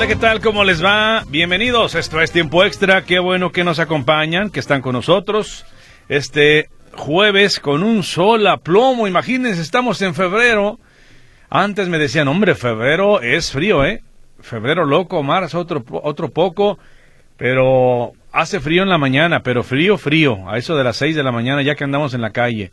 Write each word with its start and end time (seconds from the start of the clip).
Hola, 0.00 0.08
¿qué 0.08 0.16
tal? 0.16 0.40
¿Cómo 0.40 0.64
les 0.64 0.82
va? 0.82 1.24
Bienvenidos. 1.28 1.94
Esto 1.94 2.22
es 2.22 2.32
Tiempo 2.32 2.64
Extra. 2.64 3.04
Qué 3.04 3.18
bueno 3.18 3.52
que 3.52 3.64
nos 3.64 3.78
acompañan, 3.78 4.48
que 4.48 4.58
están 4.58 4.80
con 4.80 4.94
nosotros. 4.94 5.66
Este 6.08 6.70
jueves 6.94 7.60
con 7.60 7.82
un 7.82 8.02
sol 8.02 8.46
a 8.46 8.56
plomo. 8.56 9.06
Imagínense, 9.06 9.60
estamos 9.60 10.00
en 10.00 10.14
febrero. 10.14 10.80
Antes 11.50 11.90
me 11.90 11.98
decían, 11.98 12.28
hombre, 12.28 12.54
febrero 12.54 13.20
es 13.20 13.52
frío, 13.52 13.84
¿eh? 13.84 14.02
Febrero 14.40 14.86
loco, 14.86 15.22
marzo 15.22 15.58
otro, 15.58 15.84
otro 16.02 16.30
poco. 16.30 16.78
Pero 17.36 18.12
hace 18.32 18.58
frío 18.58 18.82
en 18.82 18.88
la 18.88 18.96
mañana, 18.96 19.42
pero 19.42 19.62
frío, 19.62 19.98
frío. 19.98 20.48
A 20.48 20.56
eso 20.56 20.78
de 20.78 20.84
las 20.84 20.96
seis 20.96 21.14
de 21.14 21.22
la 21.22 21.30
mañana, 21.30 21.60
ya 21.60 21.74
que 21.74 21.84
andamos 21.84 22.14
en 22.14 22.22
la 22.22 22.30
calle. 22.30 22.72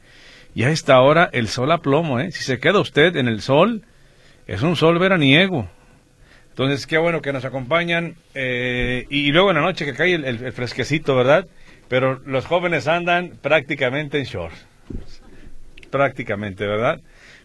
Y 0.56 0.64
a 0.64 0.70
esta 0.70 1.02
hora, 1.02 1.30
el 1.34 1.50
sol 1.50 1.74
a 1.74 1.80
plomo, 1.80 2.22
¿eh? 2.22 2.32
Si 2.32 2.46
se 2.46 2.62
queda 2.62 2.80
usted 2.80 3.18
en 3.18 3.28
el 3.28 3.42
sol, 3.42 3.84
es 4.48 4.62
un 4.62 4.78
sol 4.78 4.98
veraniego 4.98 5.68
entonces, 6.58 6.88
qué 6.88 6.98
bueno 6.98 7.22
que 7.22 7.32
nos 7.32 7.46
acompañan. 7.46 8.16
Eh, 8.34 9.06
y 9.12 9.32
luego 9.32 9.52
en 9.52 9.58
la 9.58 9.62
noche 9.62 9.86
que 9.86 9.94
cae 9.94 10.16
el, 10.16 10.52
fresquecito, 10.52 11.16
¿verdad? 11.16 11.46
Pero 11.88 12.20
los 12.26 12.48
jóvenes 12.48 12.88
andan 12.88 13.34
prácticamente 13.40 14.18
en 14.18 14.24
shorts. 14.24 14.66
Prácticamente, 15.92 16.66
¿verdad? 16.66 17.00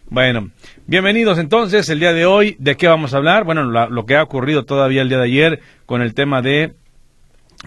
Bueno, 0.09 0.49
bienvenidos 0.87 1.37
entonces. 1.37 1.87
El 1.89 1.99
día 1.99 2.11
de 2.11 2.25
hoy, 2.25 2.55
¿de 2.57 2.75
qué 2.75 2.87
vamos 2.87 3.13
a 3.13 3.17
hablar? 3.17 3.43
Bueno, 3.43 3.61
lo 3.63 4.05
que 4.07 4.15
ha 4.15 4.23
ocurrido 4.23 4.65
todavía 4.65 5.03
el 5.03 5.09
día 5.09 5.19
de 5.19 5.25
ayer 5.25 5.59
con 5.85 6.01
el 6.01 6.15
tema 6.15 6.41
de 6.41 6.73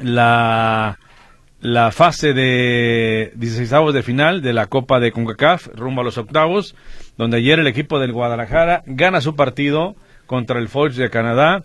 la, 0.02 0.98
la 1.60 1.92
fase 1.92 2.32
de 2.32 3.30
16 3.36 3.94
de 3.94 4.02
final 4.02 4.42
de 4.42 4.52
la 4.52 4.66
Copa 4.66 4.98
de 4.98 5.12
CONCACAF 5.12 5.68
rumbo 5.76 6.00
a 6.00 6.04
los 6.04 6.18
octavos, 6.18 6.74
donde 7.16 7.36
ayer 7.36 7.60
el 7.60 7.68
equipo 7.68 8.00
del 8.00 8.12
Guadalajara 8.12 8.82
gana 8.86 9.20
su 9.20 9.36
partido 9.36 9.94
contra 10.26 10.58
el 10.58 10.68
Fox 10.68 10.96
de 10.96 11.10
Canadá. 11.10 11.64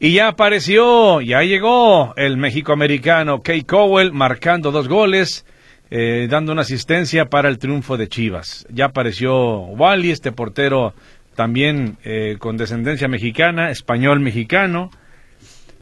Y 0.00 0.14
ya 0.14 0.28
apareció, 0.28 1.20
ya 1.20 1.42
llegó 1.42 2.14
el 2.16 2.36
México-americano 2.36 3.40
Kay 3.42 3.62
Cowell 3.62 4.12
marcando 4.12 4.72
dos 4.72 4.88
goles, 4.88 5.46
eh, 5.90 6.26
dando 6.28 6.50
una 6.52 6.62
asistencia 6.62 7.26
para 7.26 7.48
el 7.48 7.58
triunfo 7.58 7.96
de 7.96 8.08
Chivas. 8.08 8.66
Ya 8.68 8.86
apareció 8.86 9.58
Wally, 9.58 10.10
este 10.10 10.32
portero 10.32 10.92
también 11.36 11.98
eh, 12.02 12.36
con 12.38 12.56
descendencia 12.56 13.06
mexicana, 13.08 13.70
español-mexicano. 13.70 14.90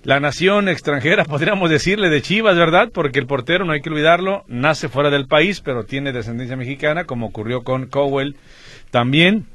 La 0.03 0.20
nación 0.20 0.69
extranjera, 0.69 1.25
podríamos 1.27 1.70
decirle, 1.70 2.11
de 2.11 2.22
Chivas, 2.22 2.56
¿verdad? 2.56 2.91
Porque 2.92 3.19
el 3.19 3.27
portero, 3.27 3.64
no 3.64 3.72
hay 3.72 3.81
que 3.81 3.91
olvidarlo, 3.91 4.44
nace 4.48 4.88
fuera 4.88 5.11
del 5.11 5.28
país, 5.28 5.61
pero 5.61 5.84
tiene 5.84 6.12
descendencia 6.12 6.56
mexicana, 6.56 7.05
como 7.05 7.27
ocurrió 7.27 7.62
con 7.62 7.86
Cowell 7.86 8.36
también. 8.91 9.47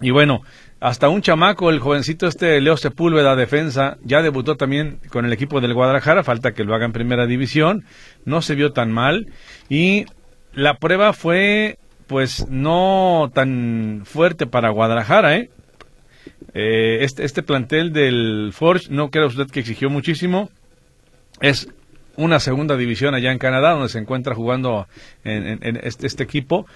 Y 0.00 0.10
bueno, 0.10 0.42
hasta 0.84 1.08
un 1.08 1.22
chamaco, 1.22 1.70
el 1.70 1.80
jovencito 1.80 2.26
este 2.26 2.60
Leo 2.60 2.76
Sepúlveda, 2.76 3.36
defensa, 3.36 3.96
ya 4.04 4.20
debutó 4.20 4.56
también 4.56 4.98
con 5.08 5.24
el 5.24 5.32
equipo 5.32 5.62
del 5.62 5.72
Guadalajara, 5.72 6.22
falta 6.22 6.52
que 6.52 6.62
lo 6.62 6.74
haga 6.74 6.84
en 6.84 6.92
primera 6.92 7.26
división, 7.26 7.86
no 8.26 8.42
se 8.42 8.54
vio 8.54 8.72
tan 8.72 8.92
mal 8.92 9.28
y 9.70 10.04
la 10.52 10.74
prueba 10.74 11.14
fue 11.14 11.78
pues 12.06 12.46
no 12.50 13.30
tan 13.32 14.02
fuerte 14.04 14.46
para 14.46 14.68
Guadalajara, 14.68 15.38
¿eh? 15.38 15.48
eh 16.52 16.98
este, 17.00 17.24
este 17.24 17.42
plantel 17.42 17.94
del 17.94 18.50
Forge, 18.52 18.88
no 18.90 19.08
creo 19.08 19.28
usted 19.28 19.46
que 19.50 19.60
exigió 19.60 19.88
muchísimo, 19.88 20.50
es 21.40 21.66
una 22.16 22.40
segunda 22.40 22.76
división 22.76 23.14
allá 23.14 23.32
en 23.32 23.38
Canadá, 23.38 23.72
donde 23.72 23.88
se 23.88 23.98
encuentra 23.98 24.34
jugando 24.34 24.86
en, 25.24 25.76
este, 25.82 26.06
este, 26.06 26.22
equipo. 26.22 26.66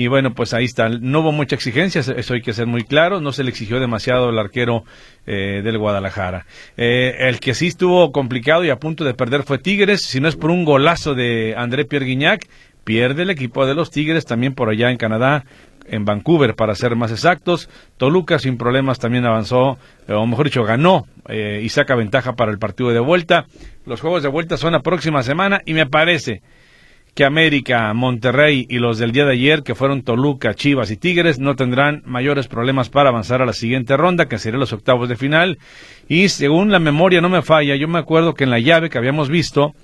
Y 0.00 0.06
bueno, 0.06 0.32
pues 0.32 0.54
ahí 0.54 0.64
está. 0.64 0.88
No 0.88 1.18
hubo 1.18 1.32
mucha 1.32 1.56
exigencia, 1.56 2.00
eso 2.00 2.34
hay 2.34 2.40
que 2.40 2.52
ser 2.52 2.68
muy 2.68 2.84
claro. 2.84 3.20
No 3.20 3.32
se 3.32 3.42
le 3.42 3.50
exigió 3.50 3.80
demasiado 3.80 4.30
el 4.30 4.38
arquero 4.38 4.84
eh, 5.26 5.60
del 5.64 5.76
Guadalajara. 5.76 6.46
Eh, 6.76 7.16
el 7.18 7.40
que 7.40 7.52
sí 7.52 7.66
estuvo 7.66 8.12
complicado 8.12 8.64
y 8.64 8.70
a 8.70 8.76
punto 8.76 9.02
de 9.02 9.14
perder 9.14 9.42
fue 9.42 9.58
Tigres. 9.58 10.02
Si 10.02 10.20
no 10.20 10.28
es 10.28 10.36
por 10.36 10.52
un 10.52 10.64
golazo 10.64 11.16
de 11.16 11.56
André 11.58 11.84
Pierre 11.84 12.06
Guignac, 12.06 12.46
pierde 12.84 13.24
el 13.24 13.30
equipo 13.30 13.66
de 13.66 13.74
los 13.74 13.90
Tigres 13.90 14.24
también 14.24 14.54
por 14.54 14.68
allá 14.68 14.88
en 14.92 14.98
Canadá 14.98 15.44
en 15.88 16.04
Vancouver, 16.04 16.54
para 16.54 16.76
ser 16.76 16.94
más 16.94 17.10
exactos. 17.10 17.68
Toluca 17.96 18.38
sin 18.38 18.56
problemas 18.56 19.00
también 19.00 19.26
avanzó, 19.26 19.78
eh, 20.06 20.12
o 20.12 20.26
mejor 20.26 20.46
dicho, 20.46 20.62
ganó 20.62 21.06
eh, 21.28 21.60
y 21.62 21.68
saca 21.70 21.96
ventaja 21.96 22.34
para 22.34 22.52
el 22.52 22.58
partido 22.58 22.90
de 22.90 23.00
vuelta. 23.00 23.46
Los 23.84 24.00
juegos 24.00 24.22
de 24.22 24.28
vuelta 24.28 24.56
son 24.56 24.74
la 24.74 24.80
próxima 24.80 25.24
semana 25.24 25.60
y 25.66 25.74
me 25.74 25.86
parece 25.86 26.42
que 27.18 27.24
América, 27.24 27.92
Monterrey 27.94 28.64
y 28.70 28.78
los 28.78 28.98
del 28.98 29.10
día 29.10 29.24
de 29.24 29.32
ayer, 29.32 29.64
que 29.64 29.74
fueron 29.74 30.02
Toluca, 30.02 30.54
Chivas 30.54 30.92
y 30.92 30.96
Tigres, 30.96 31.40
no 31.40 31.56
tendrán 31.56 32.00
mayores 32.06 32.46
problemas 32.46 32.90
para 32.90 33.08
avanzar 33.08 33.42
a 33.42 33.44
la 33.44 33.54
siguiente 33.54 33.96
ronda, 33.96 34.28
que 34.28 34.38
sería 34.38 34.60
los 34.60 34.72
octavos 34.72 35.08
de 35.08 35.16
final. 35.16 35.58
Y 36.06 36.28
según 36.28 36.70
la 36.70 36.78
memoria 36.78 37.20
no 37.20 37.28
me 37.28 37.42
falla, 37.42 37.74
yo 37.74 37.88
me 37.88 37.98
acuerdo 37.98 38.34
que 38.34 38.44
en 38.44 38.50
la 38.50 38.60
llave 38.60 38.88
que 38.88 38.98
habíamos 38.98 39.30
visto 39.30 39.74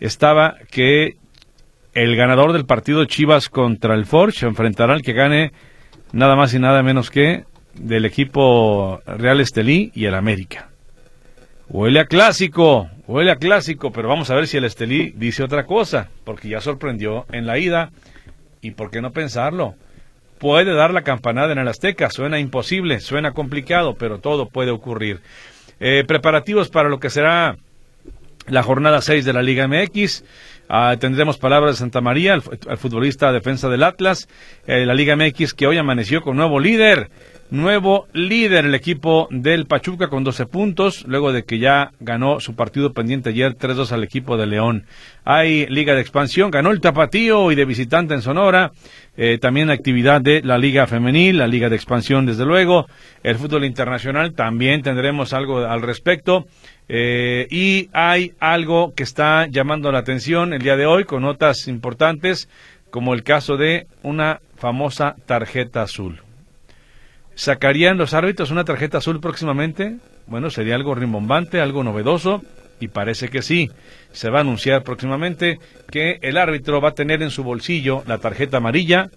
estaba 0.00 0.56
que 0.70 1.18
el 1.92 2.16
ganador 2.16 2.54
del 2.54 2.64
partido 2.64 3.04
Chivas 3.04 3.50
contra 3.50 3.94
el 3.94 4.06
Forge 4.06 4.46
enfrentará 4.46 4.94
al 4.94 5.02
que 5.02 5.12
gane 5.12 5.52
nada 6.12 6.34
más 6.34 6.54
y 6.54 6.60
nada 6.60 6.82
menos 6.82 7.10
que 7.10 7.44
del 7.74 8.06
equipo 8.06 9.02
Real 9.06 9.38
Estelí 9.40 9.92
y 9.94 10.06
el 10.06 10.14
América. 10.14 10.70
Huele 11.68 12.00
a 12.00 12.04
clásico, 12.04 12.90
huele 13.06 13.30
a 13.30 13.36
clásico, 13.36 13.90
pero 13.90 14.08
vamos 14.08 14.30
a 14.30 14.34
ver 14.34 14.46
si 14.46 14.58
el 14.58 14.64
Estelí 14.64 15.12
dice 15.16 15.42
otra 15.42 15.64
cosa, 15.64 16.10
porque 16.24 16.48
ya 16.48 16.60
sorprendió 16.60 17.24
en 17.32 17.46
la 17.46 17.58
ida. 17.58 17.90
¿Y 18.60 18.72
por 18.72 18.90
qué 18.90 19.00
no 19.00 19.12
pensarlo? 19.12 19.74
Puede 20.38 20.74
dar 20.74 20.92
la 20.92 21.02
campanada 21.02 21.52
en 21.52 21.58
el 21.58 21.68
Azteca, 21.68 22.10
suena 22.10 22.38
imposible, 22.38 23.00
suena 23.00 23.32
complicado, 23.32 23.94
pero 23.94 24.18
todo 24.18 24.48
puede 24.48 24.70
ocurrir. 24.70 25.20
Eh, 25.80 26.04
preparativos 26.06 26.68
para 26.68 26.88
lo 26.88 27.00
que 27.00 27.10
será 27.10 27.56
la 28.46 28.62
jornada 28.62 29.00
6 29.00 29.24
de 29.24 29.32
la 29.32 29.42
Liga 29.42 29.66
MX. 29.66 30.24
Ah, 30.68 30.96
tendremos 30.98 31.38
palabras 31.38 31.74
de 31.74 31.78
Santa 31.78 32.00
María, 32.00 32.34
el, 32.34 32.42
futbolista 32.42 33.32
defensa 33.32 33.68
del 33.68 33.82
Atlas, 33.82 34.28
eh, 34.66 34.86
la 34.86 34.94
Liga 34.94 35.16
MX 35.16 35.54
que 35.54 35.66
hoy 35.66 35.78
amaneció 35.78 36.22
con 36.22 36.36
nuevo 36.36 36.58
líder, 36.58 37.10
nuevo 37.50 38.06
líder 38.12 38.64
el 38.64 38.74
equipo 38.74 39.28
del 39.30 39.66
Pachuca 39.66 40.08
con 40.08 40.24
12 40.24 40.46
puntos, 40.46 41.04
luego 41.06 41.32
de 41.32 41.44
que 41.44 41.58
ya 41.58 41.92
ganó 42.00 42.40
su 42.40 42.54
partido 42.54 42.92
pendiente 42.92 43.30
ayer 43.30 43.56
3-2 43.56 43.92
al 43.92 44.04
equipo 44.04 44.36
de 44.36 44.46
León. 44.46 44.86
Hay 45.24 45.66
Liga 45.66 45.94
de 45.94 46.00
Expansión, 46.00 46.50
ganó 46.50 46.70
el 46.70 46.80
Tapatío 46.80 47.52
y 47.52 47.54
de 47.54 47.64
visitante 47.64 48.14
en 48.14 48.22
Sonora, 48.22 48.72
eh, 49.16 49.38
también 49.38 49.70
actividad 49.70 50.20
de 50.20 50.42
la 50.42 50.58
Liga 50.58 50.86
Femenil, 50.86 51.38
la 51.38 51.46
Liga 51.46 51.68
de 51.68 51.76
Expansión 51.76 52.26
desde 52.26 52.44
luego, 52.44 52.86
el 53.22 53.36
fútbol 53.36 53.64
internacional 53.64 54.34
también 54.34 54.82
tendremos 54.82 55.32
algo 55.32 55.58
al 55.58 55.82
respecto. 55.82 56.46
Eh, 56.88 57.46
y 57.50 57.88
hay 57.92 58.32
algo 58.40 58.92
que 58.94 59.04
está 59.04 59.46
llamando 59.46 59.90
la 59.90 60.00
atención 60.00 60.52
el 60.52 60.60
día 60.60 60.76
de 60.76 60.86
hoy 60.86 61.04
con 61.04 61.22
notas 61.22 61.66
importantes, 61.66 62.48
como 62.90 63.14
el 63.14 63.22
caso 63.22 63.56
de 63.56 63.86
una 64.02 64.40
famosa 64.56 65.16
tarjeta 65.26 65.82
azul. 65.82 66.23
¿Sacarían 67.34 67.98
los 67.98 68.14
árbitros 68.14 68.50
una 68.50 68.64
tarjeta 68.64 68.98
azul 68.98 69.20
próximamente? 69.20 69.96
Bueno, 70.26 70.50
sería 70.50 70.76
algo 70.76 70.94
rimbombante, 70.94 71.60
algo 71.60 71.82
novedoso, 71.82 72.42
y 72.80 72.88
parece 72.88 73.28
que 73.28 73.42
sí. 73.42 73.70
Se 74.12 74.30
va 74.30 74.38
a 74.38 74.42
anunciar 74.42 74.82
próximamente 74.82 75.58
que 75.90 76.18
el 76.22 76.36
árbitro 76.36 76.80
va 76.80 76.90
a 76.90 76.94
tener 76.94 77.22
en 77.22 77.30
su 77.30 77.42
bolsillo 77.42 78.02
la 78.06 78.18
tarjeta 78.18 78.58
amarilla, 78.58 79.10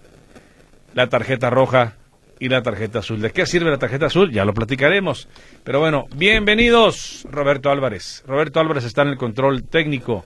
la 0.94 1.08
tarjeta 1.08 1.50
roja 1.50 1.94
y 2.40 2.48
la 2.48 2.62
tarjeta 2.62 3.00
azul. 3.00 3.20
¿De 3.20 3.30
qué 3.30 3.46
sirve 3.46 3.70
la 3.70 3.78
tarjeta 3.78 4.06
azul? 4.06 4.32
Ya 4.32 4.44
lo 4.44 4.54
platicaremos. 4.54 5.28
Pero 5.64 5.80
bueno, 5.80 6.06
bienvenidos, 6.14 7.26
Roberto 7.30 7.70
Álvarez. 7.70 8.24
Roberto 8.26 8.60
Álvarez 8.60 8.84
está 8.84 9.02
en 9.02 9.08
el 9.08 9.16
control 9.16 9.64
técnico. 9.64 10.24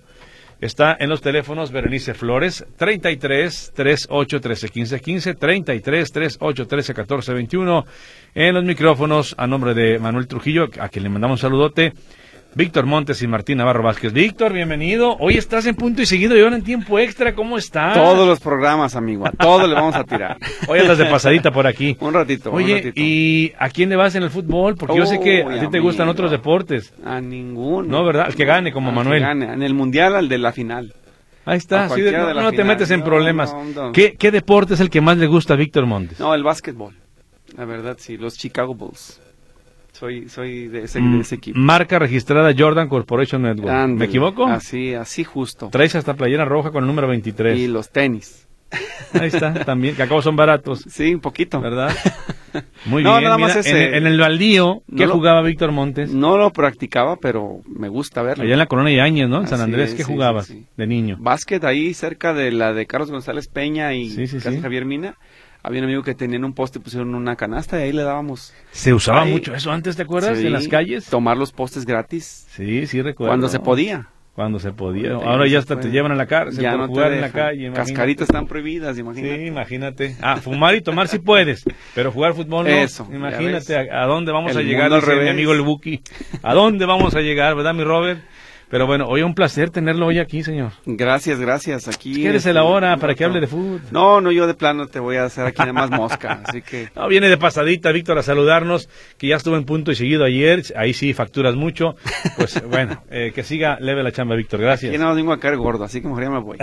Está 0.63 0.97
en 1.01 1.09
los 1.11 1.21
teléfonos 1.21 1.73
Berenice 1.73 2.15
Flores, 2.15 2.65
33 2.77 3.73
38 3.75 4.41
13 4.41 4.69
15 4.69 5.01
15, 5.01 5.35
33 5.35 6.13
38 6.13 6.67
13 6.69 6.95
14 6.95 7.35
21. 7.35 7.85
En 8.37 8.55
los 8.55 8.63
micrófonos, 8.63 9.35
a 9.37 9.49
nombre 9.49 9.75
de 9.75 9.99
Manuel 9.99 10.29
Trujillo, 10.29 10.69
a 10.79 10.89
quien 10.89 11.03
le 11.03 11.09
mandamos 11.09 11.41
un 11.41 11.43
saludote. 11.43 11.95
Víctor 12.55 12.85
Montes 12.85 13.23
y 13.23 13.27
Martín 13.27 13.59
Navarro 13.59 13.83
Vázquez. 13.83 14.13
Víctor, 14.13 14.53
bienvenido. 14.53 15.17
Hoy 15.19 15.39
estás 15.39 15.65
en 15.65 15.75
punto 15.75 16.03
y 16.03 16.07
seguido 16.07 16.37
y 16.37 16.43
ahora 16.43 16.57
en 16.57 16.63
tiempo 16.63 16.99
extra. 16.99 17.35
¿Cómo 17.35 17.57
estás? 17.57 17.95
Todos 17.95 18.29
los 18.29 18.41
programas, 18.41 18.95
amigo. 18.95 19.27
A 19.27 19.31
todos 19.31 19.67
le 19.67 19.75
vamos 19.75 19.95
a 19.95 20.05
tirar. 20.05 20.37
Hoy 20.69 20.81
andas 20.81 20.99
de 20.99 21.07
pasadita 21.07 21.51
por 21.51 21.67
aquí. 21.67 21.97
un 22.01 22.13
ratito. 22.13 22.53
Oye, 22.53 22.73
un 22.73 22.79
ratito. 22.79 22.93
¿y 23.01 23.53
a 23.59 23.71
quién 23.71 23.89
le 23.89 23.97
vas 23.97 24.15
en 24.17 24.25
el 24.25 24.31
fútbol? 24.31 24.77
Porque 24.77 24.99
yo 24.99 25.07
sé 25.07 25.19
que 25.19 25.43
a 25.43 25.61
ti 25.61 25.69
te 25.71 25.81
gustan 25.81 26.09
otros 26.11 26.31
deportes. 26.31 26.93
A 27.07 27.23
ninguno. 27.23 27.89
No, 27.89 28.05
¿verdad? 28.05 28.27
Al 28.27 28.35
que 28.35 28.45
gane, 28.45 28.71
como 28.71 28.91
Al 28.91 28.97
Manuel. 28.97 29.21
Que 29.23 29.27
gane. 29.29 29.53
En 29.55 29.63
el 29.63 29.73
mundial, 29.73 30.15
al 30.15 30.29
de 30.29 30.37
la 30.37 30.53
final. 30.53 30.93
Ahí 31.47 31.57
está. 31.57 31.89
Sí, 31.89 32.03
de- 32.03 32.13
no, 32.13 32.27
de 32.29 32.35
no 32.35 32.51
te 32.51 32.57
final. 32.59 32.67
metes 32.67 32.91
en 32.91 33.03
problemas. 33.03 33.55
no, 33.55 33.87
no. 33.87 33.93
¿Qué, 33.93 34.15
¿Qué 34.19 34.31
deporte 34.31 34.75
es 34.75 34.81
el 34.81 34.91
que 34.91 35.01
más 35.01 35.17
le 35.17 35.27
gusta 35.27 35.55
a 35.55 35.57
Víctor 35.57 35.87
Montes? 35.87 36.21
No, 36.21 36.35
el 36.35 36.43
básquetbol. 36.43 36.95
La 37.57 37.65
verdad, 37.65 37.97
sí. 37.99 38.19
Los 38.19 38.37
Chicago 38.37 38.75
Bulls. 38.75 39.22
Soy, 39.93 40.29
soy 40.29 40.69
de 40.69 40.85
ese, 40.85 41.01
Mm, 41.01 41.15
de 41.17 41.21
ese 41.21 41.35
equipo. 41.35 41.59
Marca 41.59 41.99
registrada 41.99 42.53
Jordan 42.57 42.89
Corporation 42.89 43.43
Network. 43.43 43.89
¿Me 43.91 44.07
equivoco? 44.07 44.47
Así, 44.47 44.95
así 44.95 45.23
justo. 45.23 45.69
Traes 45.71 45.95
hasta 45.95 46.15
playera 46.15 46.45
roja 46.45 46.71
con 46.71 46.83
el 46.85 46.89
número 46.89 47.09
23. 47.09 47.59
Y 47.59 47.69
los 47.69 47.91
tenis. 47.91 48.49
Ahí 49.13 49.27
está, 49.29 49.53
también, 49.67 49.95
que 49.95 50.03
acabo 50.03 50.23
son 50.23 50.35
baratos, 50.35 50.83
Sí, 50.89 51.13
un 51.15 51.21
poquito. 51.21 51.61
¿verdad? 51.61 51.95
Muy 52.87 53.03
No, 53.03 53.13
bien. 53.13 53.25
nada 53.25 53.37
más 53.37 53.51
mira, 53.51 53.61
ese. 53.61 53.89
en, 53.89 53.95
en 53.97 54.07
el 54.07 54.19
baldío, 54.19 54.83
¿qué 54.97 55.07
lo- 55.07 55.13
jugaba 55.13 55.43
Víctor 55.43 55.73
Montes? 55.73 56.11
No 56.15 56.39
lo 56.39 56.51
practicaba, 56.53 57.17
pero 57.17 57.61
me 57.67 57.89
gusta 57.91 58.23
verlo. 58.23 58.45
Allá 58.45 58.55
en 58.55 58.59
la 58.59 58.67
Colonia 58.67 58.97
Yañez, 58.97 59.29
¿no? 59.29 59.41
En 59.43 59.47
San 59.49 59.61
Andrés, 59.61 59.91
es, 59.91 59.95
¿qué 59.97 60.05
sí, 60.05 60.11
jugabas 60.13 60.47
sí, 60.47 60.55
sí. 60.55 60.67
de 60.75 60.87
niño? 60.87 61.17
Básquet 61.21 61.63
ahí 61.65 61.93
cerca 61.93 62.33
de 62.33 62.51
la 62.51 62.73
de 62.73 62.87
Carlos 62.87 63.11
González 63.11 63.49
Peña 63.49 63.93
y. 63.93 64.09
Javier 64.63 64.87
Mina. 64.87 65.17
Había 65.63 65.81
un 65.81 65.85
amigo 65.85 66.03
que 66.03 66.15
tenía 66.15 66.37
en 66.37 66.45
un 66.45 66.55
poste, 66.55 66.81
pusieron 66.81 67.15
una 67.15 67.37
canasta 67.37 67.79
y 67.79 67.85
ahí 67.85 67.93
le 67.93 68.03
dábamos. 68.03 68.53
Se 68.73 68.93
usaba 68.93 69.25
mucho 69.25 69.55
eso 69.55 69.71
antes, 69.71 69.95
¿te 69.97 70.03
acuerdas? 70.03 70.39
Sí, 70.39 70.47
En 70.47 70.53
las 70.53 70.67
calles. 70.69 71.07
Tomar 71.07 71.37
los 71.37 71.53
postes 71.53 71.87
gratis. 71.87 72.47
Sí, 72.51 72.87
sí, 72.87 73.01
recuerdo. 73.01 73.31
Cuando 73.31 73.49
se 73.49 73.61
podía. 73.61 74.09
Cuando 74.35 74.59
se 74.59 74.73
podía. 74.73 75.13
Ahora 75.13 75.47
ya 75.47 75.59
hasta 75.59 75.79
te 75.79 75.91
llevan 75.91 76.11
a 76.11 76.15
la 76.15 76.27
cárcel 76.27 76.63
Ya 76.63 76.71
por 76.71 76.81
no 76.81 76.87
te 76.87 76.93
jugar 76.95 77.13
en 77.13 77.21
la 77.21 77.31
calle. 77.31 77.67
imagínate. 77.67 77.91
Cascaritas 77.93 78.29
están 78.29 78.47
prohibidas, 78.47 78.99
imagínate. 78.99 79.39
Sí, 79.39 79.47
imagínate. 79.47 80.17
Ah, 80.23 80.37
fumar 80.39 80.75
y 80.75 80.81
tomar 80.81 81.07
sí 81.07 81.19
puedes, 81.19 81.65
pero 81.95 82.11
jugar 82.11 82.33
fútbol 82.33 82.65
no. 82.65 82.71
Eso, 82.71 83.07
Imagínate 83.13 83.77
a, 83.77 84.03
a 84.03 84.07
dónde 84.07 84.33
vamos 84.33 84.53
El 84.53 84.59
a 84.59 84.63
llegar, 84.63 84.91
dice 84.91 85.17
mi 85.17 85.29
amigo 85.29 85.53
el 85.53 85.61
Buki. 85.61 86.01
¿A 86.43 86.55
dónde 86.55 86.87
vamos 86.87 87.15
a 87.15 87.21
llegar, 87.21 87.55
verdad, 87.55 87.75
mi 87.75 87.85
Robert? 87.85 88.23
Pero 88.73 88.87
bueno, 88.87 89.05
hoy 89.07 89.21
un 89.21 89.35
placer 89.35 89.69
tenerlo 89.69 90.07
hoy 90.07 90.19
aquí, 90.19 90.43
señor. 90.43 90.73
Gracias, 90.87 91.39
gracias. 91.39 91.89
Aquí. 91.89 92.15
¿Quieres 92.15 92.37
este, 92.37 92.55
la 92.55 92.65
hora 92.65 92.95
un 92.95 93.01
para 93.01 93.15
que 93.15 93.23
hable 93.23 93.39
de 93.39 93.47
fútbol? 93.47 93.83
No, 93.91 94.23
no, 94.23 94.33
yo 94.33 94.47
de 94.47 94.55
plano 94.55 94.87
te 94.87 94.99
voy 94.99 95.17
a 95.17 95.25
hacer 95.25 95.45
aquí 95.45 95.59
nada 95.59 95.75
más 95.75 95.91
mosca. 95.91 96.41
así 96.47 96.63
que. 96.63 96.89
No, 96.97 97.07
viene 97.07 97.29
de 97.29 97.37
pasadita, 97.37 97.93
Víctor, 97.93 98.17
a 98.17 98.23
saludarnos, 98.23 98.89
que 99.19 99.27
ya 99.27 99.37
estuvo 99.37 99.59
en 99.59 99.67
punto 99.67 99.93
y 99.93 99.95
seguido 99.95 100.25
ayer. 100.25 100.63
Ahí 100.75 100.95
sí 100.95 101.13
facturas 101.13 101.55
mucho. 101.55 101.97
Pues 102.39 102.67
bueno, 102.71 103.03
eh, 103.11 103.33
que 103.35 103.43
siga 103.43 103.77
leve 103.79 104.03
la 104.03 104.11
chamba, 104.11 104.37
Víctor. 104.37 104.63
Gracias. 104.63 104.89
Aquí 104.91 104.99
no 104.99 105.15
vengo 105.15 105.35
a 105.35 105.39
caer 105.39 105.59
gordo, 105.59 105.85
así 105.85 106.01
que 106.01 106.09
mejor 106.09 106.23
ya 106.23 106.31
me 106.31 106.41
voy. 106.41 106.57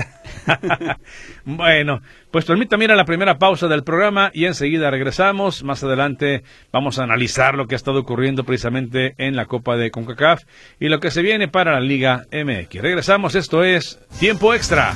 bueno, 1.46 2.02
pues 2.32 2.44
permítame 2.46 2.86
ir 2.86 2.92
a 2.92 2.96
la 2.96 3.06
primera 3.06 3.38
pausa 3.38 3.68
del 3.68 3.84
programa 3.84 4.32
y 4.34 4.46
enseguida 4.46 4.90
regresamos. 4.90 5.64
Más 5.64 5.84
adelante 5.84 6.42
vamos 6.74 6.98
a 6.98 7.04
analizar 7.04 7.54
lo 7.54 7.68
que 7.68 7.76
ha 7.76 7.78
estado 7.78 8.00
ocurriendo 8.00 8.46
precisamente 8.46 9.14
en 9.20 9.36
la 9.36 9.46
Copa 9.46 9.78
de 9.78 9.92
CONCACAF 9.92 10.42
y 10.80 10.90
lo 10.90 11.00
que 11.00 11.12
se 11.12 11.22
viene 11.22 11.48
para 11.48 11.74
la 11.74 11.82
Liga 11.82 11.99
MX. 12.32 12.82
Regresamos, 12.82 13.36
esto 13.36 13.64
es 13.64 14.00
Tiempo 14.20 14.54
Extra. 14.54 14.96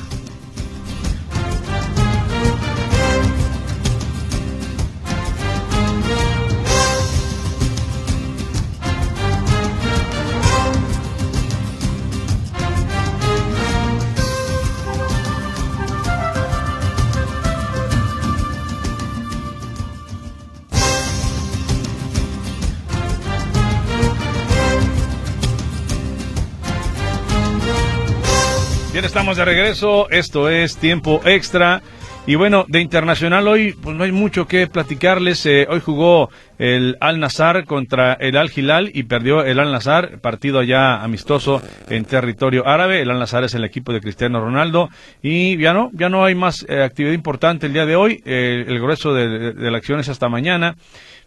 Estamos 29.13 29.37
de 29.37 29.45
regreso. 29.45 30.09
Esto 30.09 30.49
es 30.49 30.75
Tiempo 30.77 31.21
Extra. 31.23 31.83
Y 32.25 32.33
bueno, 32.33 32.65
de 32.67 32.81
internacional 32.81 33.47
hoy 33.47 33.73
pues 33.79 33.95
no 33.95 34.05
hay 34.05 34.11
mucho 34.11 34.47
que 34.47 34.65
platicarles. 34.65 35.45
Eh, 35.45 35.67
hoy 35.69 35.81
jugó 35.81 36.31
el 36.57 36.97
Al 36.99 37.19
Nazar 37.19 37.65
contra 37.65 38.13
el 38.13 38.35
Al 38.37 38.49
Hilal 38.55 38.89
y 38.91 39.03
perdió 39.03 39.43
el 39.43 39.59
Al 39.59 39.71
Nazar, 39.71 40.19
partido 40.19 40.63
ya 40.63 41.03
amistoso 41.03 41.61
en 41.89 42.05
territorio 42.05 42.67
árabe. 42.67 43.01
El 43.01 43.11
Al 43.11 43.19
Nazar 43.19 43.43
es 43.43 43.53
el 43.53 43.63
equipo 43.65 43.93
de 43.93 44.01
Cristiano 44.01 44.39
Ronaldo 44.39 44.89
y 45.21 45.57
ya 45.59 45.73
no, 45.73 45.91
ya 45.93 46.09
no 46.09 46.25
hay 46.25 46.33
más 46.33 46.65
eh, 46.67 46.81
actividad 46.81 47.13
importante 47.13 47.67
el 47.67 47.73
día 47.73 47.85
de 47.85 47.95
hoy. 47.95 48.19
Eh, 48.25 48.65
el 48.67 48.79
grueso 48.79 49.13
de, 49.13 49.27
de- 49.27 49.53
de 49.53 49.69
la 49.71 49.77
acción 49.77 49.99
es 49.99 50.09
hasta 50.09 50.27
mañana 50.27 50.75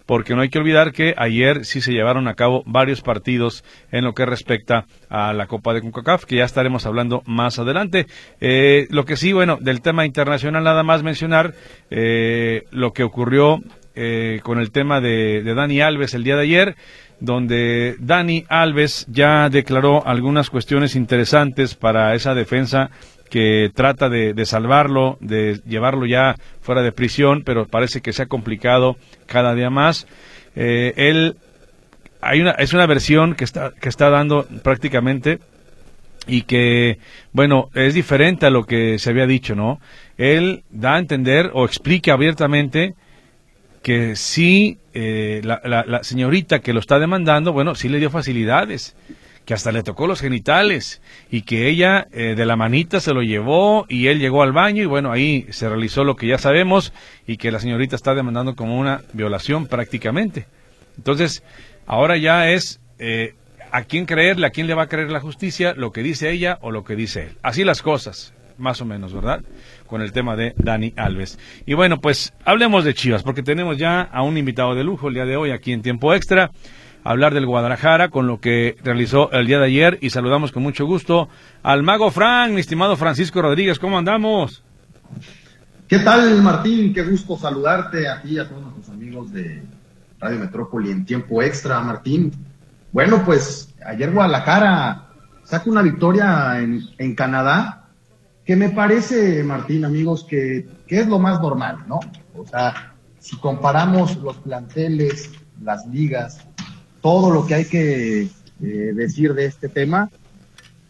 porque 0.07 0.35
no 0.35 0.43
hay 0.43 0.49
que 0.49 0.59
olvidar 0.59 0.93
que 0.93 1.15
ayer 1.17 1.65
sí 1.65 1.81
se 1.81 1.93
llevaron 1.93 2.29
a 2.29 2.35
cabo 2.35 2.63
varios 2.65 3.03
partidos 3.03 3.65
en 3.91 4.05
lo 4.05 4.15
que 4.15 4.25
respecta 4.25 4.87
a 5.11 5.33
la 5.33 5.47
Copa 5.47 5.75
de 5.75 5.81
CONCACAF, 5.81 6.25
que 6.25 6.37
ya 6.37 6.45
estaremos 6.45 6.87
hablando 6.87 7.23
más 7.27 7.59
adelante. 7.59 8.07
Eh, 8.41 8.87
lo 8.91 9.05
que 9.05 9.17
sí, 9.17 9.33
bueno, 9.33 9.59
del 9.61 9.83
tema 9.83 10.07
internacional 10.07 10.65
nada 10.65 10.83
más 10.85 11.03
mencionar 11.03 11.55
eh, 11.91 12.63
lo 12.71 12.93
que 12.93 13.03
ocurrió 13.03 13.61
eh, 13.95 14.41
con 14.43 14.59
el 14.59 14.71
tema 14.71 15.01
de, 15.01 15.43
de 15.43 15.55
Dani 15.55 15.81
Alves 15.81 16.15
el 16.15 16.23
día 16.23 16.37
de 16.37 16.43
ayer, 16.43 16.77
donde 17.19 17.97
Dani 17.99 18.45
Alves 18.49 19.07
ya 19.09 19.49
declaró 19.49 20.07
algunas 20.07 20.51
cuestiones 20.51 20.97
interesantes 20.97 21.75
para 21.75 22.15
esa 22.15 22.35
defensa 22.35 22.91
que 23.31 23.71
trata 23.75 24.09
de, 24.09 24.35
de 24.35 24.47
salvarlo, 24.47 25.17
de 25.21 25.61
llevarlo 25.67 26.07
ya 26.07 26.37
fuera 26.61 26.83
de 26.83 26.93
prisión, 26.93 27.43
pero 27.45 27.67
parece 27.67 28.01
que 28.01 28.13
se 28.13 28.23
ha 28.23 28.27
complicado 28.27 28.97
cada 29.27 29.55
día 29.55 29.71
más. 29.71 30.07
Eh, 30.55 30.93
él 30.97 31.37
hay 32.21 32.41
una 32.41 32.53
es 32.53 32.73
una 32.73 32.87
versión 32.87 33.35
que 33.35 33.45
está 33.45 33.73
que 33.81 33.89
está 33.89 34.11
dando 34.11 34.47
prácticamente 34.63 35.39
y 36.27 36.43
que 36.43 36.99
bueno 37.33 37.69
es 37.75 37.95
diferente 37.95 38.47
a 38.47 38.51
lo 38.51 38.65
que 38.65 38.99
se 38.99 39.11
había 39.11 39.27
dicho, 39.27 39.55
¿no? 39.55 39.81
Él 40.17 40.65
da 40.71 40.95
a 40.95 40.99
entender 40.99 41.51
o 41.53 41.65
explica 41.65 42.15
abiertamente 42.15 42.95
que 43.83 44.17
sí 44.17 44.79
eh, 44.95 45.41
la, 45.45 45.61
la- 45.65 45.85
la 45.87 46.03
señorita 46.03 46.59
que 46.61 46.73
lo 46.73 46.81
está 46.81 46.99
demandando, 46.99 47.53
bueno, 47.53 47.75
sí 47.75 47.89
le 47.89 47.99
dio 47.99 48.11
facilidades, 48.11 48.97
que 49.47 49.55
hasta 49.55 49.73
le 49.73 49.85
tocó 49.85 50.09
los 50.09 50.21
genitales 50.21 51.01
y 51.31 51.43
que 51.43 51.69
ella 51.69 52.09
eh, 52.13 52.35
de 52.37 52.45
la 52.45 52.57
manita 52.57 52.99
se 53.01 53.15
lo 53.15 53.23
llevó 53.23 53.87
y 53.89 54.09
él 54.09 54.19
llegó 54.19 54.43
al 54.43 54.53
baño 54.53 54.83
y 54.83 54.87
bueno, 54.87 55.13
ahí 55.13 55.47
se 55.51 55.69
realizó 55.69 56.03
lo 56.03 56.17
que 56.17 56.27
ya 56.27 56.37
sabemos 56.37 56.93
y 57.27 57.37
que 57.37 57.53
la 57.53 57.61
señorita 57.61 57.95
está 57.95 58.15
demandando 58.15 58.57
como 58.57 58.77
una 58.79 59.03
violación 59.13 59.67
prácticamente. 59.67 60.47
Entonces, 60.99 61.45
ahora 61.87 62.17
ya 62.17 62.51
es 62.51 62.81
eh, 62.99 63.35
a 63.71 63.85
quién 63.85 64.05
creerle, 64.05 64.49
a 64.49 64.51
quién 64.51 64.67
le 64.67 64.75
va 64.75 64.83
a 64.83 64.89
creer 64.89 65.11
la 65.11 65.21
justicia, 65.21 65.75
lo 65.75 65.93
que 65.93 66.03
dice 66.03 66.31
ella 66.31 66.59
o 66.61 66.73
lo 66.73 66.83
que 66.83 66.97
dice 66.97 67.29
él. 67.29 67.37
Así 67.43 67.63
las 67.63 67.83
cosas, 67.83 68.35
más 68.59 68.81
o 68.81 68.85
menos, 68.85 69.13
¿verdad? 69.13 69.43
Con 69.87 70.03
el 70.03 70.11
tema 70.11 70.35
de 70.35 70.55
Dani 70.57 70.93
Alves. 70.97 71.39
Y 71.67 71.75
bueno, 71.75 72.01
pues 72.01 72.33
hablemos 72.45 72.85
de 72.85 72.95
Chivas, 72.95 73.23
porque 73.23 73.45
tenemos 73.45 73.77
ya 73.77 74.01
a 74.01 74.23
un 74.23 74.39
invitado 74.39 74.75
de 74.75 74.83
lujo 74.83 75.07
el 75.07 75.15
día 75.15 75.25
de 75.25 75.37
hoy 75.37 75.53
aquí 75.53 75.73
en 75.73 75.83
Tiempo 75.83 76.15
Extra. 76.15 76.51
Hablar 77.07 77.35
del 77.35 77.47
Guadalajara 77.47 78.09
con 78.09 78.27
lo 78.27 78.41
que 78.41 78.77
realizó 78.83 79.31
el 79.31 79.47
día 79.47 79.61
de 79.61 79.67
ayer 79.67 79.99
y 80.01 80.11
saludamos 80.11 80.51
con 80.51 80.65
mucho 80.65 80.87
gusto 80.87 81.29
al 81.63 81.85
mago 81.85 82.11
Frank, 82.11 82.51
mi 82.51 82.61
estimado 82.61 82.97
Francisco 82.97 83.41
Rodríguez. 83.41 83.79
¿Cómo 83.79 83.97
andamos? 83.97 84.65
¿Qué 85.87 86.01
tal, 86.01 86.43
Martín? 86.43 86.93
Qué 86.93 87.05
gusto 87.05 87.39
saludarte 87.39 88.09
a 88.09 88.21
ti 88.23 88.31
y 88.31 88.39
a 88.41 88.49
todos 88.49 88.61
nuestros 88.61 88.89
amigos 88.89 89.33
de 89.33 89.63
Radio 90.19 90.41
Metrópoli 90.41 90.91
en 90.91 91.07
tiempo 91.07 91.41
extra, 91.43 91.81
Martín. 91.81 92.33
Bueno, 92.91 93.23
pues 93.25 93.73
ayer 93.87 94.11
Guadalajara 94.11 95.07
saca 95.45 95.71
una 95.71 95.83
victoria 95.83 96.59
en, 96.59 96.83
en 96.99 97.15
Canadá 97.15 97.85
que 98.45 98.57
me 98.57 98.71
parece, 98.71 99.45
Martín, 99.45 99.85
amigos, 99.85 100.25
que, 100.29 100.67
que 100.89 100.99
es 100.99 101.07
lo 101.07 101.21
más 101.21 101.41
normal, 101.41 101.85
¿no? 101.87 102.01
O 102.35 102.45
sea, 102.45 102.95
si 103.21 103.37
comparamos 103.37 104.17
los 104.17 104.39
planteles, 104.39 105.31
las 105.63 105.87
ligas, 105.87 106.45
todo 107.07 107.31
lo 107.31 107.47
que 107.47 107.55
hay 107.55 107.65
que 107.67 108.23
eh, 108.23 108.29
decir 108.93 109.33
de 109.35 109.45
este 109.45 109.69
tema, 109.69 110.11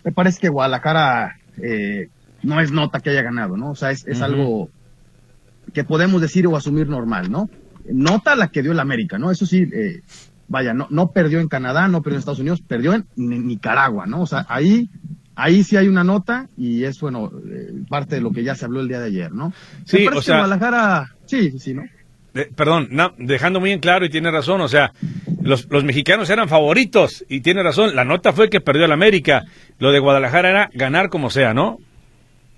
me 0.02 0.12
parece 0.12 0.40
que 0.40 0.48
Guadalajara 0.48 1.36
eh, 1.58 2.08
no 2.42 2.58
es 2.58 2.72
nota 2.72 3.00
que 3.00 3.10
haya 3.10 3.20
ganado, 3.20 3.58
¿no? 3.58 3.72
O 3.72 3.74
sea, 3.74 3.90
es, 3.90 4.22
algo 4.22 4.70
que 5.74 5.84
podemos 5.84 6.22
decir 6.22 6.46
o 6.46 6.56
asumir 6.56 6.88
normal, 6.88 7.30
¿no? 7.30 7.50
Nota 7.92 8.34
la 8.34 8.48
que 8.48 8.62
dio 8.62 8.72
el 8.72 8.80
América, 8.80 9.18
¿no? 9.18 9.30
Eso 9.30 9.44
sí, 9.44 9.68
eh, 9.70 10.00
vaya, 10.48 10.72
no, 10.72 10.86
no 10.88 11.10
perdió 11.10 11.38
en 11.38 11.48
Canadá, 11.48 11.86
no 11.86 12.00
perdió 12.00 12.16
en 12.16 12.20
Estados 12.20 12.40
Unidos, 12.40 12.62
perdió 12.66 12.94
en, 12.94 13.04
Ni- 13.16 13.38
Nicaragua, 13.40 14.06
¿no? 14.06 14.22
O 14.22 14.26
sea, 14.26 14.46
ahí, 14.48 14.88
ahí 15.34 15.64
sí 15.64 15.76
hay 15.76 15.86
una 15.88 16.02
nota 16.02 16.48
y 16.56 16.84
es, 16.84 16.98
bueno, 16.98 17.30
eh, 17.46 17.74
parte 17.90 18.14
de 18.14 18.22
lo 18.22 18.30
que 18.30 18.42
ya 18.42 18.54
se 18.54 18.64
habló 18.64 18.80
el 18.80 18.88
día 18.88 19.00
de 19.00 19.08
ayer, 19.08 19.32
¿no? 19.32 19.52
Sí, 19.84 19.98
Me 19.98 20.04
parece 20.06 20.18
o 20.18 20.22
sea- 20.22 20.34
que 20.36 20.38
Guadalajara, 20.38 21.14
sí, 21.26 21.50
sí, 21.50 21.58
sí, 21.58 21.74
¿no? 21.74 21.82
Perdón, 22.44 22.88
no, 22.90 23.12
dejando 23.18 23.60
muy 23.60 23.72
en 23.72 23.80
claro 23.80 24.04
y 24.04 24.10
tiene 24.10 24.30
razón, 24.30 24.60
o 24.60 24.68
sea, 24.68 24.92
los, 25.42 25.66
los 25.70 25.84
mexicanos 25.84 26.28
eran 26.30 26.48
favoritos 26.48 27.24
y 27.28 27.40
tiene 27.40 27.62
razón, 27.62 27.94
la 27.96 28.04
nota 28.04 28.32
fue 28.32 28.50
que 28.50 28.60
perdió 28.60 28.84
el 28.84 28.92
América, 28.92 29.44
lo 29.78 29.90
de 29.92 29.98
Guadalajara 29.98 30.50
era 30.50 30.70
ganar 30.74 31.08
como 31.08 31.30
sea, 31.30 31.54
¿no? 31.54 31.78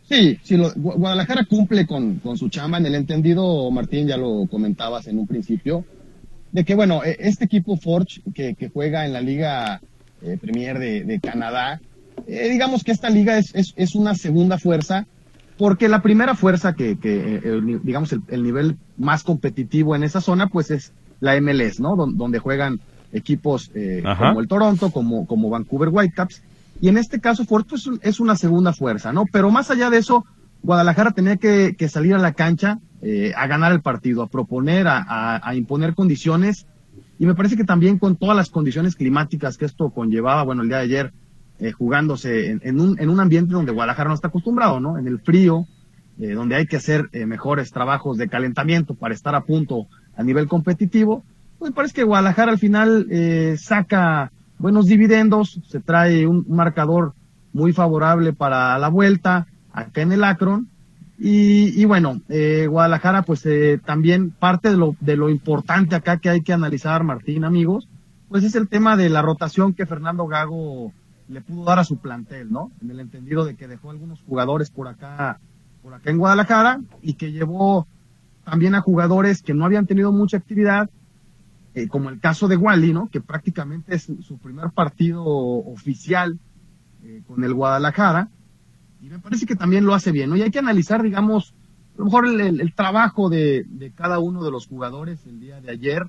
Sí, 0.09 0.39
sí, 0.43 0.57
lo- 0.57 0.73
Gu- 0.73 0.97
Guadalajara 0.97 1.45
cumple 1.45 1.87
con, 1.87 2.17
con 2.21 2.37
su 2.39 2.49
chamba 2.49 2.79
en 2.79 2.87
el 2.87 2.95
entendido, 2.95 3.71
Martín, 3.71 4.09
ya 4.09 4.17
lo 4.17 4.47
comentabas 4.51 5.07
en 5.07 5.19
un 5.19 5.27
principio, 5.27 5.85
de 6.51 6.65
que, 6.65 6.75
bueno, 6.75 7.05
eh, 7.05 7.17
este 7.21 7.45
equipo 7.45 7.77
Forge 7.77 8.23
que, 8.35 8.55
que 8.55 8.71
juega 8.71 9.05
en 9.05 9.13
la 9.13 9.21
Liga 9.21 9.81
eh, 10.23 10.39
Premier 10.41 10.79
de, 10.79 11.05
de 11.05 11.21
Canadá, 11.21 11.81
eh, 12.27 12.49
digamos 12.51 12.83
que 12.85 12.91
esta 12.93 13.11
liga 13.11 13.37
es, 13.39 13.55
es, 13.55 13.75
es 13.77 13.95
una 13.95 14.15
segunda 14.15 14.57
fuerza, 14.59 15.07
porque 15.59 15.89
la 15.89 16.01
primera 16.03 16.35
fuerza 16.35 16.75
que, 16.75 16.97
que 16.99 17.35
eh, 17.37 17.41
el 17.45 17.81
digamos, 17.83 18.13
el, 18.13 18.23
el 18.29 18.43
nivel 18.43 18.77
más 18.97 19.23
competitivo 19.25 19.95
en 19.97 20.05
esa 20.05 20.21
zona, 20.21 20.47
pues 20.47 20.71
es 20.71 20.93
la 21.21 21.39
MLS, 21.41 21.81
¿no? 21.81 21.97
Don- 21.97 22.17
donde 22.17 22.39
juegan 22.39 22.81
equipos 23.13 23.71
eh, 23.75 24.03
como 24.29 24.41
el 24.41 24.49
Toronto, 24.49 24.91
como, 24.91 25.27
como 25.27 25.51
Vancouver 25.51 25.89
Whitecaps, 25.91 26.43
y 26.81 26.89
en 26.89 26.97
este 26.99 27.21
caso 27.21 27.45
pues, 27.45 27.65
es 27.73 27.87
un- 27.87 27.99
es 28.03 28.21
una 28.21 28.37
segunda 28.37 28.73
fuerza, 28.73 29.13
¿no? 29.13 29.25
Pero 29.33 29.51
más 29.51 29.71
allá 29.71 29.91
de 29.91 29.99
eso, 29.99 30.25
Guadalajara 30.63 31.11
tenía 31.13 31.37
que, 31.37 31.75
que 31.79 31.89
salir 31.89 32.15
a 32.15 32.19
la 32.19 32.33
cancha 32.33 32.79
eh, 33.03 33.33
a 33.37 33.47
ganar 33.47 33.73
el 33.73 33.81
partido, 33.81 34.23
a 34.23 34.27
proponer, 34.29 34.87
a, 34.89 34.99
a- 34.99 35.41
a 35.49 35.55
imponer 35.55 35.95
condiciones. 35.95 36.67
Y 37.21 37.27
me 37.27 37.35
parece 37.35 37.57
que 37.57 37.65
también 37.65 37.99
con 37.99 38.15
todas 38.17 38.37
las 38.37 38.51
condiciones 38.51 38.95
climáticas 38.95 39.57
que 39.57 39.65
esto 39.65 39.91
conllevaba, 39.91 40.43
bueno, 40.45 40.63
el 40.63 40.69
día 40.69 40.79
de 40.79 40.85
ayer, 40.85 41.13
eh, 41.59 41.73
jugándose 41.73 42.51
en, 42.51 42.61
en 42.63 42.81
un, 42.81 43.01
en 43.01 43.11
un 43.11 43.21
ambiente 43.21 43.53
donde 43.53 43.73
Guadalajara 43.73 44.09
no 44.09 44.15
está 44.15 44.29
acostumbrado, 44.29 44.81
¿no? 44.81 44.99
En 44.99 45.07
el 45.07 45.19
frío, 45.19 45.67
eh, 46.19 46.33
donde 46.33 46.57
hay 46.57 46.67
que 46.67 46.77
hacer 46.77 47.09
eh, 47.13 47.27
mejores 47.27 47.71
trabajos 47.71 48.17
de 48.19 48.29
calentamiento 48.29 48.95
para 48.95 49.15
estar 49.15 49.35
a 49.35 49.43
punto 49.43 49.87
a 50.17 50.23
nivel 50.23 50.49
competitivo, 50.49 51.23
pues 51.59 51.73
parece 51.73 51.95
que 51.95 52.05
Guadalajara 52.05 52.53
al 52.53 52.59
final 52.59 53.07
eh, 53.11 53.57
saca 53.59 54.33
buenos 54.59 54.87
dividendos, 54.87 55.61
se 55.69 55.81
trae 55.81 56.27
un, 56.27 56.45
un 56.47 56.57
marcador 56.57 57.15
muy 57.53 57.73
favorable 57.73 58.33
para 58.33 58.79
la 58.79 58.89
vuelta 58.89 59.47
acá 59.73 60.03
en 60.03 60.13
el 60.13 60.25
Akron. 60.25 60.69
Y, 61.21 61.81
y 61.81 61.85
bueno, 61.85 62.21
eh, 62.29 62.69
Guadalajara, 62.69 63.23
pues 63.23 63.45
eh, 63.45 63.81
también 63.85 64.31
parte 64.31 64.71
de 64.71 64.77
lo, 64.77 64.95
de 65.01 65.17
lo 65.17 65.31
importante 65.31 65.97
acá 65.97 66.19
que 66.19 66.31
hay 66.31 66.43
que 66.43 66.53
analizar, 66.53 67.03
Martín, 67.03 67.45
amigos, 67.45 67.89
pues 68.29 68.45
es 68.45 68.55
el 68.55 68.69
tema 68.69 68.97
de 68.97 69.09
la 69.09 69.21
rotación 69.21 69.73
que 69.73 69.85
Fernando 69.85 70.29
Gago 70.29 70.93
le 71.29 71.41
pudo 71.41 71.65
dar 71.65 71.79
a 71.79 71.85
su 71.85 71.99
plantel, 71.99 72.51
¿no? 72.51 72.73
En 72.81 72.91
el 72.91 73.01
entendido 73.01 73.45
de 73.45 73.55
que 73.55 73.69
dejó 73.69 73.91
algunos 73.91 74.23
jugadores 74.23 74.71
por 74.71 74.89
acá, 74.89 75.41
por 75.83 75.95
acá 75.95 76.11
en 76.11 76.19
Guadalajara 76.19 76.81
y 77.03 77.15
que 77.15 77.33
llevó 77.33 77.87
también 78.45 78.75
a 78.75 78.81
jugadores 78.81 79.43
que 79.43 79.55
no 79.55 79.65
habían 79.67 79.87
tenido 79.87 80.11
mucha 80.11 80.39
actividad, 80.39 80.89
eh, 81.75 81.87
como 81.87 82.09
el 82.09 82.19
caso 82.19 82.49
de 82.49 82.57
Wally, 82.57 82.95
¿no? 82.95 83.09
Que 83.11 83.21
prácticamente 83.21 83.95
es 83.95 84.11
su 84.23 84.39
primer 84.39 84.71
partido 84.71 85.25
oficial 85.25 86.39
eh, 87.05 87.23
con 87.27 87.45
el 87.45 87.53
Guadalajara. 87.53 88.31
Y 89.03 89.11
me 89.11 89.19
parece 89.19 89.47
que 89.47 89.55
también 89.55 89.85
lo 89.85 89.95
hace 89.95 90.11
bien, 90.11 90.31
¿no? 90.31 90.37
Y 90.37 90.43
hay 90.43 90.51
que 90.51 90.59
analizar, 90.59 91.03
digamos, 91.03 91.55
a 91.95 91.99
lo 91.99 92.05
mejor 92.07 92.27
el, 92.27 92.75
trabajo 92.75 93.29
de, 93.29 93.93
cada 93.95 94.19
uno 94.19 94.43
de 94.43 94.51
los 94.51 94.67
jugadores 94.67 95.27
el 95.27 95.41
día 95.41 95.61
de 95.61 95.71
ayer. 95.71 96.07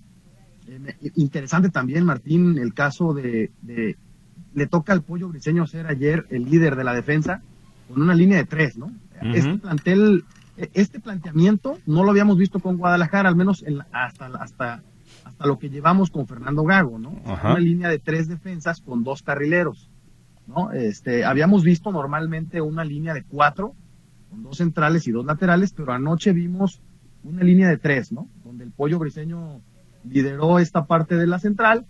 Eh, 0.67 1.11
interesante 1.15 1.69
también, 1.69 2.05
Martín, 2.05 2.57
el 2.57 2.73
caso 2.73 3.13
de- 3.13 3.51
le 4.53 4.67
toca 4.67 4.93
al 4.93 5.01
Pollo 5.03 5.29
Briseño 5.29 5.67
ser 5.67 5.87
ayer 5.87 6.25
el 6.29 6.45
líder 6.45 6.75
de 6.75 6.83
la 6.83 6.93
defensa 6.93 7.41
con 7.87 8.01
una 8.01 8.13
línea 8.15 8.37
de 8.37 8.45
tres, 8.45 8.77
¿no? 8.77 8.91
Este 9.21 9.57
plantel, 9.57 10.23
e- 10.57 10.69
este 10.73 10.99
planteamiento 10.99 11.77
no 11.85 12.03
lo 12.03 12.11
habíamos 12.11 12.37
visto 12.37 12.59
con 12.59 12.77
Guadalajara, 12.77 13.29
al 13.29 13.35
menos 13.35 13.63
en 13.63 13.81
hasta, 13.91 14.27
hasta, 14.27 14.81
hasta 15.25 15.47
lo 15.47 15.59
que 15.59 15.69
llevamos 15.69 16.09
con 16.09 16.25
Fernando 16.27 16.63
Gago, 16.63 16.99
¿no? 16.99 17.09
Una 17.51 17.59
línea 17.59 17.89
de 17.89 17.99
tres 17.99 18.27
defensas 18.27 18.81
con 18.81 19.03
dos 19.03 19.21
carrileros, 19.23 19.89
¿no? 20.47 20.71
Este, 20.71 21.25
habíamos 21.25 21.63
visto 21.63 21.91
normalmente 21.91 22.61
una 22.61 22.83
línea 22.85 23.13
de 23.13 23.23
cuatro, 23.23 23.73
con 24.29 24.43
dos 24.43 24.57
centrales 24.57 25.07
y 25.07 25.11
dos 25.11 25.25
laterales, 25.25 25.73
pero 25.73 25.91
anoche 25.91 26.31
vimos 26.33 26.81
una 27.23 27.43
línea 27.43 27.67
de 27.67 27.77
tres, 27.77 28.11
¿no? 28.11 28.27
Donde 28.45 28.63
el 28.63 28.71
Pollo 28.71 28.99
Briseño 28.99 29.61
lideró 30.09 30.59
esta 30.59 30.85
parte 30.85 31.15
de 31.15 31.27
la 31.27 31.39
central 31.39 31.85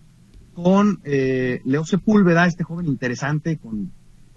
con 0.64 1.00
eh, 1.04 1.62
Leo 1.66 1.86
Sepúlveda, 1.86 2.46
este 2.46 2.64
joven 2.64 2.88
interesante 2.88 3.58
con, 3.58 3.92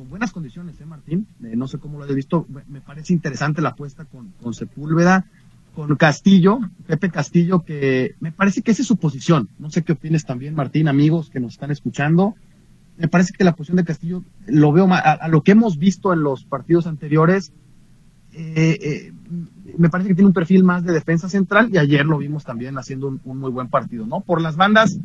buenas 0.08 0.32
condiciones, 0.32 0.80
¿eh, 0.80 0.84
Martín? 0.84 1.26
Eh, 1.44 1.54
no 1.56 1.68
sé 1.68 1.78
cómo 1.78 1.98
lo 1.98 2.04
has 2.04 2.14
visto, 2.14 2.46
me, 2.68 2.80
parece 2.80 3.12
interesante 3.12 3.62
la 3.62 3.70
apuesta 3.70 4.04
con, 4.04 4.54
Sepúlveda, 4.54 5.26
con 5.74 5.94
Castillo, 5.96 6.58
Pepe 6.86 7.10
Castillo, 7.10 7.60
que 7.60 8.14
me 8.20 8.32
parece 8.32 8.62
que 8.62 8.72
esa 8.72 8.82
es 8.82 8.88
su 8.88 8.96
posición. 8.96 9.48
No 9.58 9.70
sé 9.70 9.82
qué 9.82 9.92
opines 9.92 10.24
también, 10.24 10.54
Martín, 10.54 10.88
amigos 10.88 11.30
que 11.30 11.40
nos 11.40 11.52
están 11.52 11.70
escuchando. 11.70 12.34
Me 12.98 13.08
parece 13.08 13.32
que 13.32 13.44
la 13.44 13.54
posición 13.54 13.76
de 13.76 13.84
Castillo 13.84 14.24
lo 14.46 14.72
veo 14.72 14.88
a, 14.90 15.28
lo 15.28 15.42
que 15.42 15.52
hemos 15.52 15.78
visto 15.78 16.12
en 16.12 16.22
los 16.22 16.44
partidos 16.44 16.86
anteriores. 16.86 17.52
eh, 18.32 18.78
eh, 18.82 19.12
me 19.78 19.88
parece 19.88 20.08
que 20.08 20.14
tiene 20.14 20.28
un 20.28 20.34
perfil 20.34 20.64
más 20.64 20.84
de 20.84 20.92
defensa 20.92 21.28
central 21.28 21.70
y 21.72 21.78
ayer 21.78 22.04
lo 22.04 22.18
vimos 22.18 22.44
también 22.44 22.76
haciendo 22.76 23.18
un 23.24 23.38
muy 23.38 23.50
buen 23.50 23.68
partido, 23.68 24.04
¿no? 24.04 24.20
Por 24.20 24.40
las 24.40 24.56
bandas, 24.56 24.98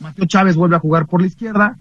Mateo 0.00 0.26
Chávez 0.26 0.56
vuelve 0.56 0.76
a 0.76 0.80
jugar 0.80 1.06
por 1.06 1.20
la 1.20 1.26
izquierda, 1.26 1.76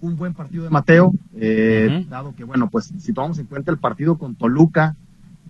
un 0.00 0.16
buen 0.16 0.34
partido 0.34 0.64
de 0.64 0.70
Mateo, 0.70 1.12
eh, 1.36 2.04
dado 2.08 2.34
que, 2.34 2.44
bueno, 2.44 2.68
pues 2.68 2.92
si 2.98 3.12
tomamos 3.12 3.38
en 3.38 3.46
cuenta 3.46 3.70
el 3.70 3.78
partido 3.78 4.16
con 4.18 4.34
Toluca 4.34 4.96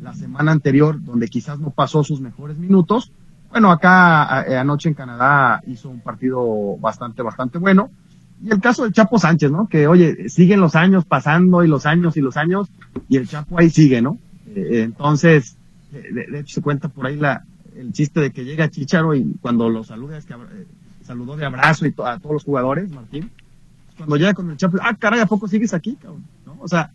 la 0.00 0.14
semana 0.14 0.52
anterior, 0.52 1.02
donde 1.02 1.28
quizás 1.28 1.59
no 1.59 1.71
pasó 1.71 2.04
sus 2.04 2.21
mejores 2.21 2.59
minutos, 2.59 3.12
bueno, 3.50 3.71
acá 3.71 4.38
a- 4.40 4.42
eh, 4.47 4.57
anoche 4.59 4.88
en 4.88 4.95
Canadá 4.95 5.62
hizo 5.66 5.88
un 5.90 6.00
partido 6.00 6.76
bastante, 6.78 7.23
bastante 7.23 7.59
bueno. 7.59 7.90
Y 8.42 8.50
el 8.50 8.61
caso 8.61 8.83
del 8.83 8.92
Chapo 8.92 9.19
Sánchez, 9.19 9.50
¿no? 9.52 9.69
Que, 9.69 9.87
oye, 9.87 10.28
siguen 10.28 10.61
los 10.61 10.75
años 10.75 11.04
pasando 11.04 11.62
y 11.62 11.69
los 11.69 11.87
años 11.87 12.16
y 12.16 12.21
los 12.21 12.37
años, 12.37 12.69
y 13.09 13.16
el 13.16 13.28
Chapo 13.28 13.59
ahí 13.59 13.71
sigue, 13.71 14.02
¿no? 14.02 14.19
Eh, 14.49 14.83
entonces, 14.83 15.57
de, 15.92 16.40
hecho 16.40 16.54
se 16.57 16.62
cuenta 16.62 16.88
por 16.88 17.07
ahí 17.07 17.16
la, 17.16 17.45
el 17.76 17.92
chiste 17.92 18.21
de 18.21 18.33
que 18.33 18.45
llega 18.45 18.69
Chicharo 18.71 19.14
y 19.14 19.35
cuando 19.40 19.69
lo 19.69 19.85
saluda 19.85 20.19
es 20.19 20.25
que 20.26 20.33
eh, 20.35 20.66
saludó 21.03 21.37
de 21.37 21.45
abrazo 21.47 21.87
y 21.87 21.93
to- 21.93 22.07
a 22.07 22.19
todos 22.19 22.35
los 22.35 22.45
jugadores, 22.45 22.91
Martín. 22.91 23.31
Cuando 23.97 24.17
llega 24.17 24.35
con 24.35 24.51
el 24.51 24.57
Chapo, 24.57 24.79
ah, 24.83 24.95
caray, 24.99 25.21
¿a 25.21 25.27
poco 25.27 25.47
sigues 25.49 25.75
aquí. 25.75 25.97
O 26.59 26.69
sea, 26.69 26.93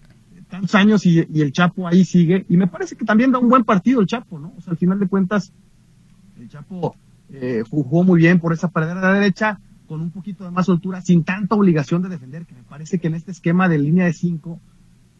tantos 0.49 0.73
años 0.75 1.05
y, 1.05 1.25
y 1.31 1.41
el 1.41 1.51
Chapo 1.51 1.87
ahí 1.87 2.03
sigue. 2.05 2.45
Y 2.49 2.57
me 2.57 2.67
parece 2.67 2.95
que 2.95 3.05
también 3.05 3.31
da 3.31 3.39
un 3.39 3.49
buen 3.49 3.63
partido 3.63 4.01
el 4.01 4.07
Chapo, 4.07 4.39
¿no? 4.39 4.53
O 4.57 4.61
sea, 4.61 4.71
al 4.71 4.77
final 4.77 4.99
de 4.99 5.07
cuentas, 5.07 5.51
el 6.39 6.49
Chapo 6.49 6.95
eh, 7.31 7.63
jugó 7.69 8.03
muy 8.03 8.19
bien 8.19 8.39
por 8.39 8.53
esa 8.53 8.69
pared 8.69 8.87
de 8.87 8.95
la 8.95 9.13
derecha, 9.13 9.59
con 9.87 10.01
un 10.01 10.11
poquito 10.11 10.43
de 10.43 10.51
más 10.51 10.65
soltura, 10.65 11.01
sin 11.01 11.23
tanta 11.23 11.55
obligación 11.55 12.01
de 12.01 12.09
defender, 12.09 12.45
que 12.45 12.55
me 12.55 12.63
parece 12.63 12.99
que 12.99 13.07
en 13.07 13.15
este 13.15 13.31
esquema 13.31 13.69
de 13.69 13.77
línea 13.77 14.05
de 14.05 14.13
cinco 14.13 14.59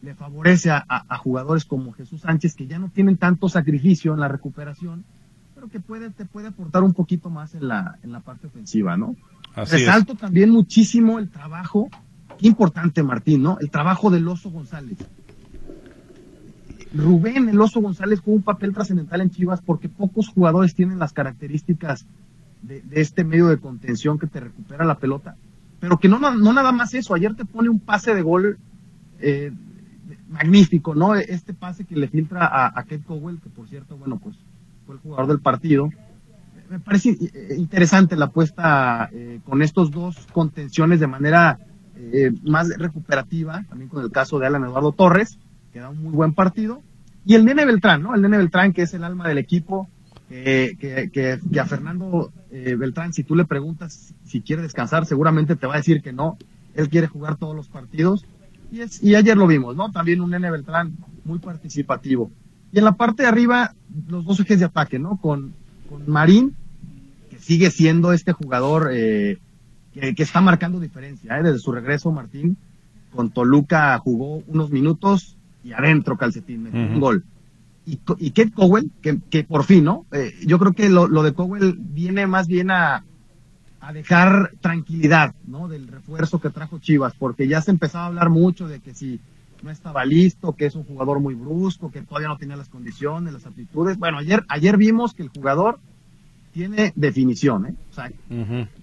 le 0.02 0.14
favorece 0.14 0.70
a 0.70 1.16
jugadores 1.18 1.64
como 1.64 1.92
Jesús 1.92 2.20
Sánchez, 2.20 2.54
que 2.54 2.66
ya 2.66 2.78
no 2.78 2.88
tienen 2.88 3.16
tanto 3.16 3.48
sacrificio 3.48 4.12
en 4.14 4.20
la 4.20 4.28
recuperación, 4.28 5.04
pero 5.58 5.68
que 5.68 5.80
puede, 5.80 6.10
te 6.10 6.24
puede 6.24 6.48
aportar 6.48 6.84
un 6.84 6.92
poquito 6.92 7.30
más 7.30 7.52
en 7.56 7.66
la, 7.66 7.98
en 8.04 8.12
la 8.12 8.20
parte 8.20 8.46
ofensiva, 8.46 8.96
¿no? 8.96 9.16
Así 9.56 9.74
es. 9.74 9.80
Resalto 9.82 10.14
también 10.14 10.50
muchísimo 10.50 11.18
el 11.18 11.30
trabajo, 11.30 11.88
qué 12.38 12.46
importante 12.46 13.02
Martín, 13.02 13.42
¿no? 13.42 13.58
El 13.60 13.68
trabajo 13.68 14.08
del 14.08 14.28
Oso 14.28 14.50
González. 14.50 14.98
Rubén 16.94 17.48
el 17.48 17.60
Oso 17.60 17.80
González 17.80 18.20
jugó 18.20 18.36
un 18.36 18.44
papel 18.44 18.72
trascendental 18.72 19.20
en 19.20 19.30
Chivas 19.30 19.60
porque 19.60 19.88
pocos 19.88 20.28
jugadores 20.28 20.76
tienen 20.76 21.00
las 21.00 21.12
características 21.12 22.06
de, 22.62 22.80
de 22.82 23.00
este 23.00 23.24
medio 23.24 23.48
de 23.48 23.58
contención 23.58 24.16
que 24.16 24.28
te 24.28 24.38
recupera 24.38 24.84
la 24.84 24.98
pelota. 24.98 25.34
Pero 25.80 25.98
que 25.98 26.08
no, 26.08 26.20
no, 26.20 26.36
no 26.36 26.52
nada 26.52 26.70
más 26.70 26.94
eso, 26.94 27.14
ayer 27.14 27.34
te 27.34 27.44
pone 27.44 27.68
un 27.68 27.80
pase 27.80 28.14
de 28.14 28.22
gol 28.22 28.58
eh, 29.18 29.50
magnífico, 30.28 30.94
¿no? 30.94 31.16
Este 31.16 31.52
pase 31.52 31.84
que 31.84 31.96
le 31.96 32.06
filtra 32.06 32.46
a, 32.46 32.68
a 32.68 32.84
Kate 32.84 33.02
Cowell, 33.04 33.40
que 33.40 33.48
por 33.48 33.66
cierto, 33.68 33.96
bueno, 33.96 34.18
pues 34.18 34.36
el 34.96 35.00
jugador 35.00 35.26
del 35.28 35.40
partido. 35.40 35.90
Me 36.68 36.80
parece 36.80 37.10
eh, 37.10 37.54
interesante 37.56 38.16
la 38.16 38.26
apuesta 38.26 39.08
eh, 39.12 39.40
con 39.44 39.62
estos 39.62 39.90
dos 39.90 40.26
contenciones 40.32 41.00
de 41.00 41.06
manera 41.06 41.58
eh, 41.96 42.30
más 42.44 42.68
recuperativa, 42.76 43.64
también 43.68 43.88
con 43.88 44.04
el 44.04 44.10
caso 44.10 44.38
de 44.38 44.46
Alan 44.46 44.64
Eduardo 44.64 44.92
Torres, 44.92 45.38
que 45.72 45.80
da 45.80 45.88
un 45.88 46.02
muy 46.02 46.12
buen 46.12 46.34
partido. 46.34 46.82
Y 47.24 47.34
el 47.34 47.44
Nene 47.44 47.64
Beltrán, 47.64 48.02
¿no? 48.02 48.14
El 48.14 48.22
Nene 48.22 48.38
Beltrán, 48.38 48.72
que 48.72 48.82
es 48.82 48.94
el 48.94 49.04
alma 49.04 49.28
del 49.28 49.38
equipo, 49.38 49.88
que, 50.28 51.40
a 51.58 51.64
Fernando 51.64 52.32
eh, 52.50 52.76
Beltrán, 52.78 53.12
si 53.12 53.24
tú 53.24 53.34
le 53.34 53.44
preguntas 53.44 54.14
si 54.24 54.42
quiere 54.42 54.62
descansar, 54.62 55.06
seguramente 55.06 55.56
te 55.56 55.66
va 55.66 55.74
a 55.74 55.78
decir 55.78 56.02
que 56.02 56.12
no. 56.12 56.38
Él 56.74 56.88
quiere 56.88 57.06
jugar 57.06 57.36
todos 57.36 57.56
los 57.56 57.68
partidos. 57.68 58.24
Y, 58.70 58.80
y 59.08 59.14
ayer 59.14 59.36
lo 59.36 59.46
vimos, 59.46 59.74
¿no? 59.74 59.90
También 59.90 60.20
un 60.20 60.30
Nene 60.30 60.50
Beltrán 60.50 60.96
muy 61.24 61.38
participativo. 61.38 62.30
Y 62.72 62.78
en 62.78 62.84
la 62.84 62.92
parte 62.92 63.22
de 63.22 63.28
arriba, 63.28 63.74
los 64.08 64.24
dos 64.24 64.40
ejes 64.40 64.58
de 64.58 64.66
ataque, 64.66 64.98
¿no? 64.98 65.18
Con, 65.20 65.54
con 65.88 66.08
Marín, 66.10 66.54
que 67.30 67.38
sigue 67.38 67.70
siendo 67.70 68.12
este 68.12 68.32
jugador 68.32 68.90
eh, 68.92 69.38
que, 69.92 70.14
que 70.14 70.22
está 70.22 70.40
marcando 70.40 70.80
diferencia, 70.80 71.38
¿eh? 71.38 71.42
Desde 71.42 71.58
su 71.58 71.72
regreso, 71.72 72.12
Martín, 72.12 72.56
con 73.14 73.30
Toluca 73.30 73.98
jugó 73.98 74.42
unos 74.46 74.70
minutos 74.70 75.36
y 75.64 75.72
adentro 75.72 76.16
Calcetín, 76.16 76.64
metió 76.64 76.80
un 76.80 77.00
gol. 77.00 77.24
Y, 77.86 77.98
y 78.18 78.30
Kate 78.32 78.52
Cowell, 78.52 78.90
que, 79.00 79.18
que 79.30 79.44
por 79.44 79.64
fin, 79.64 79.84
¿no? 79.84 80.04
Eh, 80.12 80.34
yo 80.46 80.58
creo 80.58 80.74
que 80.74 80.90
lo, 80.90 81.08
lo 81.08 81.22
de 81.22 81.32
Cowell 81.32 81.74
viene 81.78 82.26
más 82.26 82.46
bien 82.46 82.70
a, 82.70 83.02
a 83.80 83.92
dejar 83.94 84.52
tranquilidad, 84.60 85.34
¿no? 85.46 85.68
Del 85.68 85.88
refuerzo 85.88 86.38
que 86.38 86.50
trajo 86.50 86.78
Chivas, 86.80 87.14
porque 87.18 87.48
ya 87.48 87.62
se 87.62 87.70
empezaba 87.70 88.04
a 88.04 88.08
hablar 88.08 88.28
mucho 88.28 88.68
de 88.68 88.80
que 88.80 88.94
si 88.94 89.20
no 89.62 89.70
estaba 89.70 90.04
listo, 90.04 90.54
que 90.54 90.66
es 90.66 90.74
un 90.74 90.84
jugador 90.84 91.20
muy 91.20 91.34
brusco, 91.34 91.90
que 91.90 92.02
todavía 92.02 92.28
no 92.28 92.36
tenía 92.36 92.56
las 92.56 92.68
condiciones, 92.68 93.32
las 93.32 93.46
aptitudes. 93.46 93.98
Bueno, 93.98 94.18
ayer, 94.18 94.44
ayer 94.48 94.76
vimos 94.76 95.14
que 95.14 95.22
el 95.22 95.28
jugador 95.28 95.78
tiene 96.52 96.92
definición, 96.96 97.66
¿eh? 97.66 97.74
O 97.90 97.94
sea, 97.94 98.10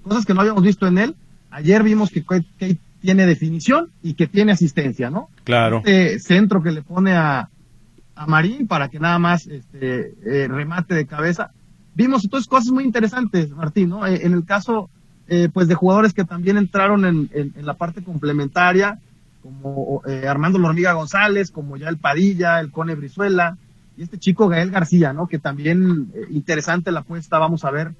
cosas 0.04 0.26
que 0.26 0.34
no 0.34 0.42
habíamos 0.42 0.64
visto 0.64 0.88
en 0.88 0.98
él. 0.98 1.16
Ayer 1.50 1.84
vimos 1.84 2.10
que, 2.10 2.24
que, 2.58 2.78
tiene 3.02 3.28
definición 3.28 3.92
y 4.02 4.16
que 4.16 4.26
tiene 4.26 4.52
asistencia, 4.52 5.12
¿no? 5.12 5.30
Claro. 5.44 5.78
Este 5.86 6.18
centro 6.20 6.64
que 6.64 6.72
le 6.72 6.82
pone 6.82 7.14
a, 7.14 7.50
a 8.16 8.26
Marín 8.26 8.68
para 8.68 8.90
que 8.90 9.00
nada 9.00 9.20
más 9.20 9.46
este, 9.46 10.16
eh, 10.26 10.48
remate 10.48 10.96
de 10.96 11.06
cabeza. 11.06 11.52
Vimos 11.94 12.24
entonces 12.24 12.48
cosas 12.48 12.72
muy 12.72 12.84
interesantes, 12.84 13.52
Martín, 13.52 13.90
¿no? 13.90 14.08
Eh, 14.08 14.22
en 14.24 14.34
el 14.34 14.44
caso, 14.44 14.90
eh, 15.28 15.50
pues, 15.54 15.68
de 15.68 15.76
jugadores 15.76 16.14
que 16.14 16.24
también 16.24 16.58
entraron 16.58 17.06
en, 17.06 17.30
en, 17.34 17.66
la 17.66 17.76
parte 17.76 18.04
complementaria, 18.04 19.00
como 19.46 20.02
Armando 20.28 20.58
Lormiga 20.58 20.94
González, 20.94 21.52
como 21.52 21.78
ya 21.78 21.88
el 21.88 21.98
Padilla, 21.98 22.60
el 22.60 22.72
Cone 22.72 22.96
Brizuela, 22.96 23.58
y 23.96 24.02
este 24.02 24.18
chico 24.18 24.48
Gael 24.48 24.72
García, 24.72 25.14
¿no? 25.14 25.28
Que 25.28 25.38
también 25.38 26.12
interesante 26.32 26.92
la 26.92 27.02
apuesta, 27.02 27.38
vamos 27.38 27.64
a 27.64 27.70
ver 27.70 27.94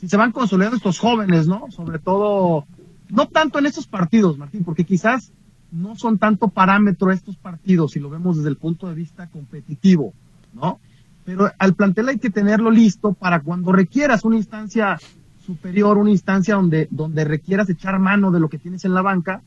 si 0.00 0.08
se 0.08 0.16
van 0.16 0.32
consolidando 0.32 0.76
estos 0.76 0.98
jóvenes, 0.98 1.46
¿no? 1.46 1.70
Sobre 1.70 2.00
todo, 2.00 2.66
no 3.10 3.28
tanto 3.28 3.60
en 3.60 3.66
estos 3.66 3.86
partidos, 3.86 4.38
Martín, 4.38 4.64
porque 4.64 4.84
quizás 4.84 5.32
no 5.70 5.94
son 5.94 6.18
tanto 6.18 6.48
parámetro 6.48 7.12
estos 7.12 7.36
partidos 7.36 7.92
si 7.92 8.00
lo 8.00 8.10
vemos 8.10 8.36
desde 8.36 8.48
el 8.48 8.56
punto 8.56 8.88
de 8.88 8.94
vista 8.94 9.28
competitivo, 9.28 10.14
¿no? 10.52 10.80
Pero 11.24 11.50
al 11.58 11.74
plantel 11.74 12.08
hay 12.08 12.18
que 12.18 12.30
tenerlo 12.30 12.70
listo 12.72 13.12
para 13.12 13.40
cuando 13.40 13.70
requieras 13.70 14.24
una 14.24 14.36
instancia 14.36 14.98
superior, 15.44 15.96
una 15.96 16.10
instancia 16.10 16.56
donde, 16.56 16.88
donde 16.90 17.24
requieras 17.24 17.70
echar 17.70 17.98
mano 17.98 18.30
de 18.30 18.40
lo 18.40 18.48
que 18.48 18.58
tienes 18.58 18.84
en 18.84 18.94
la 18.94 19.02
banca. 19.02 19.42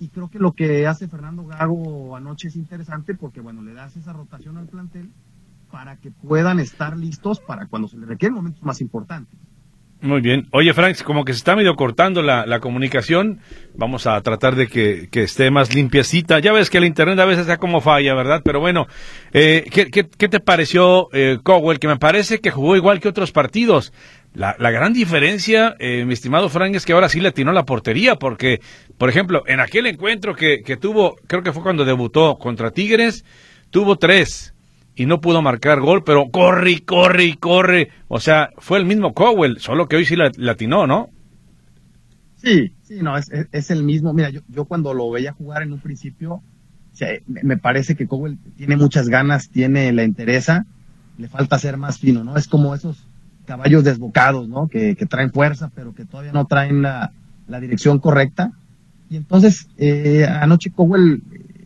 Y 0.00 0.08
creo 0.08 0.28
que 0.28 0.38
lo 0.38 0.52
que 0.52 0.86
hace 0.86 1.08
Fernando 1.08 1.44
Gago 1.44 2.16
anoche 2.16 2.48
es 2.48 2.56
interesante 2.56 3.14
porque, 3.14 3.40
bueno, 3.40 3.62
le 3.62 3.74
das 3.74 3.96
esa 3.96 4.12
rotación 4.12 4.56
al 4.56 4.66
plantel 4.66 5.10
para 5.70 5.96
que 5.96 6.10
puedan 6.10 6.60
estar 6.60 6.96
listos 6.96 7.40
para 7.40 7.66
cuando 7.66 7.88
se 7.88 7.98
les 7.98 8.08
requieren 8.08 8.34
momentos 8.34 8.62
más 8.62 8.80
importantes. 8.80 9.38
Muy 10.00 10.20
bien. 10.20 10.46
Oye, 10.52 10.72
Frank, 10.74 11.02
como 11.02 11.24
que 11.24 11.32
se 11.32 11.38
está 11.38 11.56
medio 11.56 11.74
cortando 11.74 12.22
la, 12.22 12.60
comunicación, 12.60 13.40
vamos 13.74 14.06
a 14.06 14.20
tratar 14.20 14.54
de 14.54 14.68
que, 14.68 15.08
esté 15.12 15.50
más 15.50 15.74
limpiecita. 15.74 16.38
Ya 16.38 16.52
ves 16.52 16.70
que 16.70 16.78
el 16.78 16.84
Internet 16.84 17.18
a 17.18 17.24
veces 17.24 17.42
está 17.42 17.56
como 17.56 17.80
falla, 17.80 18.14
¿verdad? 18.14 18.42
Pero 18.44 18.60
bueno, 18.60 18.86
eh, 19.32 19.64
¿qué, 19.72 20.04
te 20.04 20.38
pareció 20.38 21.08
eh, 21.12 21.38
Cowell? 21.42 21.80
Que 21.80 21.88
me 21.88 21.96
parece 21.96 22.38
que 22.38 22.52
jugó 22.52 22.76
igual 22.76 23.00
que 23.00 23.08
otros 23.08 23.32
partidos. 23.32 23.92
La, 24.34 24.54
gran 24.70 24.92
diferencia, 24.92 25.74
eh, 25.80 26.04
mi 26.04 26.12
estimado 26.12 26.48
Frank, 26.48 26.74
es 26.74 26.84
que 26.84 26.92
ahora 26.92 27.08
sí 27.08 27.20
le 27.20 27.28
atinó 27.28 27.52
la 27.52 27.64
portería, 27.64 28.16
porque, 28.16 28.60
por 28.96 29.08
ejemplo, 29.08 29.42
en 29.46 29.58
aquel 29.58 29.86
encuentro 29.86 30.36
que, 30.36 30.62
que 30.62 30.76
tuvo, 30.76 31.16
creo 31.26 31.42
que 31.42 31.52
fue 31.52 31.62
cuando 31.62 31.84
debutó 31.84 32.38
contra 32.38 32.70
Tigres, 32.70 33.24
tuvo 33.70 33.96
tres 33.96 34.54
y 34.98 35.06
no 35.06 35.20
pudo 35.20 35.42
marcar 35.42 35.80
gol, 35.80 36.02
pero 36.04 36.28
corre 36.30 36.84
corre 36.84 37.36
corre. 37.38 37.90
O 38.08 38.18
sea, 38.18 38.50
fue 38.58 38.78
el 38.78 38.84
mismo 38.84 39.14
Cowell, 39.14 39.58
solo 39.60 39.88
que 39.88 39.96
hoy 39.96 40.04
sí 40.04 40.16
latinó, 40.16 40.86
¿no? 40.86 41.10
Sí, 42.36 42.72
sí, 42.82 42.98
no, 43.00 43.16
es, 43.16 43.30
es, 43.52 43.70
el 43.70 43.84
mismo. 43.84 44.12
Mira, 44.12 44.30
yo, 44.30 44.40
yo, 44.48 44.64
cuando 44.64 44.94
lo 44.94 45.10
veía 45.10 45.32
jugar 45.32 45.62
en 45.62 45.72
un 45.72 45.80
principio, 45.80 46.42
me, 47.26 47.56
parece 47.56 47.94
que 47.94 48.06
Cowell 48.06 48.38
tiene 48.56 48.76
muchas 48.76 49.08
ganas, 49.08 49.50
tiene 49.50 49.92
la 49.92 50.04
interesa, 50.04 50.66
le 51.16 51.28
falta 51.28 51.58
ser 51.58 51.76
más 51.76 51.98
fino, 51.98 52.24
¿no? 52.24 52.36
Es 52.36 52.48
como 52.48 52.74
esos 52.74 53.07
caballos 53.48 53.82
desbocados, 53.82 54.46
¿no? 54.46 54.68
Que, 54.68 54.94
traen 55.08 55.32
fuerza, 55.32 55.70
pero 55.74 55.94
que 55.94 56.04
todavía 56.04 56.32
no 56.32 56.46
traen 56.46 56.82
la, 56.82 57.12
dirección 57.60 57.98
correcta. 57.98 58.52
Y 59.08 59.16
entonces, 59.16 59.68
eh, 59.78 60.26
anoche 60.28 60.70
Cowell 60.70 61.22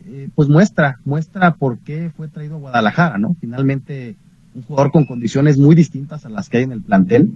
eh, 0.07 0.29
pues 0.33 0.47
muestra, 0.47 0.99
muestra 1.03 1.55
por 1.55 1.79
qué 1.79 2.09
fue 2.15 2.29
traído 2.29 2.55
a 2.55 2.59
Guadalajara, 2.59 3.17
¿no? 3.17 3.35
Finalmente, 3.41 4.15
un 4.55 4.63
jugador 4.63 4.93
con 4.93 5.05
condiciones 5.05 5.57
muy 5.57 5.75
distintas 5.75 6.25
a 6.25 6.29
las 6.29 6.47
que 6.47 6.57
hay 6.57 6.63
en 6.63 6.71
el 6.71 6.81
plantel. 6.81 7.33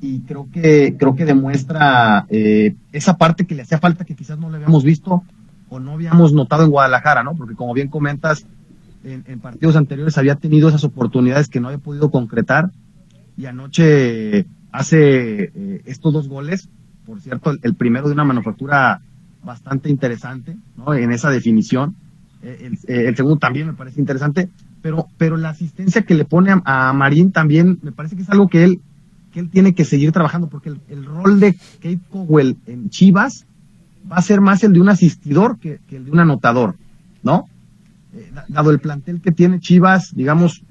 Y 0.00 0.20
creo 0.20 0.46
que, 0.52 0.94
creo 0.96 1.16
que 1.16 1.24
demuestra 1.24 2.26
eh, 2.28 2.76
esa 2.92 3.16
parte 3.16 3.46
que 3.46 3.56
le 3.56 3.62
hacía 3.62 3.78
falta 3.78 4.04
que 4.04 4.14
quizás 4.14 4.38
no 4.38 4.48
le 4.48 4.58
habíamos 4.58 4.84
visto 4.84 5.24
o 5.68 5.80
no 5.80 5.92
habíamos 5.92 6.32
notado 6.32 6.62
en 6.62 6.70
Guadalajara, 6.70 7.24
¿no? 7.24 7.34
Porque 7.34 7.56
como 7.56 7.74
bien 7.74 7.88
comentas, 7.88 8.46
en, 9.02 9.40
partidos 9.40 9.74
anteriores 9.74 10.16
había 10.18 10.36
tenido 10.36 10.68
esas 10.68 10.84
oportunidades 10.84 11.48
que 11.48 11.58
no 11.58 11.68
había 11.68 11.78
podido 11.78 12.12
concretar 12.12 12.70
y 13.36 13.46
anoche 13.46 14.46
hace 14.72 15.44
eh, 15.44 15.82
estos 15.84 16.12
dos 16.12 16.28
goles, 16.28 16.68
por 17.04 17.20
cierto, 17.20 17.52
el, 17.62 17.74
primero 17.74 18.08
de 18.08 18.14
una 18.14 18.24
manufactura 18.24 19.00
bastante 19.44 19.88
interesante, 19.88 20.56
¿no? 20.76 20.92
En 20.94 21.12
esa 21.12 21.30
definición. 21.30 21.94
Eh, 22.42 22.72
eh, 22.88 23.04
el, 23.08 23.16
segundo 23.16 23.38
también 23.38 23.68
me 23.68 23.72
parece 23.74 24.00
interesante, 24.00 24.48
pero, 24.82 25.06
pero 25.16 25.36
la 25.36 25.50
asistencia 25.50 26.02
que 26.02 26.14
le 26.14 26.24
pone 26.24 26.54
a, 26.64 26.92
Marín 26.92 27.32
también 27.32 27.78
me 27.82 27.92
parece 27.92 28.16
que 28.16 28.22
es 28.22 28.30
algo 28.30 28.48
que 28.48 28.64
él, 28.64 28.80
él 29.34 29.50
tiene 29.50 29.74
que 29.74 29.84
seguir 29.84 30.12
trabajando, 30.12 30.48
porque 30.48 30.74
el, 30.88 31.04
rol 31.04 31.40
de 31.40 31.54
Kate 31.54 32.00
Cowell 32.10 32.56
en 32.66 32.90
Chivas 32.90 33.46
va 34.10 34.16
a 34.16 34.22
ser 34.22 34.40
más 34.40 34.64
el 34.64 34.72
de 34.72 34.80
un 34.80 34.88
asistidor 34.88 35.58
que, 35.58 35.80
el 35.90 36.04
de 36.06 36.10
un 36.10 36.20
anotador, 36.20 36.76
¿no? 37.22 37.44
Eh, 38.14 38.30
dado 38.48 38.70
el 38.70 38.80
plantel 38.80 39.20
que 39.20 39.32
tiene 39.32 39.60
Chivas, 39.60 40.14
digamos, 40.14 40.62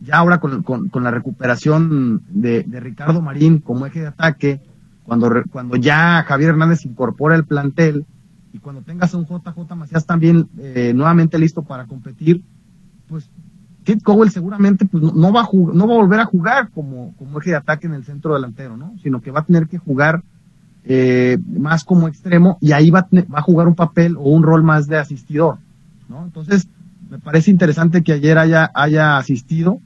ya 0.00 0.16
ahora 0.16 0.38
con, 0.38 0.62
con, 0.62 1.04
la 1.04 1.10
recuperación 1.10 2.22
de, 2.28 2.62
de 2.62 2.80
Ricardo 2.80 3.20
Marín 3.20 3.58
como 3.58 3.86
eje 3.86 4.00
de 4.00 4.06
ataque, 4.08 4.60
cuando, 5.04 5.30
cuando 5.50 5.76
ya 5.76 6.22
Javier 6.22 6.50
Hernández 6.50 6.84
incorpora 6.84 7.34
el 7.34 7.44
plantel 7.44 8.04
y 8.52 8.58
cuando 8.58 8.82
tengas 8.82 9.14
un 9.14 9.26
JJ 9.26 9.74
Macías 9.74 10.06
también 10.06 10.48
eh, 10.58 10.92
nuevamente 10.94 11.38
listo 11.38 11.62
para 11.62 11.86
competir, 11.86 12.42
pues 13.08 13.28
Kate 13.84 14.02
Cowell 14.02 14.30
seguramente 14.30 14.84
pues, 14.84 15.02
no, 15.02 15.32
va 15.32 15.42
a 15.42 15.48
no 15.52 15.88
va 15.88 15.94
a 15.94 15.98
volver 15.98 16.20
a 16.20 16.26
jugar 16.26 16.70
como, 16.70 17.14
como 17.16 17.40
eje 17.40 17.50
de 17.50 17.56
ataque 17.56 17.86
en 17.86 17.94
el 17.94 18.04
centro 18.04 18.34
delantero, 18.34 18.76
¿no? 18.76 18.94
Sino 19.02 19.20
que 19.20 19.30
va 19.30 19.40
a 19.40 19.44
tener 19.46 19.66
que 19.66 19.78
jugar 19.78 20.22
eh, 20.84 21.38
más 21.58 21.84
como 21.84 22.06
extremo 22.06 22.58
y 22.60 22.72
ahí 22.72 22.90
va, 22.90 23.08
va 23.12 23.38
a 23.38 23.42
jugar 23.42 23.66
un 23.66 23.74
papel 23.74 24.16
o 24.16 24.30
un 24.30 24.42
rol 24.42 24.62
más 24.62 24.86
de 24.86 24.98
asistidor, 24.98 25.58
¿no? 26.08 26.22
Entonces, 26.24 26.68
me 27.10 27.18
parece 27.18 27.50
interesante 27.50 28.02
que 28.02 28.12
ayer 28.12 28.36
haya, 28.36 28.70
haya 28.74 29.16
asistido 29.16 29.80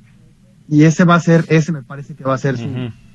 y 0.69 0.85
ese 0.85 1.05
va 1.05 1.17
a 1.17 1.21
ser, 1.21 1.45
ese 1.49 1.73
me 1.73 1.83
parece 1.83 2.15
que 2.15 2.25
va 2.25 2.35
a 2.35 2.39
ser 2.39 2.57
su, 2.57 2.69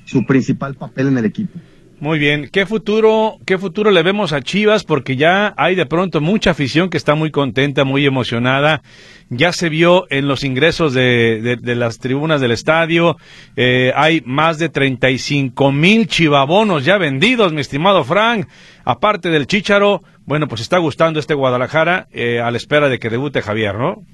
su 0.04 0.26
principal 0.26 0.74
papel 0.74 1.08
en 1.08 1.18
el 1.18 1.24
equipo. 1.24 1.58
Muy 2.00 2.20
bien, 2.20 2.48
¿qué 2.52 2.64
futuro, 2.64 3.38
qué 3.44 3.58
futuro 3.58 3.90
le 3.90 4.04
vemos 4.04 4.32
a 4.32 4.40
Chivas? 4.40 4.84
Porque 4.84 5.16
ya 5.16 5.52
hay 5.56 5.74
de 5.74 5.84
pronto 5.84 6.20
mucha 6.20 6.52
afición 6.52 6.90
que 6.90 6.96
está 6.96 7.16
muy 7.16 7.32
contenta, 7.32 7.82
muy 7.82 8.06
emocionada. 8.06 8.82
Ya 9.30 9.52
se 9.52 9.68
vio 9.68 10.06
en 10.08 10.28
los 10.28 10.44
ingresos 10.44 10.94
de, 10.94 11.58
las 11.64 11.98
tribunas 11.98 12.40
del 12.40 12.52
estadio. 12.52 13.16
Eh, 13.56 13.92
hay 13.96 14.22
más 14.24 14.58
de 14.58 14.68
35 14.68 15.72
mil 15.72 16.06
chivabonos 16.06 16.84
ya 16.84 16.98
vendidos, 16.98 17.52
mi 17.52 17.62
estimado 17.62 18.04
Frank. 18.04 18.46
Aparte 18.84 19.28
del 19.30 19.48
Chícharo, 19.48 20.04
bueno, 20.24 20.46
pues 20.46 20.60
está 20.60 20.78
gustando 20.78 21.18
este 21.18 21.34
Guadalajara 21.34 22.06
eh, 22.12 22.38
a 22.40 22.52
la 22.52 22.58
espera 22.58 22.88
de 22.88 23.00
que 23.00 23.10
debute 23.10 23.42
Javier, 23.42 23.74
¿no? 23.74 24.04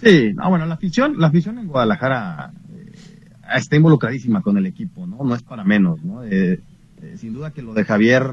Sí, 0.00 0.32
no, 0.34 0.48
bueno, 0.48 0.66
la 0.66 0.74
afición, 0.74 1.18
la 1.18 1.26
afición 1.26 1.58
en 1.58 1.66
Guadalajara 1.66 2.52
eh, 2.72 2.92
está 3.56 3.76
involucradísima 3.76 4.42
con 4.42 4.56
el 4.56 4.66
equipo, 4.66 5.06
¿no? 5.06 5.24
No 5.24 5.34
es 5.34 5.42
para 5.42 5.64
menos, 5.64 6.02
¿no? 6.04 6.22
Eh, 6.24 6.60
sin 7.16 7.32
duda 7.32 7.50
que 7.50 7.62
lo 7.62 7.74
de 7.74 7.84
Javier 7.84 8.24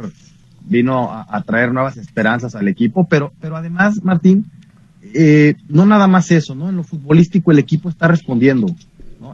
vino 0.67 1.12
a, 1.12 1.41
traer 1.43 1.71
nuevas 1.71 1.97
esperanzas 1.97 2.56
al 2.56 2.67
equipo, 2.67 3.08
pero, 3.08 3.34
pero 3.39 3.56
además, 3.56 4.04
Martín, 4.04 4.45
eh, 5.13 5.56
no 5.67 5.86
nada 5.86 6.08
más 6.08 6.32
eso, 6.32 6.54
¿no? 6.56 6.69
En 6.69 6.75
lo 6.75 6.84
futbolístico 6.84 7.51
el 7.51 7.60
equipo 7.60 7.89
está 7.89 8.08
respondiendo. 8.08 8.67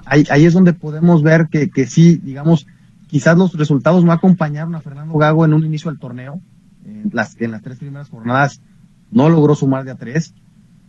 Ahí, 0.06 0.26
ahí 0.30 0.46
es 0.46 0.54
donde 0.54 0.74
podemos 0.74 1.24
ver 1.24 1.48
que, 1.50 1.70
que 1.70 1.86
sí, 1.86 2.20
digamos, 2.24 2.66
quizás 3.08 3.38
los 3.38 3.54
resultados 3.54 4.06
no 4.06 4.14
acompañaron 4.14 4.74
a 4.76 4.82
Fernando 4.82 5.18
Gago 5.18 5.44
en 5.44 5.54
un 5.54 5.66
inicio 5.66 5.92
del 5.92 6.00
torneo. 6.00 6.40
En 6.86 7.10
las, 7.14 7.40
en 7.42 7.52
las 7.52 7.62
tres 7.62 7.78
primeras 7.78 8.10
jornadas 8.10 8.62
no 9.12 9.30
logró 9.30 9.56
sumar 9.56 9.84
de 9.84 9.92
a 9.92 9.96
tres, 9.96 10.34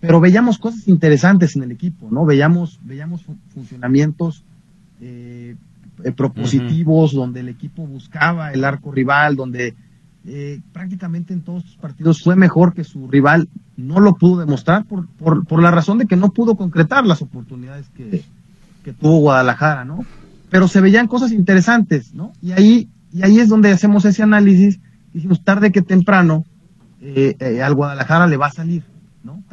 pero 0.02 0.20
veíamos 0.20 0.58
cosas 0.58 0.88
interesantes 0.88 1.54
en 1.54 1.62
el 1.62 1.70
equipo, 1.70 2.08
¿no? 2.10 2.26
Veíamos, 2.26 2.80
veíamos 2.82 3.22
funcionamientos 3.54 4.42
eh, 5.00 5.54
eh, 6.02 6.10
propositivos, 6.10 7.12
donde 7.12 7.38
el 7.38 7.48
equipo 7.48 7.86
buscaba 7.86 8.52
el 8.52 8.64
arco 8.64 8.90
rival, 8.90 9.36
donde 9.36 9.76
eh, 10.26 10.60
prácticamente 10.72 11.32
en 11.32 11.42
todos 11.42 11.64
los 11.64 11.76
partidos 11.76 12.20
fue 12.20 12.34
mejor 12.34 12.74
que 12.74 12.82
su 12.82 13.06
rival, 13.06 13.48
no 13.76 14.00
lo 14.00 14.16
pudo 14.16 14.40
demostrar 14.40 14.84
por, 14.86 15.06
por, 15.06 15.46
por 15.46 15.62
la 15.62 15.70
razón 15.70 15.98
de 15.98 16.06
que 16.06 16.16
no 16.16 16.32
pudo 16.32 16.56
concretar 16.56 17.06
las 17.06 17.22
oportunidades 17.22 17.88
que, 17.96 18.24
que, 18.82 18.92
tuvo 18.92 19.20
Guadalajara, 19.20 19.84
¿no? 19.84 20.04
Pero 20.50 20.66
se 20.66 20.80
veían 20.80 21.06
cosas 21.06 21.30
interesantes, 21.30 22.12
¿no? 22.12 22.32
Y 22.42 22.50
ahí, 22.50 22.88
y 23.12 23.22
ahí 23.22 23.38
es 23.38 23.48
donde 23.48 23.70
hacemos 23.70 24.04
ese 24.04 24.24
análisis, 24.24 24.80
dijimos 25.14 25.44
tarde 25.44 25.70
que 25.70 25.80
temprano 25.80 26.44
eh, 27.00 27.36
eh, 27.38 27.62
al 27.62 27.76
Guadalajara 27.76 28.26
le 28.26 28.36
va 28.36 28.46
a 28.46 28.52
salir. 28.52 28.82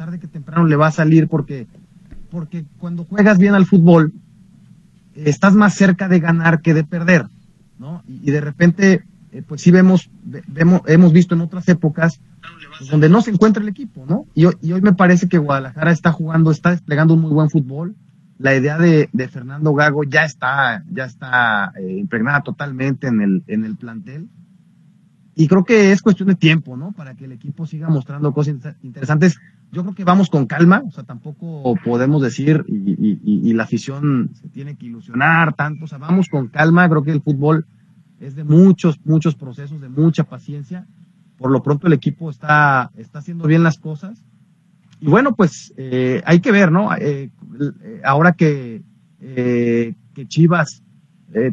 Tarde 0.00 0.18
que 0.18 0.28
temprano 0.28 0.64
le 0.64 0.76
va 0.76 0.86
a 0.86 0.92
salir 0.92 1.28
porque, 1.28 1.66
porque 2.30 2.64
cuando 2.78 3.04
juegas 3.04 3.36
bien 3.36 3.52
al 3.52 3.66
fútbol, 3.66 4.14
estás 5.14 5.52
más 5.52 5.74
cerca 5.74 6.08
de 6.08 6.20
ganar 6.20 6.62
que 6.62 6.72
de 6.72 6.84
perder, 6.84 7.26
¿no? 7.78 8.02
Y, 8.08 8.30
de 8.30 8.40
repente, 8.40 9.04
eh, 9.30 9.42
pues 9.46 9.60
sí 9.60 9.70
vemos, 9.70 10.08
vemos, 10.24 10.80
hemos 10.86 11.12
visto 11.12 11.34
en 11.34 11.42
otras 11.42 11.68
épocas 11.68 12.18
donde 12.90 13.10
no 13.10 13.20
se 13.20 13.30
encuentra 13.30 13.62
el 13.62 13.68
equipo, 13.68 14.06
¿no? 14.08 14.24
Y, 14.34 14.46
hoy 14.46 14.80
me 14.80 14.94
parece 14.94 15.28
que 15.28 15.36
Guadalajara 15.36 15.92
está 15.92 16.12
jugando, 16.12 16.50
está 16.50 16.70
desplegando 16.70 17.12
un 17.12 17.20
muy 17.20 17.32
buen 17.32 17.50
fútbol. 17.50 17.94
La 18.38 18.56
idea 18.56 18.78
de, 18.78 19.10
de 19.12 19.28
Fernando 19.28 19.74
Gago 19.74 20.04
ya 20.04 20.24
está, 20.24 20.82
ya 20.90 21.04
está 21.04 21.74
eh, 21.78 21.98
impregnada 21.98 22.40
totalmente 22.40 23.06
en 23.08 23.20
el, 23.20 23.44
en 23.48 23.66
el 23.66 23.76
plantel. 23.76 24.30
Y 25.34 25.46
creo 25.46 25.62
que 25.62 25.92
es 25.92 26.00
cuestión 26.00 26.30
de 26.30 26.36
tiempo, 26.36 26.74
¿no? 26.74 26.92
Para 26.92 27.14
que 27.16 27.26
el 27.26 27.32
equipo 27.32 27.66
siga 27.66 27.90
mostrando 27.90 28.32
cosas 28.32 28.56
interesantes. 28.82 29.38
Yo 29.72 29.82
creo 29.82 29.94
que 29.94 30.04
vamos 30.04 30.28
con 30.28 30.46
calma, 30.46 30.82
o 30.86 30.90
sea, 30.90 31.04
tampoco 31.04 31.74
podemos 31.84 32.22
decir 32.22 32.64
y, 32.66 33.52
la 33.52 33.64
afición 33.64 34.30
se 34.34 34.48
tiene 34.48 34.76
que 34.76 34.86
ilusionar 34.86 35.54
tanto, 35.54 35.84
o 35.84 35.88
sea, 35.88 35.98
vamos 35.98 36.28
con 36.28 36.48
calma. 36.48 36.88
Creo 36.88 37.02
que 37.02 37.12
el 37.12 37.22
fútbol 37.22 37.66
es 38.18 38.34
de 38.34 38.44
muchos, 38.44 39.00
muchos 39.04 39.34
procesos, 39.34 39.80
de 39.80 39.88
mucha 39.88 40.24
paciencia 40.24 40.86
por 41.40 41.50
lo 41.50 41.62
pronto 41.62 41.86
el 41.86 41.94
equipo 41.94 42.28
está, 42.28 42.90
está 42.98 43.20
haciendo 43.20 43.46
bien 43.46 43.62
las 43.62 43.78
cosas. 43.78 44.22
Y 45.00 45.06
bueno, 45.06 45.34
pues 45.34 45.72
eh, 45.78 46.20
hay 46.26 46.40
que 46.40 46.52
ver, 46.52 46.70
¿no? 46.70 46.94
Eh, 46.94 47.30
ahora 48.04 48.32
que, 48.32 48.82
eh, 49.22 49.94
que 50.12 50.28
Chivas 50.28 50.82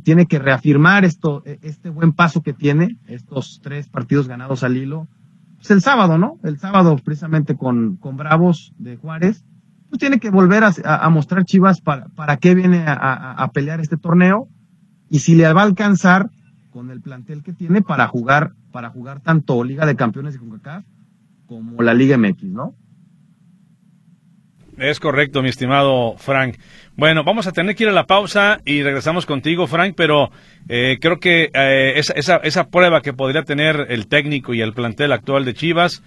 tiene 0.04 0.26
que 0.26 0.40
reafirmar 0.40 1.06
esto, 1.06 1.44
este 1.46 1.90
buen 1.90 2.12
paso 2.12 2.42
que 2.42 2.52
tiene, 2.52 2.98
estos 3.08 3.62
tres 3.64 3.88
partidos 3.88 4.28
ganados 4.28 4.64
al 4.64 4.76
hilo, 4.76 5.08
pues 5.68 5.76
el 5.76 5.82
sábado, 5.82 6.18
¿no? 6.18 6.40
El 6.44 6.60
sábado 6.60 6.96
precisamente 7.04 7.58
con, 7.58 7.98
con 7.98 8.16
Bravos 8.16 8.74
de 8.78 8.96
Juárez, 8.96 9.44
pues 9.90 10.00
tiene 10.00 10.18
que 10.18 10.30
volver 10.30 10.64
a, 10.64 11.10
mostrar 11.10 11.44
Chivas 11.44 11.82
para, 11.82 12.08
para 12.10 12.38
qué 12.38 12.56
viene 12.56 12.86
a, 12.88 13.50
pelear 13.54 13.82
este 13.82 13.98
torneo 13.98 14.48
y 15.10 15.20
si 15.20 15.36
le 15.36 15.52
va 15.52 15.62
a 15.62 15.66
alcanzar 15.66 16.30
con 16.72 16.90
el 16.90 17.02
plantel 17.02 17.44
que 17.44 17.52
tiene 17.52 17.82
para 17.82 18.08
jugar, 18.08 18.54
para 18.72 18.92
jugar 18.92 19.20
tanto 19.20 19.62
Liga 19.66 19.86
de 19.86 19.98
Campeones 19.98 20.36
de 20.36 20.40
CONCACAF 20.40 20.86
como 21.48 21.82
la 21.82 21.94
Liga 21.94 22.18
MX, 22.18 22.44
¿no? 22.46 22.74
Es 24.78 25.00
correcto, 25.00 25.42
mi 25.42 25.50
estimado 25.50 26.16
Frank. 26.18 26.58
Bueno, 26.96 27.24
vamos 27.24 27.48
a 27.48 27.52
tener 27.52 27.76
que 27.76 27.84
ir 27.86 27.90
a 27.90 27.94
la 27.94 28.06
pausa 28.06 28.60
y 28.64 28.84
regresamos 28.84 29.26
contigo, 29.26 29.66
Frank, 29.66 29.96
pero 29.98 30.30
eh, 30.70 30.98
creo 31.02 31.20
que 31.20 31.50
eh, 31.54 31.94
esa, 31.96 32.14
esa, 32.14 32.36
esa 32.38 32.70
prueba 32.70 33.02
que 33.02 33.14
podría 33.14 33.42
tener 33.44 33.88
el 33.90 34.08
técnico 34.08 34.54
y 34.54 34.62
el 34.62 34.74
plantel 34.74 35.12
actual 35.14 35.46
de 35.46 35.56
Chivas, 35.56 36.04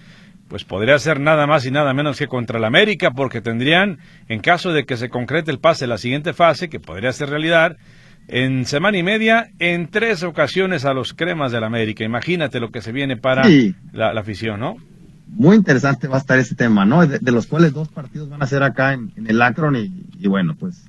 pues 0.48 0.64
podría 0.64 0.98
ser 0.98 1.18
nada 1.20 1.46
más 1.46 1.66
y 1.66 1.70
nada 1.70 1.94
menos 1.94 2.18
que 2.18 2.28
contra 2.28 2.58
el 2.58 2.64
América, 2.64 3.10
porque 3.10 3.40
tendrían, 3.40 3.98
en 4.28 4.40
caso 4.40 4.72
de 4.72 4.84
que 4.84 4.96
se 4.96 5.08
concrete 5.08 5.50
el 5.50 5.58
pase 5.58 5.86
a 5.86 5.88
la 5.88 5.98
siguiente 5.98 6.32
fase, 6.32 6.68
que 6.68 6.80
podría 6.80 7.12
ser 7.12 7.30
realidad, 7.30 7.76
en 8.28 8.64
semana 8.66 8.98
y 8.98 9.02
media 9.02 9.50
en 9.58 9.88
tres 9.88 10.22
ocasiones 10.22 10.84
a 10.84 10.94
los 10.94 11.12
cremas 11.12 11.50
del 11.50 11.64
América. 11.64 12.04
Imagínate 12.04 12.60
lo 12.60 12.70
que 12.70 12.82
se 12.82 12.92
viene 12.92 13.16
para 13.16 13.42
la, 13.92 14.10
afición, 14.10 14.60
¿no? 14.60 14.76
Muy 15.32 15.56
interesante 15.56 16.08
va 16.08 16.16
a 16.16 16.20
estar 16.20 16.38
ese 16.38 16.54
tema, 16.54 16.84
¿no? 16.84 17.06
De, 17.06 17.32
los 17.32 17.46
cuales 17.46 17.72
dos 17.72 17.88
partidos 17.88 18.28
van 18.28 18.42
a 18.42 18.46
ser 18.46 18.62
acá 18.62 18.92
en, 18.92 19.12
el 19.26 19.40
Akron 19.40 19.76
y, 19.76 20.26
bueno, 20.28 20.56
pues 20.58 20.84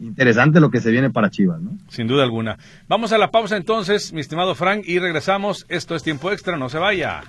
interesante 0.00 0.60
lo 0.60 0.70
que 0.70 0.80
se 0.80 0.90
viene 0.90 1.10
para 1.10 1.30
Chivas, 1.30 1.60
¿no? 1.60 1.76
Sin 1.88 2.06
duda 2.06 2.22
alguna. 2.22 2.58
Vamos 2.86 3.12
a 3.12 3.18
la 3.18 3.30
pausa 3.30 3.56
entonces, 3.56 4.12
mi 4.12 4.20
estimado 4.20 4.54
Frank, 4.54 4.84
y 4.86 4.98
regresamos. 4.98 5.66
Esto 5.68 5.96
es 5.96 6.02
tiempo 6.02 6.30
extra, 6.30 6.56
no 6.56 6.68
se 6.68 6.78
vaya. 6.78 7.22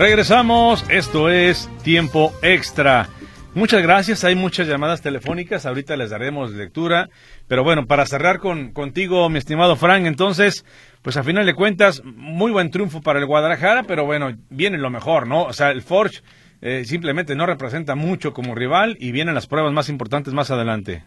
Regresamos, 0.00 0.82
esto 0.88 1.28
es 1.28 1.68
tiempo 1.82 2.32
extra. 2.40 3.10
Muchas 3.54 3.82
gracias, 3.82 4.24
hay 4.24 4.34
muchas 4.34 4.66
llamadas 4.66 5.02
telefónicas, 5.02 5.66
ahorita 5.66 5.94
les 5.94 6.08
daremos 6.08 6.52
lectura, 6.52 7.10
pero 7.48 7.64
bueno, 7.64 7.86
para 7.86 8.06
cerrar 8.06 8.38
con, 8.38 8.72
contigo, 8.72 9.28
mi 9.28 9.36
estimado 9.36 9.76
Frank, 9.76 10.06
entonces, 10.06 10.64
pues 11.02 11.18
a 11.18 11.22
final 11.22 11.44
de 11.44 11.52
cuentas, 11.52 12.00
muy 12.02 12.50
buen 12.50 12.70
triunfo 12.70 13.02
para 13.02 13.18
el 13.18 13.26
Guadalajara, 13.26 13.82
pero 13.82 14.06
bueno, 14.06 14.34
viene 14.48 14.78
lo 14.78 14.88
mejor, 14.88 15.26
¿no? 15.26 15.42
O 15.42 15.52
sea, 15.52 15.70
el 15.70 15.82
Forge 15.82 16.22
eh, 16.62 16.84
simplemente 16.86 17.34
no 17.34 17.44
representa 17.44 17.94
mucho 17.94 18.32
como 18.32 18.54
rival 18.54 18.96
y 19.00 19.12
vienen 19.12 19.34
las 19.34 19.48
pruebas 19.48 19.74
más 19.74 19.90
importantes 19.90 20.32
más 20.32 20.50
adelante. 20.50 21.04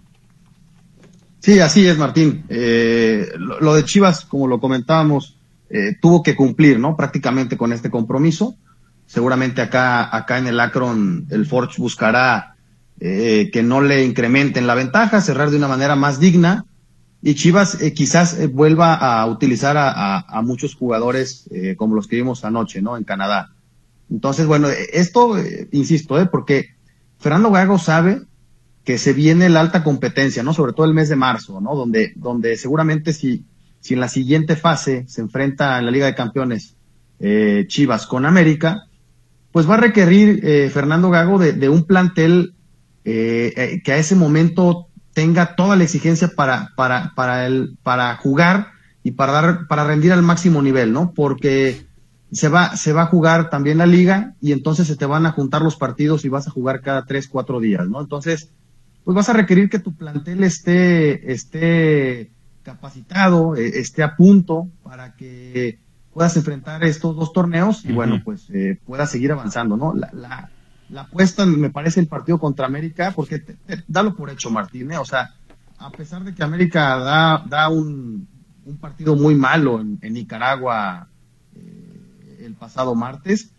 Sí, 1.40 1.60
así 1.60 1.88
es, 1.88 1.98
Martín. 1.98 2.46
Eh, 2.48 3.28
lo, 3.40 3.74
de 3.74 3.86
Chivas, 3.86 4.24
como 4.24 4.48
lo 4.48 4.60
comentábamos, 4.60 5.40
eh, 5.72 5.96
tuvo 6.00 6.22
que 6.22 6.36
cumplir, 6.36 6.78
¿no? 6.78 6.96
Prácticamente 6.96 7.58
con 7.58 7.74
este 7.74 7.90
compromiso 7.90 8.56
Seguramente 9.14 9.62
acá, 9.62 10.10
acá 10.18 10.40
en 10.40 10.48
el 10.48 10.60
Akron 10.60 11.28
el 11.30 11.46
Forge 11.46 11.80
buscará 11.80 12.56
eh, 13.00 13.52
que 13.54 13.62
no 13.62 13.80
le 13.80 14.04
incrementen 14.06 14.66
la 14.66 14.74
ventaja, 14.74 15.22
cerrar 15.22 15.52
de 15.52 15.58
una 15.58 15.68
manera 15.68 15.96
más 15.96 16.20
digna. 16.20 16.66
Y 17.22 17.36
Chivas 17.36 17.80
eh, 17.80 17.94
quizás 17.94 18.40
eh, 18.40 18.48
vuelva 18.48 18.96
a 18.96 19.24
utilizar 19.28 19.76
a, 19.78 20.42
muchos 20.42 20.74
jugadores 20.74 21.48
como 21.78 21.94
los 21.94 22.08
que 22.08 22.16
vimos 22.16 22.44
anoche, 22.44 22.82
¿no? 22.82 22.98
En 22.98 23.04
Canadá. 23.04 23.52
Entonces, 24.10 24.48
bueno, 24.48 24.68
esto, 24.70 25.36
insisto, 25.72 26.20
¿eh? 26.20 26.26
porque 26.26 26.70
Fernando 27.20 27.52
Gago 27.52 27.78
sabe 27.78 28.24
que 28.84 28.98
se 28.98 29.14
viene 29.14 29.48
la 29.48 29.60
alta 29.60 29.84
competencia, 29.84 30.42
¿no? 30.42 30.56
Sobre 30.56 30.74
todo 30.74 30.88
el 30.88 30.96
mes 30.96 31.10
de 31.10 31.18
marzo, 31.18 31.62
¿no? 31.62 31.76
Donde, 31.76 32.14
donde 32.16 32.58
seguramente 32.58 33.14
si, 33.14 33.46
si 33.80 33.94
en 33.94 34.00
la 34.00 34.08
siguiente 34.10 34.56
fase 34.56 35.06
se 35.08 35.22
enfrenta 35.22 35.78
en 35.78 35.86
la 35.86 35.92
Liga 35.92 36.08
de 36.08 36.16
Campeones 36.16 36.78
Chivas 37.68 38.08
con 38.08 38.26
América, 38.26 38.88
pues 39.54 39.70
va 39.70 39.76
a 39.76 39.78
requerir 39.78 40.42
eh, 40.44 40.70
Fernando 40.74 41.12
Gago 41.12 41.38
de, 41.38 41.70
un 41.70 41.84
plantel 41.84 42.56
eh, 43.06 43.54
eh, 43.56 43.82
que 43.84 43.94
a 43.94 43.98
ese 43.98 44.16
momento 44.16 44.88
tenga 45.14 45.56
toda 45.56 45.76
la 45.76 45.84
exigencia 45.84 46.30
para, 46.30 46.72
para, 46.76 47.14
para, 47.16 47.46
el, 47.46 47.78
para 47.84 48.16
jugar 48.18 48.72
y 49.04 49.12
para, 49.12 49.32
dar, 49.32 49.68
para 49.68 49.84
rendir 49.84 50.12
al 50.12 50.24
máximo 50.24 50.64
nivel, 50.64 50.92
¿no? 50.92 51.14
Porque 51.14 51.86
se 52.32 52.50
va, 52.50 52.76
se 52.76 52.94
va 52.94 53.04
a 53.04 53.08
jugar 53.08 53.52
también 53.52 53.78
la 53.78 53.86
liga 53.86 54.34
y 54.42 54.54
entonces 54.54 54.88
se 54.88 54.96
te 54.96 55.06
van 55.06 55.28
a 55.28 55.34
juntar 55.34 55.62
los 55.62 55.76
partidos 55.76 56.26
y 56.26 56.30
vas 56.30 56.48
a 56.48 56.52
jugar 56.52 56.82
cada 56.82 57.06
tres, 57.06 57.28
cuatro 57.28 57.60
días, 57.60 57.88
¿no? 57.88 58.02
Entonces, 58.02 58.50
pues 59.04 59.14
vas 59.14 59.30
a 59.30 59.34
requerir 59.34 59.70
que 59.70 59.78
tu 59.78 59.96
plantel 59.96 60.44
esté, 60.44 61.32
esté 61.32 62.32
capacitado, 62.64 63.56
esté 63.56 64.02
a 64.02 64.16
punto 64.16 64.70
para 64.82 65.16
que 65.16 65.78
puedas 66.14 66.36
enfrentar 66.38 66.84
estos 66.84 67.16
dos 67.16 67.34
torneos 67.34 67.84
y 67.86 67.92
bueno, 67.92 68.22
pues 68.24 68.50
eh, 68.52 68.80
puedas 68.86 69.10
seguir 69.10 69.32
avanzando, 69.32 69.76
¿no? 69.76 69.94
La, 69.94 70.10
la, 70.14 70.50
la, 70.90 71.02
apuesta 71.02 71.46
me 71.46 71.70
parece 71.70 72.00
el 72.00 72.08
partido 72.08 72.38
contra 72.38 72.68
América, 72.68 73.12
porque 73.16 73.40
te, 73.40 73.58
dalo 73.88 74.16
por 74.16 74.30
hecho, 74.30 74.52
Martín, 74.52 74.92
¿eh? 74.92 74.98
o 74.98 75.06
sea, 75.06 75.34
a 75.80 75.90
pesar 75.92 76.24
de 76.24 76.34
que 76.34 76.44
América 76.44 76.98
da, 76.98 77.44
da 77.48 77.70
un, 77.70 78.28
un 78.66 78.78
partido 78.78 79.16
muy 79.16 79.36
malo 79.36 79.82
en, 79.82 80.00
Nicaragua 80.14 81.08
eh, 81.56 82.44
el 82.46 82.54
pasado 82.54 82.94
martes, 82.94 83.52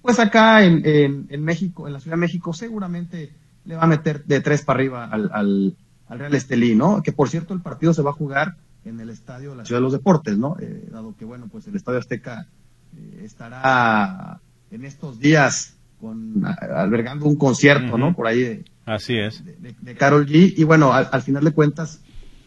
pues 0.00 0.18
acá 0.18 0.64
en, 0.64 0.82
en, 0.84 1.26
en, 1.30 1.44
México, 1.44 1.86
en 1.86 1.92
la 1.92 2.00
Ciudad 2.00 2.16
de 2.16 2.20
México, 2.20 2.52
seguramente 2.52 3.32
le 3.64 3.76
va 3.76 3.84
a 3.84 3.86
meter 3.86 4.24
de 4.24 4.40
tres 4.40 4.62
para 4.62 4.78
arriba 4.78 5.04
al, 5.04 5.30
al, 5.32 5.76
al 6.08 6.18
Real 6.18 6.34
Estelí, 6.34 6.74
¿no? 6.74 7.02
Que 7.02 7.12
por 7.12 7.28
cierto 7.28 7.54
el 7.54 7.60
partido 7.60 7.94
se 7.94 8.02
va 8.02 8.10
a 8.10 8.14
jugar 8.14 8.56
en 8.84 9.00
el 9.00 9.10
estadio 9.10 9.50
de 9.50 9.56
la 9.56 9.64
Ciudad 9.64 9.80
de 9.80 9.84
los 9.84 9.92
Deportes, 9.92 10.38
¿no? 10.38 10.56
Eh, 10.60 10.88
dado 10.90 11.14
que, 11.16 11.24
bueno, 11.24 11.48
pues 11.50 11.66
el 11.66 11.76
Estadio 11.76 11.98
Azteca 11.98 12.48
eh, 12.96 13.22
estará 13.24 14.40
en 14.70 14.84
estos 14.84 15.18
días 15.18 15.76
con, 16.00 16.42
albergando 16.44 17.26
un 17.26 17.36
concierto, 17.36 17.96
¿no? 17.96 18.14
Por 18.14 18.26
ahí 18.26 18.42
de, 18.42 18.64
Así 18.84 19.16
es. 19.16 19.44
De, 19.44 19.94
Carol 19.94 20.26
G. 20.26 20.54
Y 20.56 20.64
bueno, 20.64 20.92
al, 20.92 21.22
final 21.22 21.44
de 21.44 21.52
cuentas, 21.52 22.00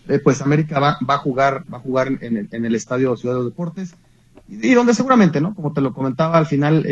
eh, 0.09 0.19
pues 0.19 0.41
América 0.41 0.79
va, 0.79 0.97
va, 1.07 1.15
a 1.15 1.19
jugar, 1.19 1.63
va 1.71 1.77
a 1.77 1.81
jugar 1.81 2.07
en 2.07 2.37
el, 2.37 2.49
en 2.51 2.65
el 2.65 2.75
Estadio 2.75 3.15
Ciudad 3.15 3.35
de 3.35 3.41
los 3.41 3.51
Deportes. 3.51 3.95
Y, 4.49 4.73
donde 4.73 4.93
seguramente, 4.93 5.39
¿no? 5.39 5.55
Como 5.55 5.73
te 5.73 5.81
lo 5.81 5.93
comentaba, 5.93 6.37
al 6.37 6.45
final 6.45 6.85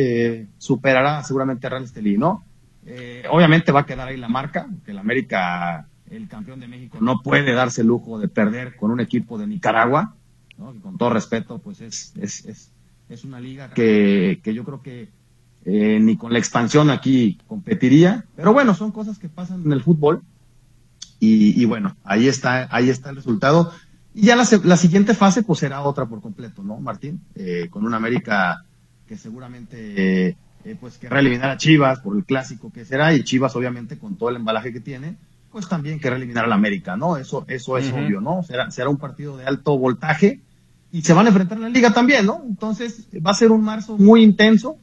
superará 0.57 1.23
seguramente 1.23 1.67
a 1.67 1.71
Real 1.71 1.83
Estelí, 1.83 2.17
¿no? 2.17 2.43
obviamente 3.29 3.71
va 3.71 3.81
a 3.81 3.85
quedar 3.85 4.09
ahí 4.09 4.17
la 4.17 4.27
marca, 4.27 4.67
que 4.83 4.91
el 4.91 4.97
América 4.97 5.87
el 6.15 6.27
campeón 6.27 6.59
de 6.59 6.67
México 6.67 6.97
no 7.01 7.21
puede 7.21 7.53
darse 7.53 7.81
el 7.81 7.87
lujo 7.87 8.19
de 8.19 8.27
perder 8.27 8.75
con 8.75 8.91
un 8.91 8.99
equipo 8.99 9.37
de 9.37 9.47
Nicaragua, 9.47 10.15
con 10.57 10.97
todo 10.97 11.09
respeto, 11.09 11.59
pues 11.59 11.81
es, 11.81 12.13
es, 12.19 12.45
es, 12.45 12.71
es 13.09 13.23
una 13.23 13.39
liga 13.39 13.71
que, 13.71 14.39
que, 14.43 14.53
yo 14.53 14.63
creo 14.63 14.81
que 14.81 15.09
eh, 15.65 15.99
ni 15.99 16.15
con 16.15 16.31
la 16.31 16.39
expansión 16.39 16.89
aquí 16.89 17.39
competiría, 17.47 18.25
pero 18.35 18.53
bueno, 18.53 18.73
son 18.73 18.91
cosas 18.91 19.17
que 19.17 19.29
pasan 19.29 19.63
en 19.65 19.71
el 19.71 19.81
fútbol 19.81 20.21
y, 21.19 21.59
y 21.61 21.65
bueno, 21.65 21.95
ahí 22.03 22.27
está, 22.27 22.67
ahí 22.75 22.89
está 22.89 23.09
el 23.09 23.17
resultado. 23.17 23.71
Y 24.13 24.27
ya 24.27 24.35
la, 24.35 24.47
la, 24.63 24.77
siguiente 24.77 25.15
fase 25.15 25.41
pues 25.41 25.59
será 25.59 25.81
otra 25.81 26.05
por 26.05 26.21
completo, 26.21 26.61
¿no, 26.63 26.79
Martín? 26.79 27.21
Eh, 27.33 27.67
con 27.71 27.85
un 27.85 27.95
América 27.95 28.63
que 29.07 29.17
seguramente 29.17 30.37
eh, 30.65 30.77
pues 30.79 30.97
querrá 30.97 31.19
eliminar 31.19 31.49
a 31.49 31.57
Chivas 31.57 31.99
por 31.99 32.15
el 32.15 32.23
clásico 32.23 32.71
que 32.71 32.85
será 32.85 33.13
y 33.13 33.23
Chivas 33.23 33.55
obviamente 33.55 33.97
con 33.97 34.15
todo 34.17 34.29
el 34.29 34.35
embalaje 34.35 34.71
que 34.71 34.79
tiene, 34.79 35.17
pues 35.53 35.69
también 35.69 35.99
querrá 35.99 36.15
eliminar 36.15 36.45
al 36.45 36.51
América, 36.51 36.97
¿no? 36.97 37.15
Eso, 37.15 37.45
eso 37.47 37.77
es 37.77 37.91
obvio, 37.93 38.19
¿no? 38.19 38.41
Será, 38.41 38.71
será 38.71 38.89
un 38.89 38.97
partido 38.97 39.37
de 39.37 39.45
alto 39.45 39.77
voltaje 39.77 40.41
y 40.91 41.03
se 41.03 41.13
van 41.13 41.27
a 41.27 41.29
enfrentar 41.29 41.59
en 41.59 41.65
la 41.65 41.69
liga 41.69 41.93
también, 41.93 42.25
¿no? 42.25 42.43
Entonces 42.43 43.07
va 43.23 43.29
a 43.29 43.35
ser 43.35 43.51
un 43.51 43.63
marzo 43.63 43.95
muy 43.99 44.23
intenso. 44.23 44.79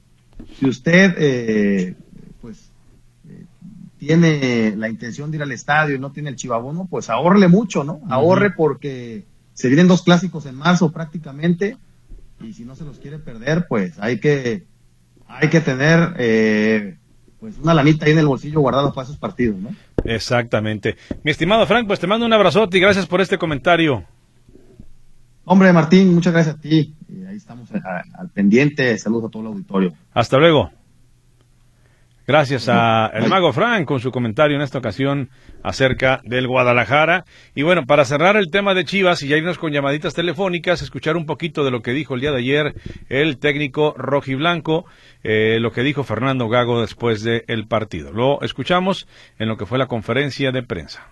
Si 0.61 0.69
usted, 0.69 1.17
eh, 1.19 1.97
pues, 2.41 2.71
eh, 3.29 3.45
tiene 3.99 4.77
la 4.77 4.89
intención 4.89 5.33
de 5.33 5.39
ir 5.39 5.43
al 5.43 5.51
estadio 5.51 5.97
y 5.97 5.99
no 5.99 6.13
tiene 6.13 6.31
el 6.31 6.37
chivabono, 6.37 6.87
pues 6.89 7.11
ahorre 7.11 7.49
mucho, 7.49 7.83
¿no? 7.83 8.01
Ahorre 8.09 8.53
porque 8.53 9.25
se 9.55 9.67
vienen 9.67 9.89
dos 9.89 10.03
clásicos 10.03 10.47
en 10.47 10.55
marzo 10.55 10.93
prácticamente 10.93 11.79
y 12.41 12.53
si 12.53 12.65
no 12.65 12.77
se 12.77 12.85
los 12.85 13.01
quiere 13.01 13.19
perder, 13.19 13.67
pues 13.69 13.99
hay 13.99 14.21
que 14.21 14.67
hay 15.27 15.51
que 15.51 15.61
tener 15.61 16.15
eh, 16.17 16.97
pues 17.41 17.59
una 17.59 17.75
lanita 17.75 18.07
ahí 18.07 18.13
en 18.13 18.19
el 18.19 18.27
bolsillo 18.27 18.61
guardado 18.61 18.93
para 18.93 19.07
esos 19.07 19.17
partidos, 19.17 19.57
¿no? 19.59 19.71
Exactamente. 20.05 20.97
Mi 21.25 21.31
estimado 21.31 21.67
Frank, 21.67 21.87
pues 21.87 21.99
te 21.99 22.07
mando 22.07 22.27
un 22.27 22.33
abrazote 22.33 22.79
y 22.79 22.81
gracias 22.81 23.07
por 23.07 23.21
este 23.21 23.39
comentario. 23.39 24.05
Hombre, 25.45 25.73
Martín, 25.73 26.15
muchas 26.15 26.33
gracias 26.33 26.57
a 26.57 26.61
ti. 26.61 26.95
ahí 27.27 27.37
estamos 27.37 27.71
al 27.73 28.29
pendiente. 28.29 28.97
Saludos 28.99 29.29
a 29.29 29.31
todo 29.31 29.43
el 29.43 29.49
auditorio. 29.49 29.93
Hasta 30.13 30.39
luego. 30.39 30.71
Gracias 32.31 32.69
a 32.69 33.11
el 33.13 33.29
mago 33.29 33.53
Frank 33.53 33.87
con 33.87 33.99
su 33.99 34.13
comentario 34.13 34.55
en 34.55 34.63
esta 34.63 34.79
ocasión 34.79 35.31
acerca 35.65 36.21
del 36.23 36.47
Guadalajara. 36.47 37.25
Y 37.57 37.63
bueno, 37.63 37.87
para 37.87 38.05
cerrar 38.05 38.37
el 38.37 38.53
tema 38.53 38.73
de 38.73 38.85
Chivas 38.85 39.21
y 39.25 39.27
ya 39.27 39.37
irnos 39.37 39.59
con 39.59 39.73
llamaditas 39.73 40.15
telefónicas, 40.15 40.81
escuchar 40.81 41.17
un 41.17 41.27
poquito 41.27 41.65
de 41.65 41.73
lo 41.73 41.83
que 41.83 41.91
dijo 41.91 42.15
el 42.15 42.21
día 42.21 42.31
de 42.31 42.39
ayer 42.39 42.75
el 43.09 43.39
técnico 43.39 43.95
rojiblanco, 43.97 44.85
eh, 45.25 45.59
lo 45.59 45.73
que 45.73 45.83
dijo 45.83 46.05
Fernando 46.05 46.49
Gago 46.49 46.81
después 46.81 47.25
del 47.25 47.67
partido. 47.67 48.13
Lo 48.13 48.41
escuchamos 48.43 49.09
en 49.41 49.49
lo 49.49 49.57
que 49.57 49.67
fue 49.67 49.79
la 49.79 49.89
conferencia 49.89 50.53
de 50.53 50.63
prensa. 50.63 51.09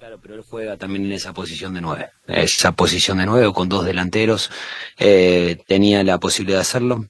Claro, 0.00 0.18
pero 0.20 0.34
él 0.34 0.42
juega 0.42 0.76
también 0.76 1.04
en 1.04 1.12
esa 1.12 1.32
posición 1.32 1.72
de 1.74 1.82
nueve. 1.82 2.08
Esa 2.26 2.72
posición 2.72 3.18
de 3.18 3.26
nueve 3.26 3.52
con 3.54 3.68
dos 3.68 3.84
delanteros. 3.84 4.50
Eh, 4.98 5.58
tenía 5.68 6.02
la 6.02 6.18
posibilidad 6.18 6.58
de 6.58 6.62
hacerlo 6.62 7.06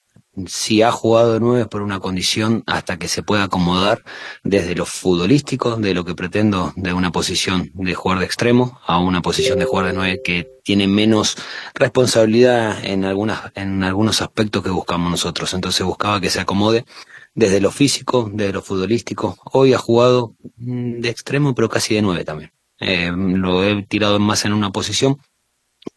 si 0.47 0.83
ha 0.83 0.91
jugado 0.91 1.39
nueve 1.41 1.67
por 1.67 1.83
una 1.83 2.01
condición 2.01 2.65
hasta 2.67 2.99
que 2.99 3.09
se 3.09 3.23
pueda 3.23 3.45
acomodar 3.45 4.03
desde 4.43 4.75
lo 4.75 4.87
futbolístico, 4.87 5.77
de 5.77 5.95
lo 5.95 6.05
que 6.05 6.15
pretendo 6.15 6.73
de 6.77 6.93
una 6.93 7.13
posición 7.13 7.71
de 7.75 7.95
jugar 7.95 8.19
de 8.19 8.25
extremo 8.25 8.81
a 8.87 8.99
una 8.99 9.21
posición 9.21 9.59
de 9.59 9.67
jugar 9.67 9.87
de 9.87 9.93
nueve 9.93 10.21
que 10.25 10.49
tiene 10.65 10.89
menos 10.89 11.37
responsabilidad 11.75 12.85
en 12.85 13.05
algunas, 13.05 13.53
en 13.55 13.85
algunos 13.85 14.23
aspectos 14.23 14.63
que 14.63 14.71
buscamos 14.71 15.11
nosotros. 15.11 15.53
Entonces 15.55 15.85
buscaba 15.85 16.21
que 16.21 16.31
se 16.31 16.41
acomode 16.41 16.85
desde 17.35 17.61
lo 17.61 17.71
físico, 17.71 18.31
desde 18.33 18.53
lo 18.53 18.63
futbolístico. 18.63 19.37
Hoy 19.53 19.75
ha 19.75 19.79
jugado 19.79 20.35
mm, 20.57 21.01
de 21.01 21.09
extremo, 21.09 21.55
pero 21.55 21.69
casi 21.69 21.95
de 21.95 22.03
nueve 22.03 22.25
también. 22.25 22.53
Eh, 22.81 23.13
lo 23.15 23.63
he 23.63 23.83
tirado 23.85 24.19
más 24.19 24.45
en 24.45 24.53
una 24.53 24.71
posición 24.71 25.19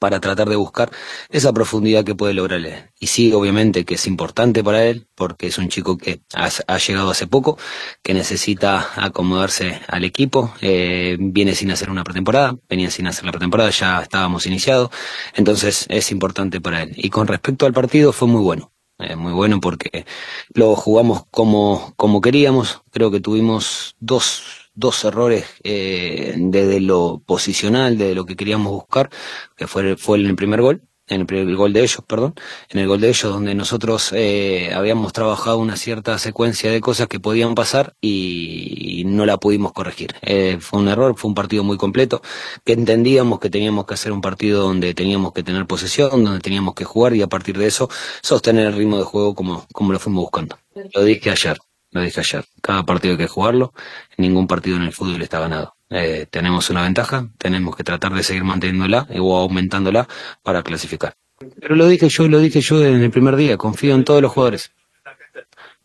para 0.06 0.20
tratar 0.20 0.48
de 0.48 0.56
buscar 0.56 0.92
esa 1.30 1.52
profundidad 1.52 2.04
que 2.04 2.14
puede 2.14 2.36
lograr 2.36 2.60
él. 2.60 2.92
Y 3.00 3.08
sí, 3.08 3.34
obviamente 3.34 3.86
que 3.86 3.96
es 3.96 4.06
importante 4.06 4.64
para 4.64 4.86
él, 4.86 5.08
porque 5.16 5.48
es 5.48 5.58
un 5.58 5.68
chico 5.68 5.98
que 5.98 6.22
ha, 6.36 6.78
llegado 6.78 7.10
hace 7.10 7.26
poco, 7.26 7.58
que 8.04 8.14
necesita 8.14 8.92
acomodarse 8.98 9.82
al 9.88 10.04
equipo, 10.04 10.54
eh, 10.62 11.18
viene 11.20 11.56
sin 11.56 11.72
hacer 11.72 11.90
una 11.90 12.04
pretemporada, 12.04 12.56
venía 12.70 12.92
sin 12.92 13.08
hacer 13.08 13.26
la 13.26 13.32
pretemporada, 13.32 13.72
ya 13.72 14.00
estábamos 14.00 14.46
iniciados, 14.46 14.92
entonces 15.34 15.88
es 15.90 16.12
importante 16.12 16.62
para 16.62 16.84
él. 16.84 16.92
Y 16.96 17.10
con 17.10 17.26
respecto 17.26 17.66
al 17.66 17.74
partido 17.74 18.14
fue 18.14 18.28
muy 18.28 18.42
bueno. 18.44 18.72
Eh, 19.00 19.16
muy 19.16 19.34
bueno 19.34 19.60
porque 19.60 20.06
lo 20.54 20.76
jugamos 20.76 21.24
como, 21.32 21.94
como 21.96 22.22
queríamos, 22.22 22.84
creo 22.92 23.10
que 23.10 23.22
tuvimos 23.22 23.96
dos 24.00 24.65
dos 24.76 25.04
errores 25.06 25.46
eh, 25.64 26.36
desde 26.38 26.80
lo 26.82 27.22
posicional, 27.26 27.98
desde 27.98 28.16
lo 28.16 28.26
que 28.26 28.36
queríamos 28.36 28.72
buscar, 28.72 29.10
que 29.56 29.68
fue, 29.68 29.98
fue 29.98 30.20
en 30.20 30.28
el 30.28 30.36
primer 30.36 30.62
gol, 30.62 30.82
en 31.08 31.28
el, 31.30 31.56
gol 31.56 31.72
de 31.74 31.82
ellos, 31.82 32.00
perdón, 32.08 32.34
en 32.70 32.80
el 32.80 32.88
gol 32.88 33.00
de 33.00 33.10
ellos 33.10 33.32
donde 33.32 33.54
nosotros 33.54 34.12
eh, 34.14 34.72
habíamos 34.74 35.14
trabajado 35.14 35.60
una 35.60 35.76
cierta 35.76 36.18
secuencia 36.18 36.72
de 36.72 36.82
cosas 36.82 37.08
que 37.08 37.20
podían 37.20 37.54
pasar 37.54 37.96
y, 38.02 39.04
no 39.06 39.26
la 39.26 39.38
pudimos 39.38 39.72
corregir. 39.72 40.16
Eh, 40.24 40.58
fue 40.60 40.80
un 40.80 40.88
error, 40.88 41.16
fue 41.16 41.30
un 41.30 41.36
partido 41.36 41.64
muy 41.64 41.78
completo, 41.78 42.22
que 42.64 42.74
entendíamos 42.74 43.40
que 43.40 43.52
teníamos 43.52 43.86
que 43.86 43.94
hacer 43.94 44.12
un 44.12 44.22
partido 44.22 44.64
donde 44.64 44.94
teníamos 44.96 45.32
que 45.32 45.44
tener 45.44 45.68
posesión, 45.68 46.24
donde 46.24 46.40
teníamos 46.40 46.74
que 46.74 46.86
jugar 46.86 47.16
y 47.16 47.22
a 47.22 47.28
partir 47.28 47.58
de 47.58 47.68
eso 47.68 47.88
sostener 48.24 48.68
el 48.68 48.74
ritmo 48.74 48.98
de 48.98 49.04
juego 49.04 49.36
como, 49.36 49.68
como 49.74 49.94
lo 49.94 50.00
fuimos 50.00 50.24
buscando. 50.24 50.58
Lo 50.94 51.04
dije 51.04 51.30
ayer, 51.30 51.58
lo 51.96 52.02
dije 52.02 52.20
ayer, 52.20 52.44
cada 52.62 52.84
partido 52.84 53.14
hay 53.14 53.18
que 53.18 53.28
jugarlo, 53.28 53.74
ningún 54.18 54.48
partido 54.48 54.76
en 54.76 54.84
el 54.84 54.92
fútbol 54.92 55.22
está 55.22 55.40
ganado. 55.40 55.78
Eh, 55.90 56.28
tenemos 56.30 56.70
una 56.70 56.84
ventaja, 56.84 57.30
tenemos 57.38 57.74
que 57.74 57.86
tratar 57.86 58.14
de 58.14 58.22
seguir 58.22 58.44
manteniéndola 58.44 59.08
o 59.18 59.38
aumentándola 59.38 60.06
para 60.44 60.62
clasificar. 60.62 61.14
Pero 61.62 61.76
lo 61.76 61.88
dije 61.88 62.10
yo, 62.10 62.28
lo 62.28 62.40
dije 62.40 62.60
yo 62.60 62.84
en 62.84 63.02
el 63.02 63.12
primer 63.12 63.38
día, 63.38 63.56
confío 63.56 63.96
en 63.96 64.04
todos 64.04 64.22
los 64.22 64.34
jugadores. 64.34 64.74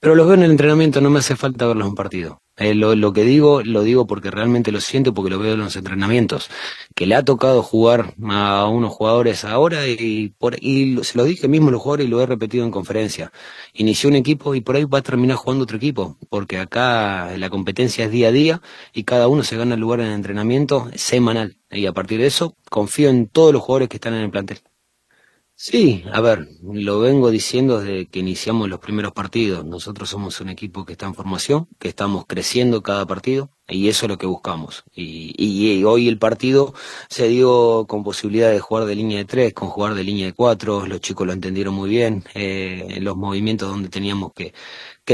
Pero 0.01 0.17
los 0.17 0.27
veo 0.27 0.35
en 0.35 0.43
el 0.43 0.51
entrenamiento, 0.51 1.01
no 1.01 1.11
me 1.11 1.21
hace 1.21 1.37
falta 1.37 1.69
verlos 1.69 1.87
en 1.87 1.95
partido. 1.95 2.43
Eh, 2.61 2.75
lo, 2.75 3.13
que 3.15 3.25
digo, 3.25 3.63
lo 3.63 3.83
digo 3.83 4.07
porque 4.07 4.31
realmente 4.31 4.71
lo 4.71 4.83
siento, 4.83 5.15
porque 5.15 5.31
lo 5.31 5.39
veo 5.39 5.55
en 5.55 5.61
los 5.61 5.77
entrenamientos. 5.77 6.51
Que 6.95 7.07
le 7.07 7.15
ha 7.15 7.25
tocado 7.25 7.63
jugar 7.63 8.15
a 8.29 8.67
unos 8.67 8.93
jugadores 8.93 9.47
ahora 9.47 9.89
y, 9.89 10.35
por, 10.39 10.57
y 10.63 11.03
se 11.03 11.17
lo 11.17 11.25
dije 11.25 11.49
mismo 11.49 11.69
a 11.69 11.73
los 11.73 11.81
jugadores 11.81 12.07
y 12.07 12.11
lo 12.11 12.21
he 12.21 12.27
repetido 12.27 12.67
en 12.67 12.71
conferencia. 12.71 13.33
Inició 13.73 14.11
un 14.11 14.17
equipo 14.17 14.55
y 14.55 14.61
por 14.61 14.77
ahí 14.77 14.85
va 14.85 14.99
a 14.99 15.03
terminar 15.03 15.39
jugando 15.39 15.65
otro 15.65 15.79
equipo, 15.79 16.19
porque 16.29 16.59
acá 16.59 17.35
la 17.39 17.49
competencia 17.49 18.05
es 18.05 18.11
día 18.11 18.29
a 18.29 18.33
día 18.33 18.63
y 18.93 19.05
cada 19.05 19.29
uno 19.29 19.43
se 19.43 19.57
gana 19.57 19.75
el 19.75 19.81
lugar 19.81 20.01
en 20.01 20.09
el 20.09 20.13
entrenamiento 20.13 20.91
semanal. 20.97 21.57
Y 21.71 21.87
a 21.87 21.93
partir 21.93 22.21
de 22.21 22.27
eso, 22.27 22.57
confío 22.69 23.09
en 23.09 23.29
todos 23.29 23.55
los 23.55 23.63
jugadores 23.63 23.89
que 23.89 23.97
están 23.97 24.13
en 24.15 24.21
el 24.21 24.31
plantel. 24.31 24.61
Sí, 25.63 26.05
a 26.11 26.23
ver, 26.23 26.49
lo 26.63 27.01
vengo 27.01 27.31
diciendo 27.31 27.81
desde 27.81 28.09
que 28.09 28.21
iniciamos 28.21 28.71
los 28.71 28.79
primeros 28.81 29.13
partidos. 29.13 29.63
Nosotros 29.63 30.09
somos 30.09 30.41
un 30.41 30.49
equipo 30.49 30.87
que 30.87 30.93
está 30.93 31.05
en 31.05 31.15
formación, 31.15 31.69
que 31.79 31.89
estamos 31.89 32.25
creciendo 32.27 32.83
cada 32.83 33.05
partido 33.07 33.51
y 33.71 33.89
eso 33.89 34.07
es 34.07 34.11
lo 34.11 34.19
que 34.19 34.27
buscamos. 34.27 34.85
Y, 34.95 35.35
y, 35.39 35.83
hoy 35.85 36.09
el 36.09 36.19
partido 36.19 36.75
se 37.09 37.29
dio 37.29 37.87
con 37.89 38.05
posibilidad 38.05 38.51
de 38.51 38.61
jugar 38.61 38.85
de 38.87 38.95
línea 38.95 39.19
de 39.19 39.25
tres, 39.25 39.55
con 39.55 39.69
jugar 39.69 39.95
de 39.95 40.05
línea 40.05 40.27
de 40.27 40.33
cuatro. 40.33 40.87
Los 40.87 41.01
chicos 41.01 41.27
lo 41.27 41.33
entendieron 41.33 41.75
muy 41.75 41.91
bien. 41.91 42.25
Eh, 42.35 42.99
los 43.01 43.17
movimientos 43.17 43.69
donde 43.69 43.89
teníamos 43.89 44.33
que 44.33 44.53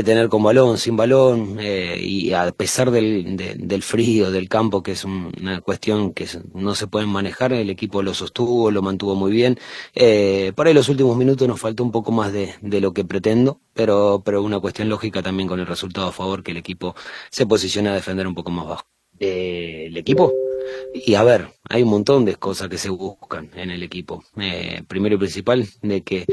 tener 0.03 0.29
con 0.29 0.42
balón, 0.42 0.79
sin 0.79 0.97
balón, 0.97 1.57
eh, 1.61 1.99
y 2.01 2.33
a 2.33 2.53
pesar 2.53 2.90
del, 2.90 3.37
del 3.37 3.83
frío 3.83 4.31
del 4.31 4.49
campo, 4.49 4.83
que 4.83 4.92
es 4.92 5.05
una 5.05 5.61
cuestión 5.61 6.12
que 6.12 6.27
no 6.55 6.75
se 6.75 6.87
puede 6.87 7.07
manejar, 7.07 7.53
el 7.53 7.71
equipo 7.71 8.03
lo 8.03 8.14
sostuvo, 8.14 8.71
lo 8.71 8.83
mantuvo 8.83 9.14
muy 9.14 9.33
bien. 9.33 9.59
Eh, 9.95 10.53
para 10.55 10.73
los 10.73 10.88
últimos 10.88 11.16
minutos 11.16 11.49
nos 11.49 11.61
faltó 11.61 11.83
un 11.85 11.92
poco 11.92 12.12
más 12.12 12.33
de 12.33 12.81
lo 12.81 12.92
que 12.92 13.05
pretendo, 13.05 13.61
pero, 13.77 14.23
pero 14.25 14.43
una 14.43 14.59
cuestión 14.59 14.89
lógica 14.89 15.23
también 15.23 15.49
con 15.49 15.61
el 15.61 15.67
resultado 15.67 16.09
a 16.09 16.12
favor, 16.12 16.43
que 16.43 16.53
el 16.53 16.57
equipo 16.57 16.97
se 17.31 17.47
posiciona 17.47 17.93
a 17.93 17.95
defender 17.95 18.27
un 18.27 18.35
poco 18.35 18.51
más 18.51 18.67
bajo. 18.67 18.87
¿El 19.19 19.97
equipo? 19.97 20.33
Y 20.95 21.15
a 21.15 21.23
ver, 21.23 21.49
hay 21.69 21.83
un 21.83 21.91
montón 21.91 22.25
de 22.25 22.37
cosas 22.37 22.69
que 22.69 22.79
se 22.79 22.91
buscan 22.91 23.51
en 23.55 23.71
el 23.71 23.83
equipo. 23.83 24.25
Eh, 24.37 24.83
primero 24.89 25.15
y 25.15 25.19
principal, 25.19 25.67
de 25.83 26.03
que 26.03 26.27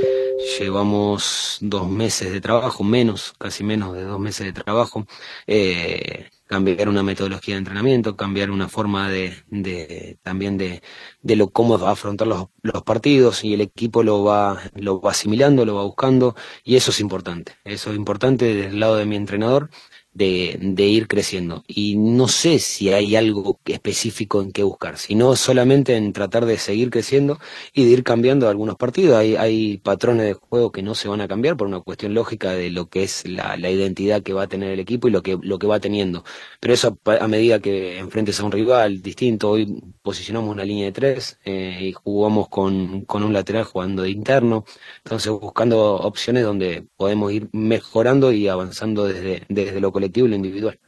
llevamos 0.59 1.57
dos 1.61 1.87
meses 1.89 2.31
de 2.31 2.41
trabajo, 2.41 2.83
menos, 2.83 3.33
casi 3.37 3.63
menos 3.63 3.93
de 3.93 4.03
dos 4.03 4.19
meses 4.19 4.45
de 4.47 4.53
trabajo. 4.53 5.05
Eh, 5.47 6.29
cambiar 6.53 6.87
una 6.87 7.01
metodología 7.01 7.55
de 7.55 7.59
entrenamiento, 7.59 8.15
cambiar 8.15 8.51
una 8.51 8.69
forma 8.69 9.09
de, 9.09 9.33
de 9.49 10.19
también 10.21 10.55
de, 10.59 10.83
de 11.23 11.35
lo 11.35 11.49
cómo 11.49 11.79
va 11.79 11.89
a 11.89 11.93
afrontar 11.93 12.27
los, 12.27 12.49
los, 12.61 12.83
partidos 12.83 13.43
y 13.43 13.55
el 13.55 13.61
equipo 13.61 14.03
lo 14.03 14.23
va, 14.23 14.61
lo 14.75 15.01
va 15.01 15.11
asimilando, 15.11 15.65
lo 15.65 15.73
va 15.73 15.83
buscando 15.83 16.35
y 16.63 16.75
eso 16.75 16.91
es 16.91 16.99
importante. 16.99 17.53
Eso 17.63 17.89
es 17.89 17.95
importante 17.95 18.53
del 18.53 18.79
lado 18.79 18.97
de 18.97 19.07
mi 19.07 19.15
entrenador 19.15 19.71
de, 20.13 20.85
ir 20.85 21.07
creciendo. 21.07 21.63
Y 21.67 21.95
no 21.95 22.27
sé 22.27 22.59
si 22.59 22.93
hay 22.93 23.15
algo 23.15 23.59
específico 23.65 24.41
en 24.41 24.51
qué 24.51 24.63
buscar, 24.63 24.97
sino 24.97 25.35
solamente 25.35 25.95
en 25.95 26.13
tratar 26.13 26.45
de 26.45 26.57
seguir 26.57 26.89
creciendo 26.89 27.39
y 27.73 27.85
de 27.85 27.91
ir 27.91 28.03
cambiando 28.03 28.47
algunos 28.49 28.75
partidos. 28.75 29.17
Hay, 29.17 29.35
hay 29.35 29.77
patrones 29.77 30.25
de 30.25 30.33
juego 30.33 30.71
que 30.71 30.83
no 30.83 30.95
se 30.95 31.07
van 31.07 31.21
a 31.21 31.27
cambiar 31.27 31.57
por 31.57 31.67
una 31.67 31.81
cuestión 31.81 32.13
lógica 32.13 32.51
de 32.51 32.69
lo 32.69 32.89
que 32.89 33.03
es 33.03 33.27
la, 33.27 33.57
la 33.57 33.69
identidad 33.69 34.21
que 34.23 34.33
va 34.33 34.43
a 34.43 34.47
tener 34.47 34.71
el 34.71 34.79
equipo 34.79 35.07
y 35.07 35.11
lo 35.11 35.23
que, 35.23 35.37
lo 35.41 35.59
que 35.59 35.67
va 35.67 35.79
teniendo. 35.79 36.23
Pero 36.59 36.73
eso 36.73 36.97
a, 37.05 37.27
medida 37.27 37.59
que 37.59 37.97
enfrentes 37.97 38.39
a 38.39 38.45
un 38.45 38.51
rival 38.51 39.01
distinto, 39.01 39.51
hoy 39.51 39.81
posicionamos 40.01 40.49
una 40.51 40.65
línea 40.65 40.85
de 40.85 40.91
tres 40.91 41.39
eh, 41.45 41.79
y 41.81 41.91
jugamos 41.93 42.49
con, 42.49 43.05
con 43.05 43.23
un 43.23 43.33
lateral 43.33 43.63
jugando 43.63 44.03
de 44.03 44.09
interno. 44.11 44.65
Entonces 45.03 45.31
buscando 45.31 45.95
opciones 45.95 46.43
donde 46.43 46.87
podemos 46.97 47.31
ir 47.31 47.49
mejorando 47.51 48.31
y 48.31 48.47
avanzando 48.47 49.05
desde, 49.05 49.43
desde 49.49 49.79
lo 49.79 49.91
colectivo 49.91 50.02
y 50.05 50.35
individual. 50.35 50.79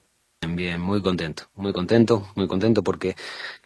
bien, 0.48 0.80
muy 0.80 1.02
contento, 1.02 1.44
muy 1.56 1.74
contento, 1.74 2.28
muy 2.36 2.48
contento 2.48 2.84
porque 2.84 3.16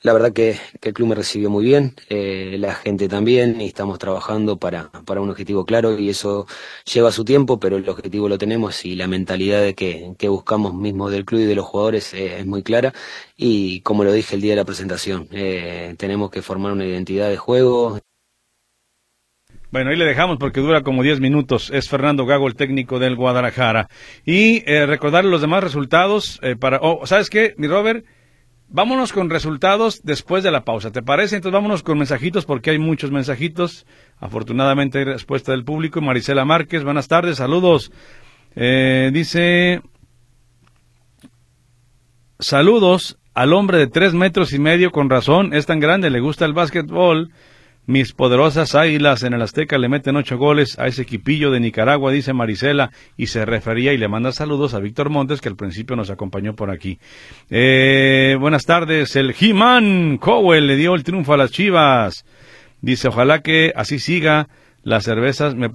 la 0.02 0.14
verdad 0.14 0.32
que, 0.34 0.58
el 0.82 0.94
club 0.94 1.10
me 1.10 1.16
recibió 1.16 1.50
muy 1.50 1.66
bien, 1.66 1.96
eh, 2.10 2.56
la 2.60 2.74
gente 2.74 3.08
también 3.10 3.60
y 3.62 3.66
estamos 3.68 4.00
trabajando 4.00 4.58
para, 4.58 4.90
para 5.06 5.22
un 5.22 5.30
objetivo 5.30 5.66
claro 5.66 5.98
y 6.00 6.10
eso 6.10 6.48
lleva 6.86 7.12
su 7.12 7.26
tiempo, 7.26 7.60
pero 7.60 7.78
el 7.78 7.88
objetivo 7.90 8.30
lo 8.30 8.38
tenemos 8.38 8.86
y 8.86 8.96
la 8.96 9.08
mentalidad 9.08 9.62
de 9.62 9.76
que, 9.76 10.16
que 10.18 10.30
buscamos 10.30 10.74
mismo 10.74 11.10
del 11.10 11.26
club 11.26 11.42
y 11.42 11.46
de 11.46 11.56
los 11.56 11.66
jugadores 11.66 12.14
eh, 12.14 12.40
es 12.40 12.46
muy 12.46 12.64
clara 12.64 12.94
y 13.36 13.82
como 13.82 14.04
lo 14.04 14.12
dije 14.14 14.36
el 14.36 14.42
día 14.42 14.52
de 14.54 14.58
la 14.58 14.66
presentación, 14.66 15.28
eh, 15.32 15.96
tenemos 15.98 16.32
que 16.32 16.42
formar 16.42 16.72
una 16.74 16.86
identidad 16.86 17.30
de 17.30 17.38
juego, 17.38 18.00
bueno, 19.72 19.92
ahí 19.92 19.96
le 19.96 20.06
dejamos 20.06 20.38
porque 20.38 20.62
dura 20.62 20.82
como 20.82 21.04
10 21.04 21.20
minutos. 21.20 21.70
Es 21.72 21.90
Fernando 21.90 22.26
Gago, 22.26 22.48
el 22.48 22.56
técnico 22.56 22.98
del 22.98 23.16
Guadalajara. 23.16 23.88
Y 24.26 24.64
eh, 24.66 24.88
recordar 24.88 25.26
los 25.26 25.42
demás 25.42 25.64
resultados 25.64 26.40
eh, 26.42 26.56
para... 26.56 26.80
Oh, 26.82 27.06
¿Sabes 27.06 27.30
qué, 27.30 27.54
mi 27.58 27.68
Robert? 27.68 28.04
Vámonos 28.68 29.14
con 29.14 29.30
resultados 29.30 30.02
después 30.04 30.44
de 30.44 30.52
la 30.52 30.64
pausa. 30.64 30.92
¿Te 30.92 31.04
parece? 31.04 31.36
Entonces 31.36 31.54
vámonos 31.54 31.84
con 31.84 31.98
mensajitos 31.98 32.46
porque 32.46 32.72
hay 32.72 32.80
muchos 32.80 33.12
mensajitos. 33.12 33.86
Afortunadamente 34.20 35.00
hay 35.00 35.06
respuesta 35.06 35.52
del 35.52 35.64
público. 35.64 36.02
Marisela 36.02 36.46
Márquez, 36.46 36.84
buenas 36.84 37.08
tardes, 37.08 37.38
saludos. 37.38 37.92
Eh, 38.56 39.12
dice... 39.14 39.82
Saludos 42.40 43.20
al 43.36 43.54
hombre 43.54 43.78
de 43.78 43.88
tres 43.88 44.14
metros 44.14 44.54
y 44.54 44.60
medio 44.60 44.92
con 44.92 45.10
razón. 45.10 45.54
Es 45.54 45.66
tan 45.68 45.80
grande, 45.80 46.10
le 46.10 46.22
gusta 46.22 46.46
el 46.46 46.54
básquetbol 46.54 47.32
mis 47.90 48.14
poderosas 48.14 48.76
águilas 48.76 49.24
en 49.24 49.34
el 49.34 49.42
Azteca 49.42 49.80
le 49.80 49.90
meten 49.90 50.16
ocho 50.16 50.38
goles 50.38 50.78
a 50.78 50.86
ese 50.86 51.02
equipillo 51.02 51.50
de 51.50 51.60
Nicaragua, 51.60 52.12
dice 52.12 52.34
Marisela, 52.34 52.92
y 53.18 53.26
se 53.26 53.46
refería 53.46 53.94
y 53.94 53.98
le 53.98 54.08
manda 54.08 54.32
saludos 54.32 54.76
a 54.76 54.80
Víctor 54.80 55.10
Montes, 55.10 55.42
que 55.42 55.50
al 55.50 55.56
principio 55.56 55.96
nos 55.96 56.12
acompañó 56.12 56.54
por 56.54 56.70
aquí. 56.70 57.00
Eh, 57.50 58.38
buenas 58.40 58.68
tardes, 58.68 59.16
el 59.16 59.34
He-Man 59.40 60.20
Cowell 60.20 60.68
le 60.68 60.76
dio 60.76 60.94
el 60.94 61.04
triunfo 61.04 61.34
a 61.34 61.38
las 61.38 61.50
Chivas. 61.50 62.26
Dice, 62.80 63.08
ojalá 63.08 63.42
que 63.42 63.74
así 63.76 63.98
siga. 63.98 64.50
Las 64.84 65.06
cervezas 65.06 65.56
me, 65.56 65.72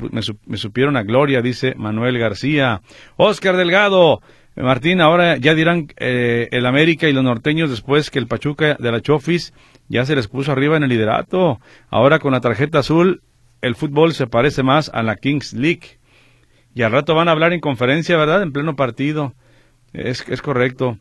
supieron 0.56 0.96
a 0.96 1.02
gloria, 1.02 1.42
dice 1.42 1.74
Manuel 1.76 2.16
García. 2.16 2.80
Oscar 3.16 3.56
Delgado, 3.56 4.20
Martín, 4.54 5.00
ahora 5.00 5.36
ya 5.36 5.56
dirán 5.56 5.88
eh, 5.96 6.46
el 6.52 6.64
América 6.64 7.08
y 7.08 7.12
los 7.12 7.24
norteños 7.24 7.70
después 7.70 8.08
que 8.10 8.20
el 8.20 8.28
Pachuca 8.28 8.76
de 8.78 8.92
la 8.92 9.00
Chofis 9.00 9.52
ya 9.88 10.04
se 10.04 10.16
les 10.16 10.28
puso 10.28 10.52
arriba 10.52 10.76
en 10.76 10.82
el 10.82 10.90
liderato. 10.90 11.60
Ahora 11.90 12.18
con 12.18 12.32
la 12.32 12.40
tarjeta 12.40 12.80
azul, 12.80 13.22
el 13.60 13.74
fútbol 13.74 14.14
se 14.14 14.26
parece 14.26 14.62
más 14.62 14.90
a 14.92 15.02
la 15.02 15.16
Kings 15.16 15.52
League. 15.52 15.98
Y 16.74 16.82
al 16.82 16.92
rato 16.92 17.14
van 17.14 17.28
a 17.28 17.32
hablar 17.32 17.52
en 17.52 17.60
conferencia, 17.60 18.16
¿verdad? 18.16 18.42
En 18.42 18.52
pleno 18.52 18.76
partido. 18.76 19.34
Es, 19.92 20.28
es 20.28 20.42
correcto. 20.42 20.98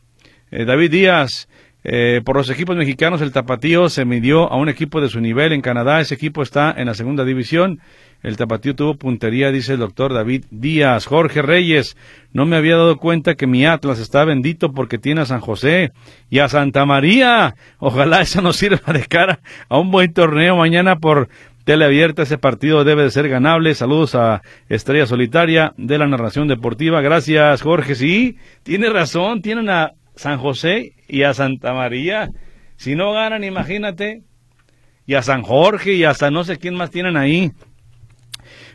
Eh, 0.52 0.66
David 0.66 0.92
Díaz, 0.92 1.50
eh, 1.84 2.22
por 2.24 2.38
los 2.38 2.50
equipos 2.50 2.78
mexicanos, 2.78 3.22
el 3.22 3.34
Tapatío 3.34 3.90
se 3.90 4.06
midió 4.06 4.52
a 4.52 4.56
un 4.56 4.70
equipo 4.70 5.02
de 5.02 5.10
su 5.10 5.20
nivel 5.20 5.52
en 5.52 5.62
Canadá. 5.62 6.00
Ese 6.00 6.16
equipo 6.16 6.42
está 6.42 6.74
en 6.78 6.88
la 6.88 6.94
segunda 6.94 7.26
división. 7.26 7.82
El 8.22 8.38
Tapatío 8.38 8.74
tuvo 8.74 8.96
puntería, 8.96 9.52
dice 9.52 9.74
el 9.74 9.80
doctor 9.80 10.14
David 10.14 10.46
Díaz. 10.50 11.06
Jorge 11.06 11.42
Reyes, 11.42 11.98
no 12.32 12.46
me 12.46 12.56
había 12.56 12.78
dado 12.78 12.98
cuenta 12.98 13.36
que 13.36 13.48
mi 13.48 13.66
Atlas 13.66 14.00
está 14.00 14.24
bendito 14.24 14.72
porque 14.72 14.98
tiene 14.98 15.22
a 15.22 15.26
San 15.26 15.42
José 15.42 15.92
y 16.30 16.40
a 16.40 16.48
Santa 16.48 16.86
María. 16.86 17.56
Ojalá 17.80 18.22
eso 18.22 18.42
nos 18.42 18.56
sirva 18.56 18.94
de 18.94 19.06
cara 19.06 19.40
a 19.68 19.78
un 19.78 19.92
buen 19.92 20.14
torneo 20.14 20.56
mañana 20.56 21.00
por 21.00 21.28
teleabierta. 21.66 22.22
Ese 22.22 22.38
partido 22.38 22.86
debe 22.86 23.04
de 23.04 23.12
ser 23.12 23.28
ganable. 23.28 23.76
Saludos 23.76 24.16
a 24.16 24.42
Estrella 24.70 25.06
Solitaria 25.06 25.74
de 25.76 25.98
la 25.98 26.08
Narración 26.08 26.48
Deportiva. 26.48 27.02
Gracias, 27.02 27.62
Jorge. 27.62 27.96
Sí, 27.96 28.38
tiene 28.64 28.90
razón. 28.90 29.42
Tienen 29.42 29.70
a 29.70 29.96
San 30.16 30.38
José 30.38 30.94
y 31.14 31.24
a 31.24 31.36
Santa 31.36 31.74
María. 31.74 32.32
Si 32.76 32.96
no 32.96 33.14
ganan, 33.14 33.44
imagínate. 33.44 34.24
Y 35.06 35.14
a 35.14 35.22
San 35.22 35.44
Jorge 35.44 35.94
y 35.94 36.06
hasta 36.06 36.32
no 36.32 36.44
sé 36.44 36.58
quién 36.58 36.74
más 36.74 36.90
tienen 36.90 37.18
ahí. 37.18 37.52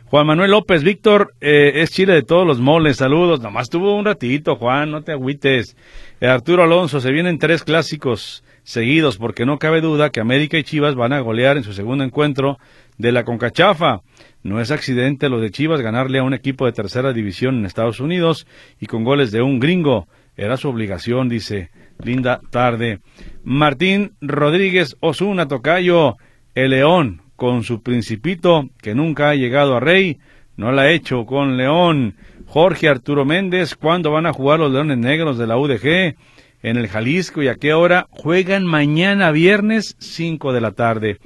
Juan 0.05 0.25
Manuel 0.25 0.51
López, 0.51 0.83
Víctor, 0.83 1.33
eh, 1.41 1.81
es 1.81 1.91
Chile 1.91 2.13
de 2.13 2.23
todos 2.23 2.47
los 2.47 2.59
moles, 2.59 2.97
saludos. 2.97 3.41
Nomás 3.41 3.69
tuvo 3.69 3.95
un 3.95 4.05
ratito, 4.05 4.55
Juan, 4.55 4.89
no 4.89 5.03
te 5.03 5.11
agüites. 5.11 5.75
Arturo 6.21 6.63
Alonso, 6.63 7.01
se 7.01 7.11
vienen 7.11 7.39
tres 7.39 7.63
clásicos 7.63 8.43
seguidos, 8.63 9.17
porque 9.17 9.45
no 9.45 9.59
cabe 9.59 9.81
duda 9.81 10.09
que 10.09 10.21
América 10.21 10.57
y 10.57 10.63
Chivas 10.63 10.95
van 10.95 11.11
a 11.11 11.19
golear 11.19 11.57
en 11.57 11.63
su 11.63 11.73
segundo 11.73 12.05
encuentro 12.05 12.57
de 12.97 13.11
la 13.11 13.25
Concachafa. 13.25 14.01
No 14.43 14.61
es 14.61 14.71
accidente 14.71 15.27
lo 15.27 15.41
de 15.41 15.51
Chivas 15.51 15.81
ganarle 15.81 16.19
a 16.19 16.23
un 16.23 16.33
equipo 16.33 16.65
de 16.65 16.71
tercera 16.71 17.11
división 17.11 17.57
en 17.57 17.65
Estados 17.65 17.99
Unidos 17.99 18.47
y 18.79 18.85
con 18.85 19.03
goles 19.03 19.31
de 19.31 19.41
un 19.41 19.59
gringo. 19.59 20.07
Era 20.37 20.55
su 20.55 20.69
obligación, 20.69 21.27
dice. 21.27 21.69
Linda 22.03 22.39
tarde. 22.49 22.99
Martín 23.43 24.13
Rodríguez 24.21 24.95
Osuna 25.01 25.47
Tocayo, 25.47 26.15
el 26.55 26.71
León, 26.71 27.21
con 27.35 27.63
su 27.63 27.83
principito, 27.83 28.69
que 28.81 28.95
nunca 28.95 29.29
ha 29.29 29.35
llegado 29.35 29.75
a 29.75 29.79
Rey, 29.81 30.17
no 30.55 30.71
la 30.71 30.83
ha 30.83 30.91
hecho 30.91 31.25
con 31.25 31.57
León. 31.57 32.15
Jorge 32.45 32.87
Arturo 32.87 33.25
Méndez, 33.25 33.75
¿cuándo 33.75 34.11
van 34.11 34.25
a 34.25 34.33
jugar 34.33 34.59
los 34.59 34.71
Leones 34.71 34.97
Negros 34.97 35.37
de 35.37 35.47
la 35.47 35.57
UDG? 35.57 36.15
En 36.61 36.77
el 36.77 36.87
Jalisco 36.87 37.43
y 37.43 37.47
a 37.47 37.55
qué 37.55 37.73
hora 37.73 38.07
juegan 38.11 38.65
mañana 38.65 39.31
viernes 39.31 39.95
5 39.99 40.53
de 40.53 40.61
la 40.61 40.71
tarde. 40.71 41.19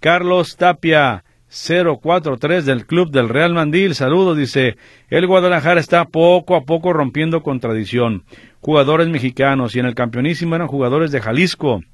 Carlos 0.00 0.56
Tapia, 0.56 1.24
043 1.48 2.66
del 2.66 2.86
Club 2.86 3.10
del 3.10 3.28
Real 3.28 3.54
Mandil. 3.54 3.94
Saludos, 3.94 4.36
dice. 4.36 4.76
El 5.08 5.26
Guadalajara 5.26 5.80
está 5.80 6.04
poco 6.04 6.56
a 6.56 6.62
poco 6.62 6.92
rompiendo 6.92 7.42
con 7.42 7.60
tradición. 7.60 8.24
Jugadores 8.66 9.06
mexicanos 9.06 9.76
y 9.76 9.78
en 9.78 9.86
el 9.86 9.94
campeonísimo 9.94 10.56
eran 10.56 10.66
jugadores 10.66 11.12
de 11.12 11.20
Jalisco. 11.20 11.84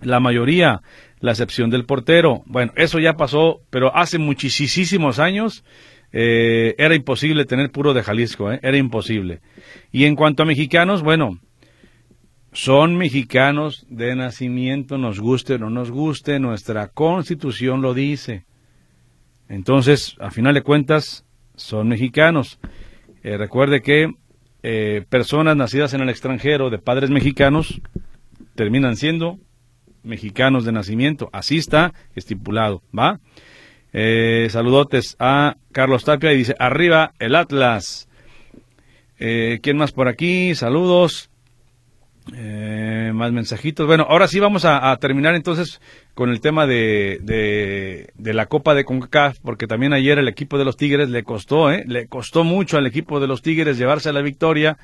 La 0.00 0.20
mayoría, 0.20 0.80
la 1.20 1.32
excepción 1.32 1.68
del 1.68 1.84
portero. 1.84 2.44
Bueno, 2.46 2.72
eso 2.76 2.98
ya 2.98 3.18
pasó, 3.18 3.60
pero 3.68 3.94
hace 3.94 4.16
muchísimos 4.16 5.18
años 5.18 5.64
eh, 6.10 6.74
era 6.78 6.94
imposible 6.94 7.44
tener 7.44 7.70
puro 7.70 7.92
de 7.92 8.02
Jalisco, 8.02 8.50
eh, 8.50 8.58
era 8.62 8.78
imposible. 8.78 9.42
Y 9.92 10.06
en 10.06 10.16
cuanto 10.16 10.44
a 10.44 10.46
mexicanos, 10.46 11.02
bueno, 11.02 11.40
son 12.52 12.96
mexicanos 12.96 13.84
de 13.90 14.16
nacimiento, 14.16 14.96
nos 14.96 15.20
guste 15.20 15.56
o 15.56 15.58
no 15.58 15.68
nos 15.68 15.90
guste, 15.90 16.40
nuestra 16.40 16.88
constitución 16.88 17.82
lo 17.82 17.92
dice. 17.92 18.46
Entonces, 19.46 20.16
a 20.20 20.30
final 20.30 20.54
de 20.54 20.62
cuentas, 20.62 21.26
son 21.54 21.86
mexicanos. 21.88 22.58
Eh, 23.22 23.36
recuerde 23.36 23.82
que 23.82 24.14
eh, 24.62 25.04
personas 25.08 25.56
nacidas 25.56 25.94
en 25.94 26.00
el 26.00 26.08
extranjero 26.08 26.70
de 26.70 26.78
padres 26.78 27.10
mexicanos 27.10 27.80
terminan 28.54 28.96
siendo 28.96 29.38
mexicanos 30.02 30.64
de 30.64 30.72
nacimiento. 30.72 31.30
Así 31.32 31.58
está 31.58 31.92
estipulado, 32.14 32.82
¿va? 32.96 33.20
Eh, 33.92 34.48
saludotes 34.50 35.16
a 35.18 35.56
Carlos 35.72 36.04
Tapia 36.04 36.32
y 36.32 36.38
dice, 36.38 36.54
arriba 36.58 37.12
el 37.18 37.34
Atlas. 37.34 38.08
¿Quién 39.18 39.76
más 39.76 39.90
por 39.90 40.06
aquí? 40.06 40.54
Saludos. 40.54 41.27
Más 42.32 43.32
mensajitos. 43.32 43.86
Bueno, 43.86 44.06
ahora 44.08 44.28
sí 44.28 44.40
vamos 44.40 44.64
a 44.64 44.96
terminar 44.98 45.34
entonces 45.34 45.80
con 46.18 46.30
el 46.30 46.40
tema 46.40 46.66
de, 46.66 47.20
de, 48.16 48.34
la 48.34 48.46
Copa 48.46 48.74
de 48.74 48.84
CONCACAF, 48.84 49.38
porque 49.38 49.68
también 49.68 49.92
ayer 49.92 50.18
el 50.18 50.26
equipo 50.26 50.58
de 50.58 50.64
los 50.64 50.76
Tigres 50.76 51.10
le 51.10 51.22
costó, 51.22 51.70
¿eh? 51.70 51.84
le 51.86 52.08
costó 52.08 52.42
mucho 52.42 52.76
al 52.76 52.88
equipo 52.88 53.20
de 53.20 53.28
los 53.28 53.40
Tigres 53.40 53.78
llevarse 53.78 54.12
la 54.12 54.20
victoria. 54.20 54.78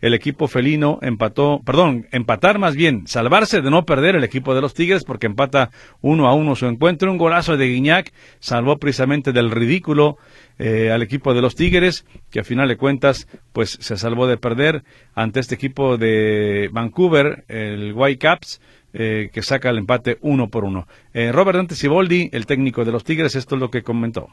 El 0.00 0.14
equipo 0.14 0.48
felino 0.48 0.98
empató, 1.02 1.60
perdón, 1.64 2.06
empatar 2.10 2.58
más 2.58 2.74
bien, 2.74 3.06
salvarse 3.06 3.60
de 3.60 3.70
no 3.70 3.84
perder 3.84 4.16
el 4.16 4.24
equipo 4.24 4.54
de 4.54 4.60
los 4.60 4.74
Tigres, 4.74 5.04
porque 5.04 5.26
empata 5.26 5.70
uno 6.00 6.26
a 6.28 6.34
uno 6.34 6.56
su 6.56 6.66
encuentro. 6.66 7.10
Un 7.10 7.18
golazo 7.18 7.56
de 7.56 7.68
Guiñac 7.68 8.12
salvó 8.38 8.78
precisamente 8.78 9.32
del 9.32 9.50
ridículo 9.50 10.16
eh, 10.58 10.90
al 10.90 11.02
equipo 11.02 11.34
de 11.34 11.42
los 11.42 11.54
Tigres, 11.54 12.04
que 12.30 12.40
a 12.40 12.44
final 12.44 12.68
de 12.68 12.76
cuentas, 12.76 13.28
pues 13.52 13.78
se 13.80 13.96
salvó 13.96 14.26
de 14.26 14.36
perder 14.36 14.84
ante 15.14 15.40
este 15.40 15.54
equipo 15.54 15.98
de 15.98 16.70
Vancouver, 16.72 17.44
el 17.48 17.92
Whitecaps 17.92 18.60
eh, 18.92 19.30
que 19.32 19.42
saca 19.42 19.70
el 19.70 19.78
empate 19.78 20.18
uno 20.22 20.50
por 20.50 20.64
uno. 20.64 20.88
Eh, 21.14 21.30
Robert 21.30 21.56
Dante 21.56 21.76
Ciboldi, 21.76 22.28
el 22.32 22.46
técnico 22.46 22.84
de 22.84 22.90
los 22.90 23.04
Tigres, 23.04 23.36
esto 23.36 23.54
es 23.54 23.60
lo 23.60 23.70
que 23.70 23.84
comentó. 23.84 24.28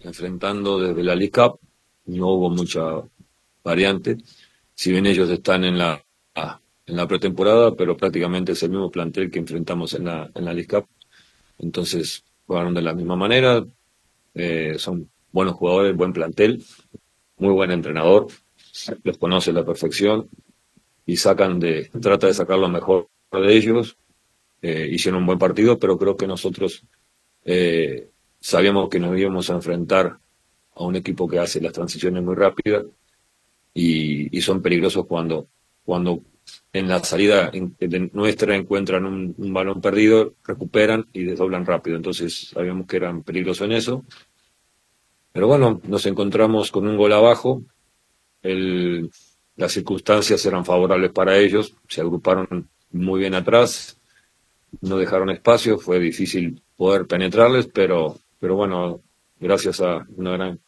Enfrentando 0.00 0.78
desde 0.78 1.02
la 1.02 1.14
League 1.14 1.32
Cup, 1.32 1.60
no 2.06 2.28
hubo 2.28 2.48
mucha 2.48 2.80
variante. 3.62 4.16
Si 4.78 4.92
bien 4.92 5.06
ellos 5.06 5.28
están 5.28 5.64
en 5.64 5.76
la, 5.76 6.00
en 6.86 6.96
la 6.96 7.08
pretemporada, 7.08 7.74
pero 7.74 7.96
prácticamente 7.96 8.52
es 8.52 8.62
el 8.62 8.70
mismo 8.70 8.92
plantel 8.92 9.28
que 9.28 9.40
enfrentamos 9.40 9.92
en 9.94 10.04
la, 10.04 10.30
en 10.32 10.44
la 10.44 10.54
League 10.54 10.68
Cup. 10.68 10.86
Entonces, 11.58 12.22
jugaron 12.46 12.74
de 12.74 12.82
la 12.82 12.94
misma 12.94 13.16
manera. 13.16 13.66
Eh, 14.34 14.76
son 14.78 15.10
buenos 15.32 15.56
jugadores, 15.56 15.96
buen 15.96 16.12
plantel, 16.12 16.62
muy 17.38 17.54
buen 17.54 17.72
entrenador, 17.72 18.28
los 19.02 19.18
conoce 19.18 19.50
a 19.50 19.54
la 19.54 19.66
perfección 19.66 20.28
y 21.04 21.16
sacan 21.16 21.58
de, 21.58 21.90
trata 22.00 22.28
de 22.28 22.34
sacar 22.34 22.60
lo 22.60 22.68
mejor 22.68 23.08
de 23.32 23.56
ellos, 23.56 23.96
eh, 24.62 24.88
hicieron 24.92 25.22
un 25.22 25.26
buen 25.26 25.40
partido, 25.40 25.76
pero 25.80 25.98
creo 25.98 26.16
que 26.16 26.28
nosotros 26.28 26.84
eh, 27.44 28.10
sabíamos 28.38 28.88
que 28.88 29.00
nos 29.00 29.18
íbamos 29.18 29.50
a 29.50 29.54
enfrentar 29.54 30.20
a 30.76 30.84
un 30.84 30.94
equipo 30.94 31.26
que 31.26 31.40
hace 31.40 31.60
las 31.60 31.72
transiciones 31.72 32.22
muy 32.22 32.36
rápidas 32.36 32.84
y, 33.74 34.40
son 34.40 34.62
peligrosos 34.62 35.06
cuando, 35.06 35.48
cuando 35.84 36.22
en 36.72 36.88
la 36.88 37.02
salida 37.02 37.50
nuestra 38.12 38.56
encuentran 38.56 39.04
un, 39.04 39.52
balón 39.52 39.80
perdido, 39.80 40.34
recuperan 40.44 41.06
y 41.12 41.24
desdoblan 41.24 41.66
rápido. 41.66 41.96
Entonces 41.96 42.48
sabíamos 42.48 42.86
que 42.86 42.96
eran 42.96 43.22
peligrosos 43.22 43.66
en 43.66 43.72
eso. 43.72 44.04
Pero 45.32 45.46
bueno, 45.46 45.80
nos 45.84 46.06
encontramos 46.06 46.70
con 46.70 46.88
un 46.88 46.96
gol 46.96 47.12
abajo. 47.12 47.62
El, 48.42 49.10
las 49.58 49.72
circunstancias 49.72 50.44
eran 50.46 50.64
favorables 50.64 51.10
para 51.10 51.36
ellos, 51.36 51.74
se 51.88 52.00
agruparon 52.00 52.68
muy 52.92 53.20
bien 53.20 53.34
atrás, 53.34 53.98
no 54.80 54.96
dejaron 54.96 55.30
espacio, 55.30 55.78
fue 55.78 55.98
difícil 55.98 56.62
poder 56.76 57.06
penetrarles, 57.06 57.66
pero, 57.66 58.16
pero 58.38 58.54
bueno, 58.54 59.02
gracias 59.40 59.80
a 59.80 60.06
una 60.16 60.32
gran 60.32 60.60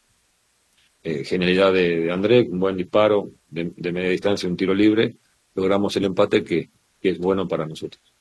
eh, 1.03 1.23
genialidad 1.23 1.73
de, 1.73 2.11
André, 2.11 2.47
un 2.49 2.59
buen 2.59 2.77
disparo 2.77 3.31
de, 3.49 3.71
media 3.91 4.09
distancia, 4.09 4.47
un 4.47 4.55
tiro 4.55 4.73
libre, 4.73 5.15
logramos 5.55 5.95
el 5.95 6.05
empate 6.05 6.43
que, 6.43 6.69
es 7.01 7.17
bueno 7.17 7.47
para 7.47 7.65
nosotros. 7.65 8.13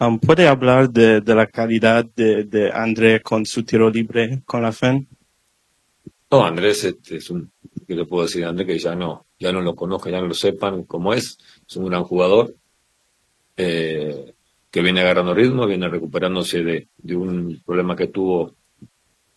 Um, 0.00 0.18
¿Puede 0.18 0.48
hablar 0.48 0.90
de, 0.90 1.22
la 1.24 1.46
calidad 1.46 2.04
de, 2.04 2.70
André 2.74 3.20
con 3.20 3.46
su 3.46 3.62
tiro 3.62 3.88
libre 3.88 4.42
con 4.44 4.62
la 4.62 4.72
FEN? 4.72 5.06
No, 6.32 6.44
Andrés 6.44 6.82
es, 7.08 7.30
un, 7.30 7.52
¿qué 7.86 7.94
le 7.94 8.04
puedo 8.04 8.24
decir 8.24 8.44
a 8.44 8.48
Andrés? 8.48 8.66
Que 8.66 8.78
ya 8.80 8.96
no, 8.96 9.26
ya 9.38 9.52
no 9.52 9.60
lo 9.60 9.76
conozcan, 9.76 10.10
ya 10.10 10.20
no 10.20 10.26
lo 10.26 10.34
sepan 10.34 10.82
cómo 10.82 11.14
es. 11.14 11.38
Es 11.68 11.76
un 11.76 11.86
gran 11.86 12.02
jugador 12.02 12.56
eh, 13.56 14.34
que 14.68 14.82
viene 14.82 15.02
agarrando 15.02 15.32
ritmo, 15.32 15.68
viene 15.68 15.88
recuperándose 15.88 16.64
de, 16.64 16.88
de 16.98 17.14
un 17.14 17.62
problema 17.64 17.94
que 17.94 18.08
tuvo 18.08 18.56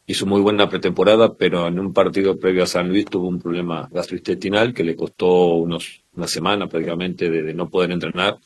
hizo 0.07 0.25
muy 0.25 0.39
buena 0.39 0.69
pretemporada, 0.69 1.35
pero 1.35 1.67
en 1.67 1.79
un 1.79 1.93
partido 1.93 2.39
previo 2.39 2.63
a 2.63 2.67
San 2.67 2.87
Luis 2.87 3.05
tuvo 3.05 3.27
un 3.27 3.39
problema 3.39 3.89
gastrointestinal 3.91 4.73
que 4.73 4.85
le 4.85 4.95
costó 4.95 5.55
unos, 5.55 6.01
una 6.15 6.27
semana 6.27 6.67
prácticamente 6.67 7.29
de, 7.29 7.53
no 7.53 7.69
poder 7.69 7.91
entrenar. 7.91 8.37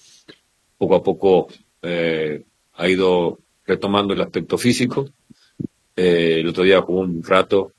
Poco 0.75 0.95
a 0.95 1.03
poco 1.03 1.47
eh, 1.83 2.43
ha 2.73 2.89
ido 2.89 3.37
retomando 3.63 4.13
el 4.13 4.21
aspecto 4.21 4.57
físico. 4.57 5.07
Eh, 5.95 6.37
el 6.39 6.47
otro 6.47 6.63
día 6.63 6.81
jugó 6.81 7.01
un 7.01 7.23
rato, 7.23 7.73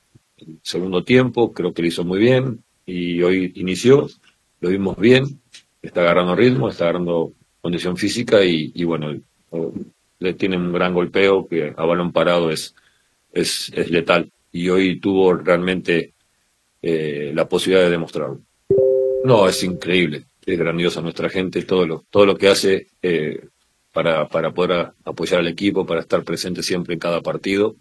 segundo 0.61 1.03
tiempo, 1.03 1.51
creo 1.51 1.73
que 1.73 1.81
lo 1.81 1.87
hizo 1.89 2.05
muy 2.05 2.19
bien 2.19 2.63
y 2.85 3.21
hoy 3.21 3.51
inició, 3.55 4.07
lo 4.61 4.69
vimos 4.69 4.95
bien, 4.97 5.41
está 5.81 6.01
agarrando 6.01 6.35
ritmo, 6.35 6.69
está 6.69 6.85
agarrando 6.85 7.33
condición 7.59 7.97
física 7.97 8.45
y, 8.45 8.71
y 8.73 8.85
bueno, 8.85 9.13
le 10.19 10.33
tiene 10.35 10.55
un 10.55 10.71
gran 10.71 10.93
golpeo 10.93 11.47
que 11.47 11.73
a 11.75 11.85
balón 11.85 12.13
parado 12.13 12.49
es 12.49 12.75
es, 13.33 13.71
es 13.75 13.89
letal 13.89 14.31
y 14.51 14.69
hoy 14.69 14.99
tuvo 14.99 15.33
realmente 15.33 16.13
eh, 16.81 17.31
la 17.33 17.49
posibilidad 17.49 17.85
de 17.85 17.91
demostrarlo. 17.91 18.41
No, 19.25 19.47
es 19.47 19.63
increíble, 19.63 20.25
es 20.45 20.59
grandiosa 20.59 21.01
nuestra 21.01 21.29
gente, 21.29 21.63
todo 21.63 21.85
lo, 21.85 22.05
todo 22.09 22.25
lo 22.25 22.37
que 22.37 22.49
hace 22.49 22.87
eh, 23.01 23.47
para, 23.91 24.27
para 24.27 24.51
poder 24.51 24.91
apoyar 25.03 25.39
al 25.39 25.47
equipo, 25.47 25.85
para 25.85 26.01
estar 26.01 26.23
presente 26.23 26.61
siempre 26.61 26.93
en 26.93 26.99
cada 26.99 27.21
partido. 27.21 27.75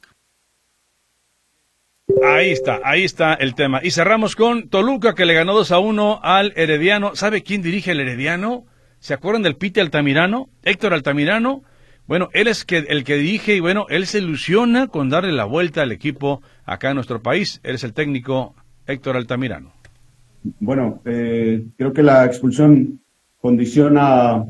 Ahí 2.23 2.51
está, 2.51 2.81
ahí 2.85 3.05
está 3.05 3.35
el 3.35 3.55
tema. 3.55 3.81
Y 3.83 3.91
cerramos 3.91 4.37
con 4.37 4.69
Toluca 4.69 5.15
que 5.15 5.25
le 5.25 5.35
ganó 5.35 5.55
2 5.55 5.73
a 5.73 5.79
1 5.79 6.21
al 6.23 6.53
Herediano. 6.57 7.17
¿Sabe 7.17 7.43
quién 7.43 7.63
dirige 7.63 7.93
el 7.93 8.01
Herediano? 8.01 8.67
¿Se 8.99 9.15
acuerdan 9.15 9.43
del 9.43 9.57
Pite 9.57 9.81
Altamirano? 9.81 10.49
Héctor 10.63 10.95
Altamirano 10.95 11.65
bueno, 12.07 12.29
él 12.33 12.49
es 12.49 12.65
que, 12.65 12.79
el 12.79 13.05
que 13.05 13.17
dirige 13.17 13.57
y 13.57 13.61
bueno, 13.61 13.87
él 13.89 14.07
se 14.07 14.19
ilusiona 14.19 14.89
con 14.89 15.09
darle 15.09 15.33
la 15.33 15.45
vuelta 15.45 15.83
al 15.83 15.93
equipo 15.93 16.43
acá 16.65 16.91
en 16.91 16.97
nuestro 16.97 17.23
país. 17.23 17.61
Él 17.63 17.77
es 17.77 17.85
el 17.85 17.93
técnico 17.93 18.55
Héctor 18.87 19.17
Altamirano. 19.17 19.73
Bueno, 20.59 21.01
eh, 21.05 21.65
creo 21.77 21.93
que 21.93 22.03
la 22.03 22.25
expulsión 22.25 23.01
condiciona 23.41 24.45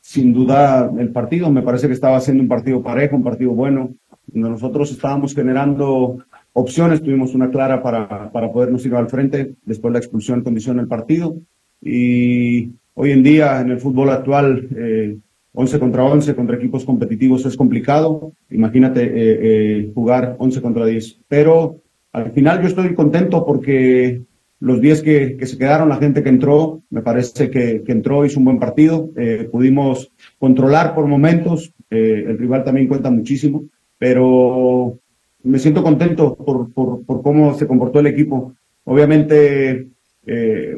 sin 0.00 0.32
duda 0.32 0.90
el 0.98 1.10
partido. 1.10 1.50
Me 1.50 1.62
parece 1.62 1.88
que 1.88 1.94
estaba 1.94 2.20
siendo 2.20 2.42
un 2.42 2.48
partido 2.48 2.82
parejo, 2.82 3.16
un 3.16 3.24
partido 3.24 3.52
bueno. 3.52 3.94
Nosotros 4.32 4.90
estábamos 4.90 5.34
generando 5.34 6.24
opciones, 6.52 7.02
tuvimos 7.02 7.34
una 7.34 7.50
clara 7.50 7.82
para, 7.82 8.30
para 8.30 8.52
podernos 8.52 8.84
ir 8.86 8.94
al 8.94 9.08
frente. 9.08 9.54
Después 9.64 9.92
la 9.92 9.98
expulsión 9.98 10.42
condiciona 10.42 10.80
el 10.80 10.88
partido. 10.88 11.36
Y 11.80 12.70
hoy 12.94 13.10
en 13.10 13.22
día, 13.22 13.60
en 13.60 13.70
el 13.70 13.80
fútbol 13.80 14.10
actual, 14.10 14.68
eh, 14.76 15.18
11 15.54 15.78
contra 15.78 16.04
11 16.04 16.34
contra 16.34 16.56
equipos 16.56 16.84
competitivos 16.84 17.44
es 17.44 17.56
complicado. 17.56 18.32
Imagínate 18.50 19.02
eh, 19.02 19.10
eh, 19.14 19.92
jugar 19.94 20.36
11 20.38 20.62
contra 20.62 20.86
10. 20.86 21.20
Pero 21.28 21.80
al 22.12 22.32
final 22.32 22.62
yo 22.62 22.68
estoy 22.68 22.94
contento 22.94 23.44
porque 23.44 24.22
los 24.60 24.80
10 24.80 25.02
que, 25.02 25.46
se 25.46 25.58
quedaron, 25.58 25.88
la 25.88 25.96
gente 25.96 26.22
que 26.22 26.30
entró, 26.30 26.82
me 26.88 27.02
parece 27.02 27.50
que, 27.50 27.82
que 27.84 27.92
entró, 27.92 28.24
hizo 28.24 28.38
un 28.38 28.46
buen 28.46 28.58
partido. 28.58 29.10
Eh, 29.16 29.48
pudimos 29.50 30.10
controlar 30.38 30.94
por 30.94 31.06
momentos. 31.06 31.72
El 31.90 32.38
rival 32.38 32.64
también 32.64 32.88
cuenta 32.88 33.10
muchísimo. 33.10 33.64
Pero 33.98 34.98
me 35.42 35.58
siento 35.58 35.82
contento 35.82 36.34
por, 36.34 36.72
por, 36.72 37.04
por 37.04 37.22
cómo 37.22 37.52
se 37.54 37.66
comportó 37.66 38.00
el 38.00 38.06
equipo. 38.06 38.54
Obviamente, 38.84 39.88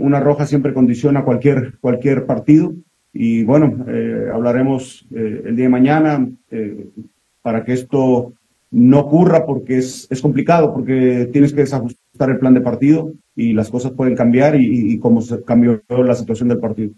una 0.00 0.18
roja 0.18 0.46
siempre 0.46 0.74
condiciona 0.74 1.24
cualquier, 1.24 1.78
cualquier 1.80 2.26
partido 2.26 2.74
y 3.14 3.44
bueno, 3.44 3.86
eh, 3.88 4.26
hablaremos 4.34 5.06
eh, 5.14 5.42
el 5.46 5.54
día 5.54 5.66
de 5.66 5.70
mañana 5.70 6.28
eh, 6.50 6.88
para 7.42 7.64
que 7.64 7.72
esto 7.72 8.34
no 8.72 8.98
ocurra 8.98 9.46
porque 9.46 9.78
es, 9.78 10.08
es 10.10 10.20
complicado, 10.20 10.74
porque 10.74 11.30
tienes 11.32 11.52
que 11.52 11.60
desajustar 11.60 12.30
el 12.30 12.38
plan 12.38 12.54
de 12.54 12.60
partido 12.60 13.12
y 13.36 13.52
las 13.52 13.70
cosas 13.70 13.92
pueden 13.92 14.16
cambiar 14.16 14.56
y, 14.56 14.92
y 14.92 14.98
cómo 14.98 15.22
se 15.22 15.44
cambió 15.44 15.80
la 15.88 16.14
situación 16.16 16.48
del 16.48 16.58
partido. 16.58 16.90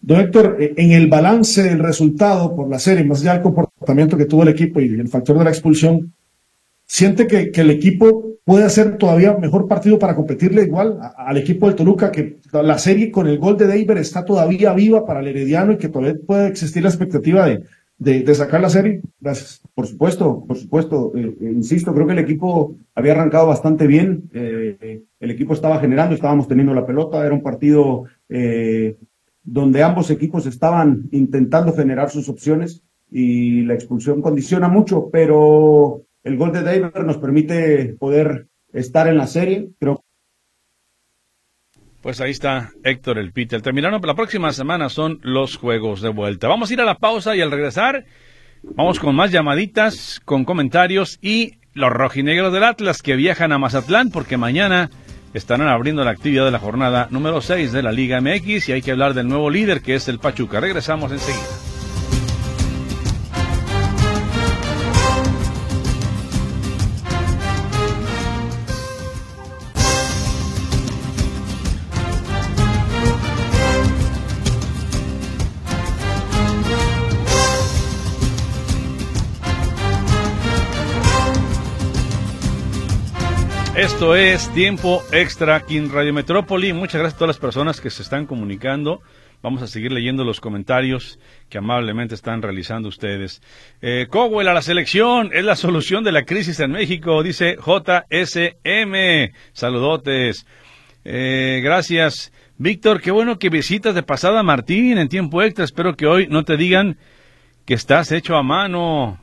Don 0.00 0.20
Héctor, 0.20 0.56
en 0.58 0.92
el 0.92 1.08
balance 1.08 1.62
del 1.62 1.80
resultado 1.80 2.56
por 2.56 2.70
la 2.70 2.78
serie, 2.78 3.04
más 3.04 3.20
allá 3.20 3.34
del 3.34 3.42
comportamiento 3.42 4.16
que 4.16 4.24
tuvo 4.24 4.44
el 4.44 4.50
equipo 4.50 4.80
y 4.80 4.86
el 4.86 5.08
factor 5.08 5.36
de 5.36 5.44
la 5.44 5.50
expulsión, 5.50 6.14
¿siente 6.88 7.28
que, 7.28 7.52
que 7.52 7.60
el 7.60 7.70
equipo 7.70 8.28
puede 8.48 8.64
hacer 8.64 8.96
todavía 8.96 9.36
mejor 9.36 9.68
partido 9.68 9.98
para 9.98 10.16
competirle 10.16 10.62
igual 10.62 10.98
al 11.18 11.36
equipo 11.36 11.66
del 11.66 11.76
Toluca, 11.76 12.10
que 12.10 12.38
la 12.50 12.78
serie 12.78 13.10
con 13.10 13.26
el 13.26 13.38
gol 13.38 13.58
de 13.58 13.66
Deiber 13.66 13.98
está 13.98 14.24
todavía 14.24 14.72
viva 14.72 15.04
para 15.04 15.20
el 15.20 15.28
Herediano 15.28 15.72
y 15.72 15.76
que 15.76 15.90
todavía 15.90 16.18
puede 16.26 16.48
existir 16.48 16.82
la 16.82 16.88
expectativa 16.88 17.46
de, 17.46 17.60
de, 17.98 18.34
sacar 18.34 18.62
la 18.62 18.70
serie. 18.70 19.02
Gracias. 19.20 19.60
Por 19.74 19.86
supuesto, 19.86 20.44
por 20.46 20.56
supuesto. 20.56 21.12
Eh, 21.14 21.36
eh, 21.40 21.52
insisto, 21.54 21.92
creo 21.92 22.06
que 22.06 22.14
el 22.14 22.20
equipo 22.20 22.76
había 22.94 23.12
arrancado 23.12 23.46
bastante 23.46 23.86
bien. 23.86 24.30
Eh, 24.32 25.02
el 25.20 25.30
equipo 25.30 25.52
estaba 25.52 25.80
generando, 25.80 26.14
estábamos 26.14 26.48
teniendo 26.48 26.72
la 26.72 26.86
pelota. 26.86 27.24
Era 27.24 27.34
un 27.34 27.42
partido 27.42 28.04
donde 29.42 29.82
ambos 29.82 30.10
equipos 30.10 30.46
estaban 30.46 31.08
intentando 31.12 31.72
generar 31.72 32.10
sus 32.10 32.28
opciones 32.28 32.82
y 33.10 33.62
la 33.62 33.74
expulsión 33.74 34.20
condiciona 34.20 34.68
mucho, 34.68 35.08
pero 35.10 36.02
el 36.24 36.36
gol 36.36 36.52
de 36.52 36.62
David 36.62 36.86
nos 37.04 37.18
permite 37.18 37.96
poder 37.98 38.48
estar 38.72 39.08
en 39.08 39.16
la 39.16 39.26
serie. 39.26 39.70
Creo 39.78 40.04
pues 42.02 42.20
ahí 42.20 42.30
está 42.30 42.70
Héctor 42.84 43.18
el 43.18 43.32
Peter. 43.32 43.60
Terminaron 43.60 44.00
la 44.02 44.14
próxima 44.14 44.52
semana 44.52 44.88
son 44.88 45.18
los 45.22 45.56
juegos 45.56 46.00
de 46.00 46.08
vuelta. 46.08 46.48
Vamos 46.48 46.70
a 46.70 46.74
ir 46.74 46.80
a 46.80 46.84
la 46.84 46.94
pausa 46.94 47.34
y 47.34 47.40
al 47.40 47.50
regresar 47.50 48.04
vamos 48.62 49.00
con 49.00 49.14
más 49.14 49.32
llamaditas, 49.32 50.20
con 50.24 50.44
comentarios 50.44 51.18
y 51.20 51.58
los 51.74 51.92
rojinegros 51.92 52.52
del 52.52 52.64
Atlas 52.64 53.02
que 53.02 53.16
viajan 53.16 53.52
a 53.52 53.58
Mazatlán 53.58 54.10
porque 54.10 54.36
mañana 54.36 54.90
estarán 55.34 55.68
abriendo 55.68 56.04
la 56.04 56.12
actividad 56.12 56.44
de 56.44 56.50
la 56.52 56.58
jornada 56.58 57.08
número 57.10 57.40
6 57.40 57.72
de 57.72 57.82
la 57.82 57.92
Liga 57.92 58.20
MX 58.20 58.68
y 58.68 58.72
hay 58.72 58.82
que 58.82 58.92
hablar 58.92 59.14
del 59.14 59.28
nuevo 59.28 59.50
líder 59.50 59.82
que 59.82 59.94
es 59.94 60.08
el 60.08 60.18
Pachuca. 60.18 60.60
Regresamos 60.60 61.10
enseguida. 61.12 61.67
Esto 83.88 84.14
es 84.14 84.52
Tiempo 84.52 85.02
Extra 85.12 85.56
aquí 85.56 85.78
en 85.78 85.90
Radio 85.90 86.12
Metrópoli. 86.12 86.74
Muchas 86.74 87.00
gracias 87.00 87.14
a 87.14 87.18
todas 87.18 87.36
las 87.36 87.40
personas 87.40 87.80
que 87.80 87.88
se 87.88 88.02
están 88.02 88.26
comunicando. 88.26 89.00
Vamos 89.42 89.62
a 89.62 89.66
seguir 89.66 89.90
leyendo 89.90 90.24
los 90.24 90.40
comentarios 90.40 91.18
que 91.48 91.58
amablemente 91.58 92.14
están 92.14 92.42
realizando 92.42 92.90
ustedes. 92.90 93.40
Eh, 93.80 94.06
Cowell 94.08 94.46
a 94.46 94.52
la 94.52 94.62
selección 94.62 95.30
es 95.32 95.42
la 95.42 95.56
solución 95.56 96.04
de 96.04 96.12
la 96.12 96.24
crisis 96.26 96.60
en 96.60 96.72
México, 96.72 97.22
dice 97.22 97.56
JSM. 97.56 99.32
Saludotes. 99.52 100.46
Eh, 101.04 101.60
gracias. 101.64 102.30
Víctor, 102.58 103.00
qué 103.00 103.10
bueno 103.10 103.38
que 103.38 103.48
visitas 103.48 103.94
de 103.94 104.02
pasada 104.02 104.40
a 104.40 104.44
Martín 104.44 104.98
en 104.98 105.08
tiempo 105.08 105.42
extra. 105.42 105.64
Espero 105.64 105.96
que 105.96 106.06
hoy 106.06 106.28
no 106.28 106.44
te 106.44 106.58
digan 106.58 106.98
que 107.64 107.74
estás 107.74 108.12
hecho 108.12 108.36
a 108.36 108.42
mano. 108.42 109.18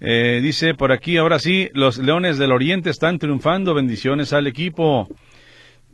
Eh, 0.00 0.40
dice 0.42 0.74
por 0.74 0.92
aquí, 0.92 1.16
ahora 1.16 1.38
sí, 1.38 1.70
los 1.72 1.98
Leones 1.98 2.38
del 2.38 2.52
Oriente 2.52 2.90
están 2.90 3.18
triunfando. 3.18 3.74
Bendiciones 3.74 4.32
al 4.32 4.46
equipo. 4.46 5.08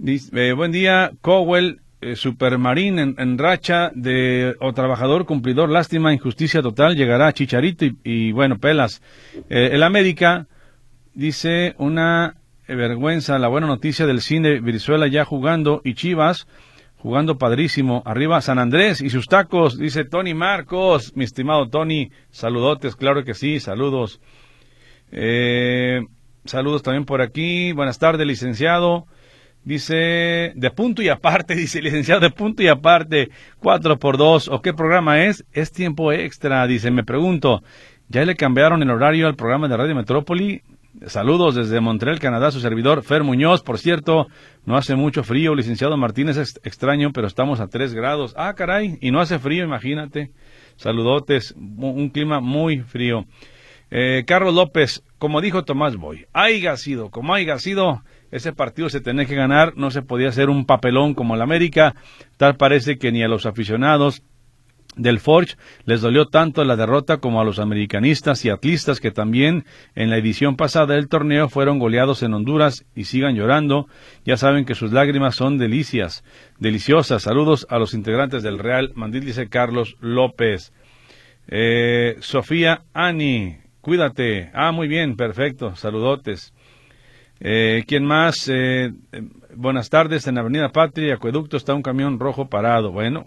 Eh, 0.04 0.52
buen 0.52 0.72
día, 0.72 1.12
Cowell. 1.20 1.80
eh, 2.00 2.16
Supermarín 2.16 2.98
en, 2.98 3.38
racha 3.38 3.90
de 3.94 4.56
o 4.60 4.72
trabajador 4.72 5.26
cumplidor, 5.26 5.68
lástima, 5.68 6.14
injusticia 6.14 6.62
total, 6.62 6.96
llegará 6.96 7.32
Chicharito 7.32 7.84
y, 8.02 8.32
bueno, 8.32 8.58
pelas. 8.58 9.02
Eh, 9.50 9.70
el 9.72 9.82
América 9.82 10.46
dice 11.12 11.74
una 11.76 12.36
vergüenza, 12.66 13.38
la 13.38 13.48
buena 13.48 13.66
noticia 13.66 14.06
del 14.06 14.22
cine, 14.22 14.60
Virzuela 14.60 15.08
ya 15.08 15.24
jugando 15.24 15.82
y 15.84 15.94
Chivas 15.94 16.46
jugando 17.02 17.38
padrísimo. 17.38 18.02
Arriba 18.04 18.40
San 18.40 18.58
Andrés 18.58 19.00
y 19.00 19.10
sus 19.10 19.26
tacos, 19.26 19.78
dice 19.78 20.04
Tony 20.04 20.34
Marcos, 20.34 21.16
mi 21.16 21.24
estimado 21.24 21.68
Tony, 21.68 22.10
saludotes, 22.30 22.96
claro 22.96 23.24
que 23.24 23.34
sí, 23.34 23.60
saludos. 23.60 24.20
Eh, 25.10 26.02
saludos 26.44 26.82
también 26.82 27.04
por 27.04 27.22
aquí, 27.22 27.72
buenas 27.72 27.98
tardes, 27.98 28.26
licenciado. 28.26 29.06
Dice, 29.62 30.52
de 30.54 30.70
punto 30.70 31.02
y 31.02 31.08
aparte, 31.08 31.54
dice 31.56 31.82
licenciado, 31.82 32.20
de 32.20 32.30
punto 32.30 32.62
y 32.62 32.68
aparte, 32.68 33.30
cuatro 33.58 33.98
por 33.98 34.16
dos, 34.16 34.48
¿o 34.48 34.62
qué 34.62 34.72
programa 34.72 35.24
es? 35.24 35.44
Es 35.52 35.72
tiempo 35.72 36.12
extra, 36.12 36.66
dice, 36.66 36.90
me 36.90 37.04
pregunto, 37.04 37.62
¿ya 38.08 38.24
le 38.24 38.36
cambiaron 38.36 38.82
el 38.82 38.90
horario 38.90 39.26
al 39.26 39.36
programa 39.36 39.68
de 39.68 39.76
Radio 39.76 39.94
Metrópoli? 39.94 40.62
Saludos 41.06 41.54
desde 41.54 41.80
Montreal, 41.80 42.18
Canadá, 42.18 42.50
su 42.50 42.60
servidor 42.60 43.02
Fer 43.02 43.24
Muñoz. 43.24 43.62
Por 43.62 43.78
cierto, 43.78 44.26
no 44.66 44.76
hace 44.76 44.96
mucho 44.96 45.24
frío, 45.24 45.54
licenciado 45.54 45.96
Martínez, 45.96 46.36
es 46.36 46.60
extraño, 46.62 47.10
pero 47.12 47.26
estamos 47.26 47.58
a 47.60 47.68
tres 47.68 47.94
grados. 47.94 48.34
Ah, 48.36 48.52
caray, 48.54 48.98
y 49.00 49.10
no 49.10 49.20
hace 49.20 49.38
frío, 49.38 49.64
imagínate. 49.64 50.30
Saludotes, 50.76 51.54
un 51.56 52.10
clima 52.10 52.40
muy 52.40 52.80
frío. 52.80 53.24
Eh, 53.90 54.24
Carlos 54.26 54.54
López, 54.54 55.02
como 55.18 55.40
dijo 55.40 55.64
Tomás 55.64 55.96
Boy, 55.96 56.26
haya 56.34 56.76
sido, 56.76 57.10
como 57.10 57.34
haya 57.34 57.58
sido, 57.58 58.02
ese 58.30 58.52
partido 58.52 58.88
se 58.88 59.00
tenía 59.00 59.24
que 59.24 59.34
ganar, 59.34 59.72
no 59.76 59.90
se 59.90 60.02
podía 60.02 60.28
hacer 60.28 60.50
un 60.50 60.66
papelón 60.66 61.14
como 61.14 61.34
el 61.34 61.42
América, 61.42 61.94
tal 62.36 62.56
parece 62.56 62.98
que 62.98 63.10
ni 63.10 63.22
a 63.22 63.28
los 63.28 63.46
aficionados 63.46 64.22
del 64.96 65.20
Forge 65.20 65.56
les 65.84 66.00
dolió 66.00 66.26
tanto 66.26 66.64
la 66.64 66.76
derrota 66.76 67.18
como 67.18 67.40
a 67.40 67.44
los 67.44 67.58
americanistas 67.58 68.44
y 68.44 68.50
atlistas 68.50 69.00
que 69.00 69.10
también 69.10 69.64
en 69.94 70.10
la 70.10 70.16
edición 70.16 70.56
pasada 70.56 70.94
del 70.94 71.08
torneo 71.08 71.48
fueron 71.48 71.78
goleados 71.78 72.22
en 72.22 72.34
Honduras 72.34 72.84
y 72.94 73.04
sigan 73.04 73.36
llorando. 73.36 73.86
Ya 74.24 74.36
saben 74.36 74.64
que 74.64 74.74
sus 74.74 74.92
lágrimas 74.92 75.36
son 75.36 75.58
delicias, 75.58 76.24
deliciosas. 76.58 77.22
Saludos 77.22 77.66
a 77.70 77.78
los 77.78 77.94
integrantes 77.94 78.42
del 78.42 78.58
Real 78.58 78.92
Mandil, 78.94 79.24
dice 79.24 79.48
Carlos 79.48 79.96
López. 80.00 80.72
Eh, 81.48 82.16
Sofía 82.20 82.82
Ani, 82.92 83.58
cuídate. 83.80 84.50
Ah, 84.54 84.72
muy 84.72 84.88
bien, 84.88 85.16
perfecto. 85.16 85.76
Saludotes. 85.76 86.52
Eh, 87.40 87.84
¿Quién 87.86 88.04
más? 88.04 88.48
Eh, 88.48 88.92
buenas 89.54 89.88
tardes. 89.88 90.26
En 90.26 90.36
Avenida 90.36 90.68
Patria, 90.70 91.14
Acueducto, 91.14 91.56
está 91.56 91.74
un 91.74 91.82
camión 91.82 92.20
rojo 92.20 92.48
parado. 92.48 92.92
Bueno, 92.92 93.24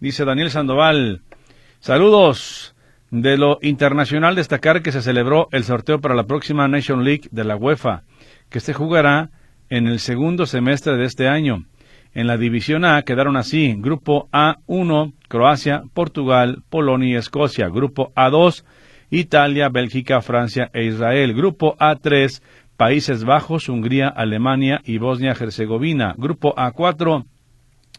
Dice 0.00 0.24
Daniel 0.24 0.50
Sandoval, 0.50 1.22
saludos. 1.80 2.74
De 3.10 3.36
lo 3.36 3.58
internacional 3.62 4.36
destacar 4.36 4.82
que 4.82 4.92
se 4.92 5.02
celebró 5.02 5.48
el 5.50 5.64
sorteo 5.64 6.00
para 6.00 6.14
la 6.14 6.24
próxima 6.24 6.68
Nation 6.68 7.04
League 7.04 7.28
de 7.32 7.42
la 7.42 7.56
UEFA, 7.56 8.04
que 8.48 8.60
se 8.60 8.74
jugará 8.74 9.30
en 9.70 9.88
el 9.88 9.98
segundo 9.98 10.46
semestre 10.46 10.96
de 10.96 11.06
este 11.06 11.26
año. 11.26 11.64
En 12.14 12.26
la 12.26 12.36
División 12.36 12.84
A 12.84 13.02
quedaron 13.02 13.36
así, 13.36 13.74
Grupo 13.78 14.28
A1, 14.30 15.14
Croacia, 15.26 15.82
Portugal, 15.94 16.62
Polonia 16.68 17.08
y 17.08 17.16
Escocia. 17.16 17.68
Grupo 17.68 18.12
A2, 18.14 18.64
Italia, 19.10 19.68
Bélgica, 19.68 20.20
Francia 20.20 20.70
e 20.74 20.84
Israel. 20.84 21.34
Grupo 21.34 21.76
A3, 21.78 22.40
Países 22.76 23.24
Bajos, 23.24 23.68
Hungría, 23.68 24.08
Alemania 24.08 24.80
y 24.84 24.98
Bosnia-Herzegovina. 24.98 26.14
Grupo 26.16 26.54
A4, 26.54 27.24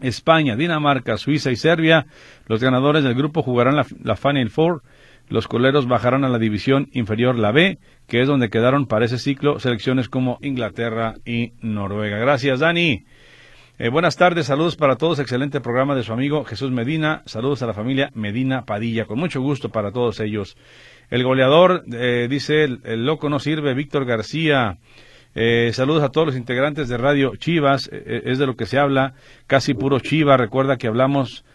España, 0.02 0.56
Dinamarca, 0.56 1.18
Suiza 1.18 1.52
y 1.52 1.56
Serbia. 1.56 2.06
Los 2.48 2.62
ganadores 2.62 3.04
del 3.04 3.16
grupo 3.16 3.42
jugarán 3.42 3.76
la, 3.76 4.16
Final 4.16 4.50
Four. 4.50 4.84
Los 5.28 5.48
coleros 5.48 5.88
bajarán 5.88 6.24
a 6.26 6.30
la 6.30 6.40
división 6.40 6.90
inferior, 6.92 7.38
la 7.38 7.52
B, 7.52 7.78
que 8.08 8.22
es 8.22 8.28
donde 8.28 8.50
quedaron 8.50 8.88
para 8.88 9.06
ese 9.06 9.20
ciclo 9.20 9.60
selecciones 9.60 10.10
como 10.10 10.40
Inglaterra 10.42 11.16
y 11.26 11.54
Noruega. 11.62 12.18
Gracias, 12.18 12.60
Dani. 12.60 13.06
Eh, 13.78 13.90
buenas 13.90 14.18
tardes, 14.18 14.48
saludos 14.48 14.76
para 14.76 14.98
todos. 14.98 15.20
Excelente 15.20 15.62
programa 15.62 15.96
de 15.96 16.04
su 16.04 16.12
amigo 16.12 16.44
Jesús 16.44 16.72
Medina. 16.72 17.22
Saludos 17.26 17.62
a 17.62 17.68
la 17.68 17.74
familia 17.74 18.12
Medina 18.14 18.66
Padilla. 18.66 19.06
Con 19.06 19.20
mucho 19.20 19.40
gusto 19.40 19.70
para 19.70 19.92
todos 19.92 20.20
ellos. 20.20 20.58
El 21.10 21.24
goleador, 21.24 21.86
eh, 21.94 22.28
dice, 22.30 22.64
el 22.64 23.06
loco 23.06 23.30
no 23.30 23.40
sirve, 23.40 23.74
Víctor 23.74 24.06
García. 24.06 24.80
Eh, 25.36 25.72
saludos 25.74 26.04
a 26.04 26.10
todos 26.10 26.28
los 26.28 26.36
integrantes 26.36 26.90
de 26.90 26.98
Radio 26.98 27.36
Chivas, 27.36 27.88
eh, 27.92 28.04
eh, 28.06 28.22
es 28.26 28.40
de 28.40 28.48
lo 28.48 28.56
que 28.56 28.66
se 28.66 28.80
habla, 28.80 29.14
casi 29.46 29.74
puro 29.74 30.00
Chivas. 30.00 30.40
Recuerda 30.40 30.78
que 30.78 30.88
hablamos, 30.88 31.46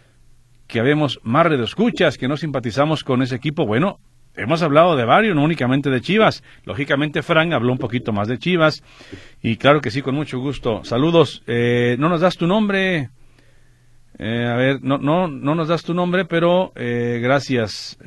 que 0.67 0.79
habemos 0.79 1.19
más 1.23 1.51
escuchas, 1.51 2.17
que 2.17 2.27
no 2.27 2.37
simpatizamos 2.37 3.03
con 3.03 3.21
ese 3.21 3.35
equipo. 3.35 3.65
Bueno, 3.65 3.99
hemos 4.35 4.61
hablado 4.61 4.95
de 4.95 5.03
varios, 5.03 5.35
no 5.35 5.43
únicamente 5.43 5.89
de 5.89 5.99
Chivas. 5.99 6.41
Lógicamente, 6.63 7.21
Frank 7.21 7.51
habló 7.51 7.73
un 7.73 7.77
poquito 7.77 8.13
más 8.13 8.29
de 8.29 8.39
Chivas. 8.39 8.81
Y 9.41 9.57
claro 9.57 9.81
que 9.81 9.91
sí, 9.91 10.01
con 10.01 10.15
mucho 10.15 10.39
gusto. 10.39 10.83
Saludos. 10.85 11.43
no 11.45 12.09
nos 12.09 12.21
das 12.21 12.37
tu 12.37 12.47
nombre. 12.47 13.09
a 14.17 14.55
ver, 14.55 14.81
no, 14.83 14.97
no, 14.97 15.27
no 15.27 15.53
nos 15.53 15.67
das 15.67 15.83
tu 15.83 15.93
nombre, 15.93 16.23
pero 16.23 16.71
gracias. 16.75 17.99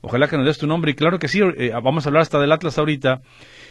ojalá 0.00 0.28
que 0.28 0.36
nos 0.36 0.46
des 0.46 0.58
tu 0.58 0.68
nombre. 0.68 0.92
Y 0.92 0.94
claro 0.94 1.18
que 1.18 1.26
sí, 1.26 1.40
vamos 1.82 2.06
a 2.06 2.08
hablar 2.08 2.22
hasta 2.22 2.38
del 2.38 2.52
Atlas 2.52 2.78
ahorita. 2.78 3.20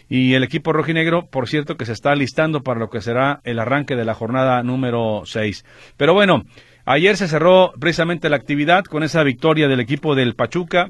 Y 0.10 0.34
el 0.34 0.44
equipo 0.44 0.74
rojinegro, 0.74 1.28
por 1.28 1.48
cierto, 1.48 1.78
que 1.78 1.86
se 1.86 1.94
está 1.94 2.16
listando 2.16 2.62
para 2.64 2.80
lo 2.80 2.90
que 2.90 3.00
será 3.00 3.42
el 3.44 3.60
arranque 3.60 3.96
de 3.96 4.06
la 4.06 4.16
jornada 4.16 4.64
número 4.64 5.22
6. 5.24 5.64
Pero 5.98 6.16
bueno, 6.16 6.46
ayer 6.86 7.16
se 7.16 7.28
cerró 7.28 7.72
precisamente 7.80 8.28
la 8.28 8.36
actividad 8.36 8.86
con 8.86 9.04
esa 9.04 9.22
victoria 9.24 9.68
del 9.68 9.80
equipo 9.80 10.16
del 10.16 10.34
Pachuca. 10.34 10.90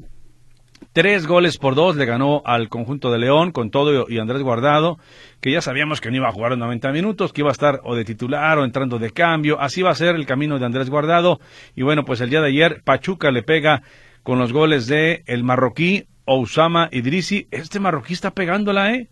Tres 0.94 1.26
goles 1.26 1.58
por 1.58 1.74
dos 1.74 1.96
le 1.96 2.06
ganó 2.06 2.40
al 2.46 2.70
conjunto 2.70 3.12
de 3.12 3.18
León 3.18 3.52
con 3.52 3.70
todo 3.70 4.06
y 4.08 4.18
Andrés 4.18 4.42
Guardado, 4.42 4.98
que 5.42 5.52
ya 5.52 5.60
sabíamos 5.60 6.00
que 6.00 6.10
no 6.10 6.16
iba 6.16 6.28
a 6.28 6.32
jugar 6.32 6.56
90 6.56 6.90
minutos, 6.90 7.34
que 7.34 7.42
iba 7.42 7.50
a 7.50 7.52
estar 7.52 7.80
o 7.84 7.94
de 7.94 8.06
titular 8.06 8.58
o 8.58 8.64
entrando 8.64 8.98
de 8.98 9.10
cambio. 9.10 9.60
Así 9.60 9.82
va 9.82 9.90
a 9.90 9.94
ser 9.94 10.16
el 10.16 10.24
camino 10.24 10.58
de 10.58 10.64
Andrés 10.64 10.88
Guardado. 10.88 11.38
Y 11.76 11.82
bueno, 11.82 12.06
pues 12.06 12.22
el 12.22 12.30
día 12.30 12.40
de 12.40 12.48
ayer 12.48 12.80
Pachuca 12.82 13.30
le 13.30 13.42
pega 13.42 13.82
con 14.22 14.38
los 14.38 14.52
goles 14.52 14.86
de 14.86 15.22
el 15.26 15.44
marroquí 15.44 16.06
Ousama 16.30 16.88
Idrisi. 16.92 17.48
Este 17.50 17.80
marroquí 17.80 18.12
está 18.12 18.30
pegándola, 18.30 18.94
¿eh? 18.94 19.08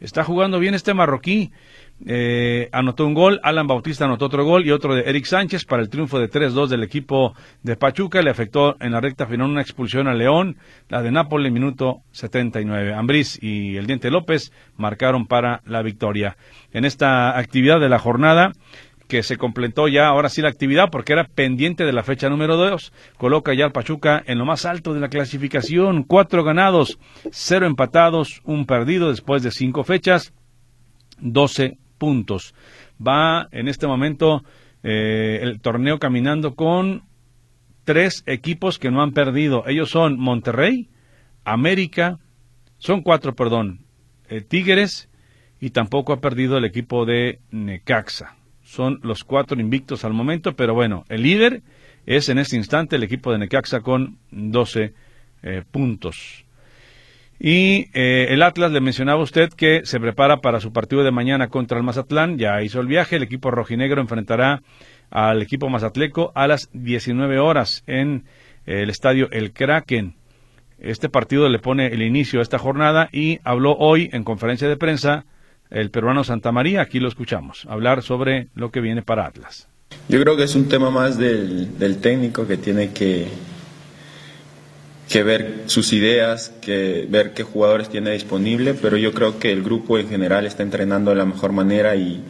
Está 0.00 0.24
jugando 0.24 0.58
bien 0.58 0.74
este 0.74 0.94
marroquí. 0.94 1.52
Eh, 2.04 2.68
anotó 2.72 3.06
un 3.06 3.14
gol, 3.14 3.40
Alan 3.42 3.66
Bautista 3.66 4.04
anotó 4.04 4.26
otro 4.26 4.44
gol 4.44 4.66
y 4.66 4.72
otro 4.72 4.94
de 4.94 5.02
Eric 5.02 5.24
Sánchez 5.24 5.64
para 5.64 5.80
el 5.80 5.88
triunfo 5.88 6.18
de 6.18 6.28
3-2 6.28 6.66
del 6.66 6.82
equipo 6.82 7.34
de 7.62 7.76
Pachuca. 7.76 8.20
Le 8.20 8.30
afectó 8.30 8.76
en 8.80 8.90
la 8.90 9.00
recta 9.00 9.26
final 9.26 9.48
una 9.48 9.62
expulsión 9.62 10.08
a 10.08 10.14
León, 10.14 10.56
la 10.88 11.02
de 11.02 11.12
Nápoles, 11.12 11.52
minuto 11.52 12.02
79. 12.10 12.94
Ambriz 12.94 13.38
y 13.40 13.76
el 13.76 13.86
Diente 13.86 14.10
López 14.10 14.52
marcaron 14.76 15.26
para 15.26 15.62
la 15.66 15.82
victoria. 15.82 16.36
En 16.72 16.84
esta 16.84 17.38
actividad 17.38 17.78
de 17.78 17.88
la 17.88 18.00
jornada, 18.00 18.52
que 19.08 19.22
se 19.22 19.36
completó 19.36 19.88
ya 19.88 20.08
ahora 20.08 20.28
sí 20.28 20.42
la 20.42 20.48
actividad 20.48 20.90
porque 20.90 21.12
era 21.12 21.24
pendiente 21.24 21.84
de 21.84 21.92
la 21.92 22.02
fecha 22.02 22.28
número 22.28 22.56
2. 22.56 22.92
Coloca 23.16 23.54
ya 23.54 23.64
al 23.64 23.72
Pachuca 23.72 24.22
en 24.26 24.38
lo 24.38 24.44
más 24.44 24.64
alto 24.64 24.94
de 24.94 25.00
la 25.00 25.08
clasificación. 25.08 26.02
Cuatro 26.02 26.42
ganados, 26.44 26.98
cero 27.30 27.66
empatados, 27.66 28.40
un 28.44 28.66
perdido 28.66 29.10
después 29.10 29.42
de 29.42 29.50
cinco 29.50 29.84
fechas, 29.84 30.32
12 31.18 31.78
puntos. 31.98 32.54
Va 33.04 33.48
en 33.52 33.68
este 33.68 33.86
momento 33.86 34.42
eh, 34.82 35.40
el 35.42 35.60
torneo 35.60 35.98
caminando 35.98 36.54
con 36.54 37.04
tres 37.84 38.24
equipos 38.26 38.78
que 38.78 38.90
no 38.90 39.02
han 39.02 39.12
perdido. 39.12 39.64
Ellos 39.66 39.90
son 39.90 40.18
Monterrey, 40.18 40.88
América, 41.44 42.18
son 42.78 43.02
cuatro, 43.02 43.34
perdón, 43.34 43.86
eh, 44.28 44.40
Tigres 44.40 45.08
y 45.60 45.70
tampoco 45.70 46.12
ha 46.12 46.20
perdido 46.20 46.58
el 46.58 46.64
equipo 46.64 47.06
de 47.06 47.38
Necaxa 47.50 48.36
son 48.66 48.98
los 49.02 49.22
cuatro 49.22 49.60
invictos 49.60 50.04
al 50.04 50.12
momento, 50.12 50.56
pero 50.56 50.74
bueno, 50.74 51.04
el 51.08 51.22
líder 51.22 51.62
es 52.04 52.28
en 52.28 52.38
este 52.38 52.56
instante 52.56 52.96
el 52.96 53.04
equipo 53.04 53.30
de 53.30 53.38
Necaxa 53.38 53.80
con 53.80 54.18
12 54.32 54.92
eh, 55.42 55.62
puntos. 55.70 56.44
Y 57.38 57.90
eh, 57.94 58.26
el 58.30 58.42
Atlas, 58.42 58.72
le 58.72 58.80
mencionaba 58.80 59.22
usted 59.22 59.50
que 59.50 59.82
se 59.84 60.00
prepara 60.00 60.38
para 60.38 60.58
su 60.58 60.72
partido 60.72 61.04
de 61.04 61.12
mañana 61.12 61.48
contra 61.48 61.78
el 61.78 61.84
Mazatlán, 61.84 62.38
ya 62.38 62.60
hizo 62.62 62.80
el 62.80 62.88
viaje, 62.88 63.16
el 63.16 63.22
equipo 63.22 63.52
rojinegro 63.52 64.00
enfrentará 64.00 64.62
al 65.10 65.42
equipo 65.42 65.68
mazatleco 65.68 66.32
a 66.34 66.48
las 66.48 66.68
19 66.72 67.38
horas 67.38 67.84
en 67.86 68.24
eh, 68.66 68.82
el 68.82 68.90
estadio 68.90 69.30
El 69.30 69.52
Kraken. 69.52 70.16
Este 70.80 71.08
partido 71.08 71.48
le 71.48 71.60
pone 71.60 71.86
el 71.86 72.02
inicio 72.02 72.40
a 72.40 72.42
esta 72.42 72.58
jornada 72.58 73.08
y 73.12 73.38
habló 73.44 73.76
hoy 73.78 74.10
en 74.12 74.24
conferencia 74.24 74.68
de 74.68 74.76
prensa 74.76 75.24
el 75.70 75.90
peruano 75.90 76.24
Santa 76.24 76.52
María. 76.52 76.82
Aquí 76.82 77.00
lo 77.00 77.08
escuchamos, 77.08 77.66
hablar 77.68 78.02
sobre 78.02 78.48
lo 78.54 78.70
que 78.70 78.80
viene 78.80 79.02
para 79.02 79.26
Atlas. 79.26 79.68
Yo 80.08 80.20
creo 80.20 80.36
que 80.36 80.44
es 80.44 80.54
un 80.54 80.68
tema 80.68 80.90
más 80.90 81.18
del, 81.18 81.98
técnico 82.00 82.46
que 82.46 82.56
tiene 82.56 82.92
que, 82.92 83.28
que 85.08 85.22
ver 85.22 85.64
sus 85.66 85.92
ideas, 85.92 86.52
que 86.60 87.06
ver 87.08 87.34
qué 87.34 87.42
jugadores 87.42 87.88
tiene 87.88 88.12
disponible, 88.12 88.74
pero 88.74 88.96
yo 88.96 89.12
creo 89.12 89.38
que 89.38 89.52
el 89.52 89.62
grupo 89.62 89.98
en 89.98 90.08
general 90.08 90.46
está 90.46 90.62
entrenando 90.62 91.10
de 91.10 91.16
la 91.16 91.24
mejor 91.24 91.52
manera 91.52 91.96
y, 91.96 92.22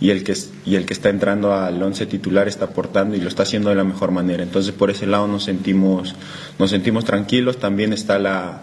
y 0.00 0.10
el 0.10 0.24
que, 0.24 0.34
y 0.66 0.74
el 0.74 0.84
que 0.84 0.94
está 0.94 1.10
entrando 1.10 1.54
al 1.54 1.82
once 1.82 2.06
titular 2.06 2.48
está 2.48 2.66
aportando 2.66 3.14
y 3.14 3.20
lo 3.20 3.28
está 3.28 3.44
haciendo 3.44 3.70
de 3.70 3.76
la 3.76 3.84
mejor 3.84 4.10
manera. 4.10 4.42
Entonces 4.42 4.72
por 4.72 4.90
ese 4.90 5.06
lado 5.06 5.28
nos 5.28 5.44
sentimos, 5.44 6.14
nos 6.58 6.70
sentimos 6.70 7.04
tranquilos. 7.04 7.58
También 7.58 7.92
está 7.92 8.18
la, 8.18 8.62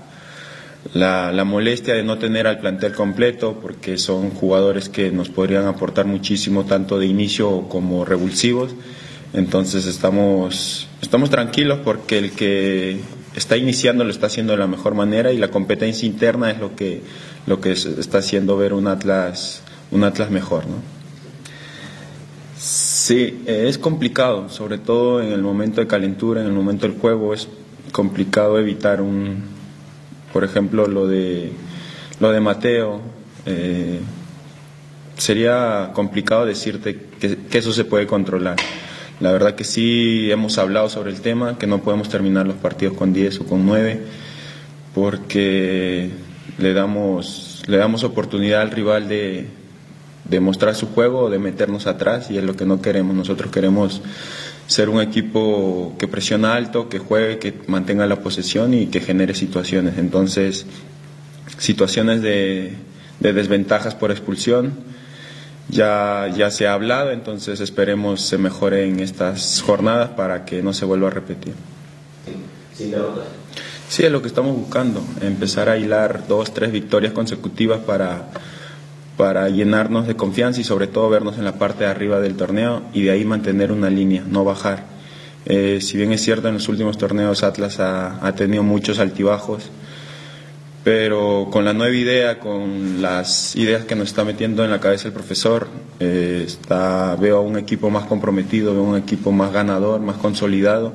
la, 0.93 1.31
la, 1.31 1.43
molestia 1.43 1.93
de 1.93 2.03
no 2.03 2.17
tener 2.17 2.47
al 2.47 2.59
plantel 2.59 2.93
completo, 2.93 3.59
porque 3.61 3.97
son 3.97 4.31
jugadores 4.31 4.89
que 4.89 5.11
nos 5.11 5.29
podrían 5.29 5.65
aportar 5.65 6.05
muchísimo, 6.05 6.65
tanto 6.65 6.97
de 6.97 7.05
inicio 7.05 7.67
como 7.69 8.05
revulsivos. 8.05 8.75
Entonces 9.33 9.85
estamos, 9.85 10.87
estamos 11.01 11.29
tranquilos 11.29 11.79
porque 11.83 12.17
el 12.17 12.31
que 12.31 12.99
está 13.35 13.57
iniciando 13.57 14.03
lo 14.03 14.09
está 14.09 14.27
haciendo 14.27 14.53
de 14.53 14.59
la 14.59 14.67
mejor 14.67 14.95
manera 14.95 15.31
y 15.31 15.37
la 15.37 15.49
competencia 15.49 16.07
interna 16.07 16.49
es 16.49 16.59
lo 16.59 16.75
que, 16.75 17.01
lo 17.45 17.61
que 17.61 17.71
está 17.71 18.19
haciendo 18.19 18.57
ver 18.57 18.73
un 18.73 18.87
Atlas, 18.87 19.61
un 19.91 20.03
Atlas 20.03 20.31
mejor. 20.31 20.65
¿no? 20.65 20.77
Sí, 22.57 23.43
es 23.45 23.77
complicado, 23.77 24.49
sobre 24.49 24.79
todo 24.79 25.21
en 25.21 25.31
el 25.31 25.41
momento 25.41 25.79
de 25.81 25.87
calentura, 25.87 26.41
en 26.41 26.47
el 26.47 26.53
momento 26.53 26.87
del 26.87 26.97
juego, 26.97 27.33
es 27.33 27.47
complicado 27.91 28.57
evitar 28.59 29.01
un, 29.01 29.43
por 30.33 30.43
ejemplo, 30.43 30.87
lo 30.87 31.07
de, 31.07 31.51
lo 32.19 32.31
de 32.31 32.39
Mateo. 32.39 33.01
Eh, 33.45 33.99
sería 35.19 35.91
complicado 35.93 36.45
decirte 36.45 36.99
que, 37.19 37.57
eso 37.57 37.73
se 37.73 37.85
puede 37.85 38.07
controlar. 38.07 38.57
La 39.19 39.31
verdad 39.31 39.55
que 39.55 39.65
sí 39.65 40.31
hemos 40.31 40.57
hablado 40.57 40.89
sobre 40.89 41.11
el 41.11 41.21
tema, 41.21 41.57
que 41.57 41.67
no 41.67 41.81
podemos 41.81 42.09
terminar 42.09 42.47
los 42.47 42.55
partidos 42.55 42.95
con 42.95 43.11
10 43.11 43.41
o 43.41 43.45
con 43.45 43.65
9, 43.65 44.01
porque 44.95 46.09
le 46.57 46.73
damos, 46.73 47.63
le 47.67 47.77
damos 47.77 48.03
oportunidad 48.03 48.61
al 48.61 48.71
rival 48.71 49.09
de, 49.09 49.47
de 50.23 50.39
mostrar 50.39 50.73
su 50.75 50.87
juego 50.87 51.23
o 51.23 51.29
de 51.29 51.39
meternos 51.39 51.85
atrás, 51.85 52.31
y 52.31 52.37
es 52.37 52.43
lo 52.43 52.55
que 52.55 52.65
no 52.65 52.81
queremos. 52.81 53.13
Nosotros 53.13 53.51
queremos 53.51 54.01
ser 54.69 54.87
un 54.89 55.01
equipo 55.01 55.95
que 55.97 56.07
presiona 56.07 56.53
alto, 56.53 56.89
que 56.89 56.99
juegue, 56.99 57.39
que 57.39 57.55
mantenga 57.65 58.05
la 58.05 58.17
posesión 58.17 58.75
y 58.75 58.85
que 58.85 59.01
genere 59.01 59.33
situaciones. 59.33 59.97
Entonces, 59.97 60.67
situaciones 61.57 62.21
de, 62.21 62.73
de 63.19 63.33
desventajas 63.33 63.95
por 63.95 64.11
expulsión 64.11 64.73
ya, 65.69 66.31
ya 66.37 66.51
se 66.51 66.67
ha 66.67 66.73
hablado, 66.73 67.11
entonces 67.11 67.61
esperemos 67.61 68.21
se 68.21 68.37
mejore 68.37 68.87
en 68.87 68.99
estas 68.99 69.63
jornadas 69.65 70.09
para 70.09 70.45
que 70.45 70.61
no 70.61 70.71
se 70.71 70.85
vuelva 70.85 71.07
a 71.07 71.11
repetir. 71.11 71.55
Sí, 72.75 72.93
sí, 73.89 74.03
es 74.05 74.11
lo 74.11 74.21
que 74.21 74.27
estamos 74.27 74.55
buscando, 74.55 75.03
empezar 75.21 75.67
a 75.67 75.79
hilar 75.79 76.27
dos, 76.27 76.53
tres 76.53 76.71
victorias 76.71 77.11
consecutivas 77.11 77.79
para, 77.79 78.29
para 79.19 79.49
llenarnos 79.49 80.07
de 80.07 80.15
confianza 80.15 80.61
y 80.61 80.63
sobre 80.63 80.87
todo 80.87 81.09
vernos 81.09 81.37
en 81.37 81.43
la 81.43 81.55
parte 81.55 81.83
de 81.83 81.89
arriba 81.89 82.21
del 82.21 82.37
torneo 82.37 82.83
y 82.93 83.01
de 83.01 83.11
ahí 83.11 83.25
mantener 83.25 83.73
una 83.73 83.89
línea, 83.89 84.23
no 84.25 84.45
bajar. 84.45 84.85
Eh, 85.45 85.79
si 85.81 85.97
bien 85.97 86.13
es 86.13 86.21
cierto, 86.21 86.47
en 86.47 86.53
los 86.53 86.69
últimos 86.69 86.97
torneos 86.97 87.43
Atlas 87.43 87.81
ha, 87.81 88.25
ha 88.25 88.35
tenido 88.35 88.63
muchos 88.63 88.97
altibajos, 88.97 89.71
pero 90.85 91.49
con 91.51 91.65
la 91.65 91.73
nueva 91.73 91.93
idea, 91.93 92.39
con 92.39 93.01
las 93.01 93.57
ideas 93.57 93.83
que 93.83 93.95
nos 93.97 94.07
está 94.07 94.23
metiendo 94.23 94.63
en 94.63 94.71
la 94.71 94.79
cabeza 94.79 95.09
el 95.09 95.13
profesor, 95.13 95.67
eh, 95.99 96.45
está, 96.47 97.17
veo 97.17 97.39
a 97.39 97.41
un 97.41 97.57
equipo 97.57 97.89
más 97.89 98.05
comprometido, 98.05 98.71
veo 98.71 98.85
a 98.85 98.89
un 98.91 98.97
equipo 98.97 99.33
más 99.33 99.51
ganador, 99.51 99.99
más 99.99 100.15
consolidado. 100.15 100.93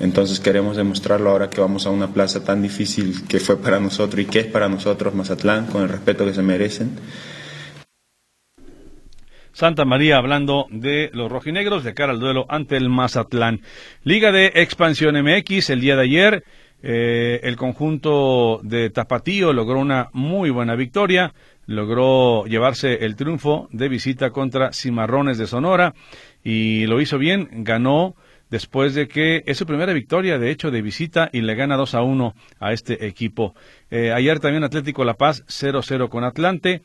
Entonces 0.00 0.40
queremos 0.40 0.76
demostrarlo 0.76 1.30
ahora 1.30 1.48
que 1.48 1.60
vamos 1.60 1.86
a 1.86 1.90
una 1.90 2.08
plaza 2.08 2.42
tan 2.42 2.60
difícil 2.60 3.22
que 3.28 3.38
fue 3.38 3.56
para 3.56 3.78
nosotros 3.78 4.20
y 4.20 4.24
que 4.24 4.40
es 4.40 4.46
para 4.46 4.68
nosotros 4.68 5.14
Mazatlán, 5.14 5.66
con 5.66 5.82
el 5.82 5.90
respeto 5.90 6.24
que 6.24 6.34
se 6.34 6.42
merecen. 6.42 6.90
Santa 9.52 9.84
María 9.84 10.16
hablando 10.16 10.66
de 10.70 11.10
los 11.12 11.30
rojinegros 11.30 11.84
de 11.84 11.94
cara 11.94 12.12
al 12.12 12.20
duelo 12.20 12.46
ante 12.48 12.76
el 12.76 12.88
Mazatlán. 12.88 13.60
Liga 14.04 14.32
de 14.32 14.52
Expansión 14.54 15.14
MX 15.22 15.70
el 15.70 15.80
día 15.80 15.96
de 15.96 16.02
ayer 16.02 16.44
eh, 16.82 17.40
el 17.44 17.56
conjunto 17.56 18.60
de 18.64 18.90
Tapatío 18.90 19.52
logró 19.52 19.78
una 19.78 20.08
muy 20.12 20.50
buena 20.50 20.74
victoria, 20.74 21.32
logró 21.66 22.44
llevarse 22.46 23.04
el 23.04 23.14
triunfo 23.14 23.68
de 23.70 23.88
visita 23.88 24.30
contra 24.30 24.72
Cimarrones 24.72 25.38
de 25.38 25.46
Sonora 25.46 25.94
y 26.42 26.86
lo 26.86 27.00
hizo 27.00 27.18
bien, 27.18 27.48
ganó 27.64 28.16
después 28.50 28.94
de 28.94 29.06
que 29.06 29.44
es 29.46 29.56
su 29.56 29.64
primera 29.64 29.92
victoria, 29.92 30.38
de 30.38 30.50
hecho, 30.50 30.72
de 30.72 30.82
visita 30.82 31.30
y 31.32 31.40
le 31.42 31.54
gana 31.54 31.76
2 31.76 31.94
a 31.94 32.02
1 32.02 32.34
a 32.58 32.72
este 32.72 33.06
equipo. 33.06 33.54
Eh, 33.90 34.12
ayer 34.12 34.40
también 34.40 34.64
Atlético 34.64 35.04
La 35.04 35.14
Paz 35.14 35.44
0-0 35.46 36.08
con 36.08 36.24
Atlante. 36.24 36.82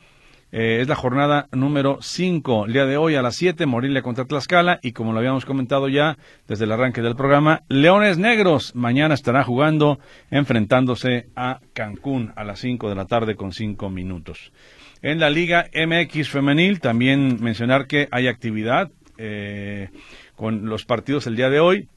Eh, 0.50 0.80
es 0.82 0.88
la 0.88 0.96
jornada 0.96 1.50
número 1.52 1.98
5. 2.02 2.68
El 2.68 2.74
día 2.74 2.86
de 2.86 2.96
hoy 2.96 3.16
a 3.16 3.22
las 3.22 3.36
7, 3.36 3.66
Morelia 3.66 4.02
contra 4.02 4.26
Tlaxcala. 4.26 4.80
Y 4.82 4.94
como 4.94 5.12
lo 5.12 5.20
habíamos 5.20 5.46
comentado 5.46 5.90
ya 5.90 6.18
desde 6.48 6.64
el 6.64 6.72
arranque 6.72 7.02
del 7.02 7.18
programa, 7.18 7.64
Leones 7.68 8.18
Negros 8.18 8.74
mañana 8.74 9.14
estará 9.14 9.44
jugando, 9.44 10.00
enfrentándose 10.32 11.28
a 11.36 11.60
Cancún 11.74 12.32
a 12.38 12.46
las 12.46 12.60
5 12.60 12.88
de 12.88 12.96
la 12.96 13.06
tarde 13.06 13.36
con 13.36 13.52
5 13.52 13.90
minutos. 13.90 14.54
En 15.02 15.20
la 15.20 15.30
Liga 15.30 15.70
MX 15.74 16.30
Femenil, 16.30 16.80
también 16.80 17.40
mencionar 17.42 17.86
que 17.86 18.08
hay 18.12 18.28
actividad 18.28 18.90
eh, 19.18 19.90
con 20.36 20.68
los 20.68 20.86
partidos 20.86 21.28
el 21.28 21.36
día 21.36 21.50
de 21.50 21.60
hoy. 21.60 21.90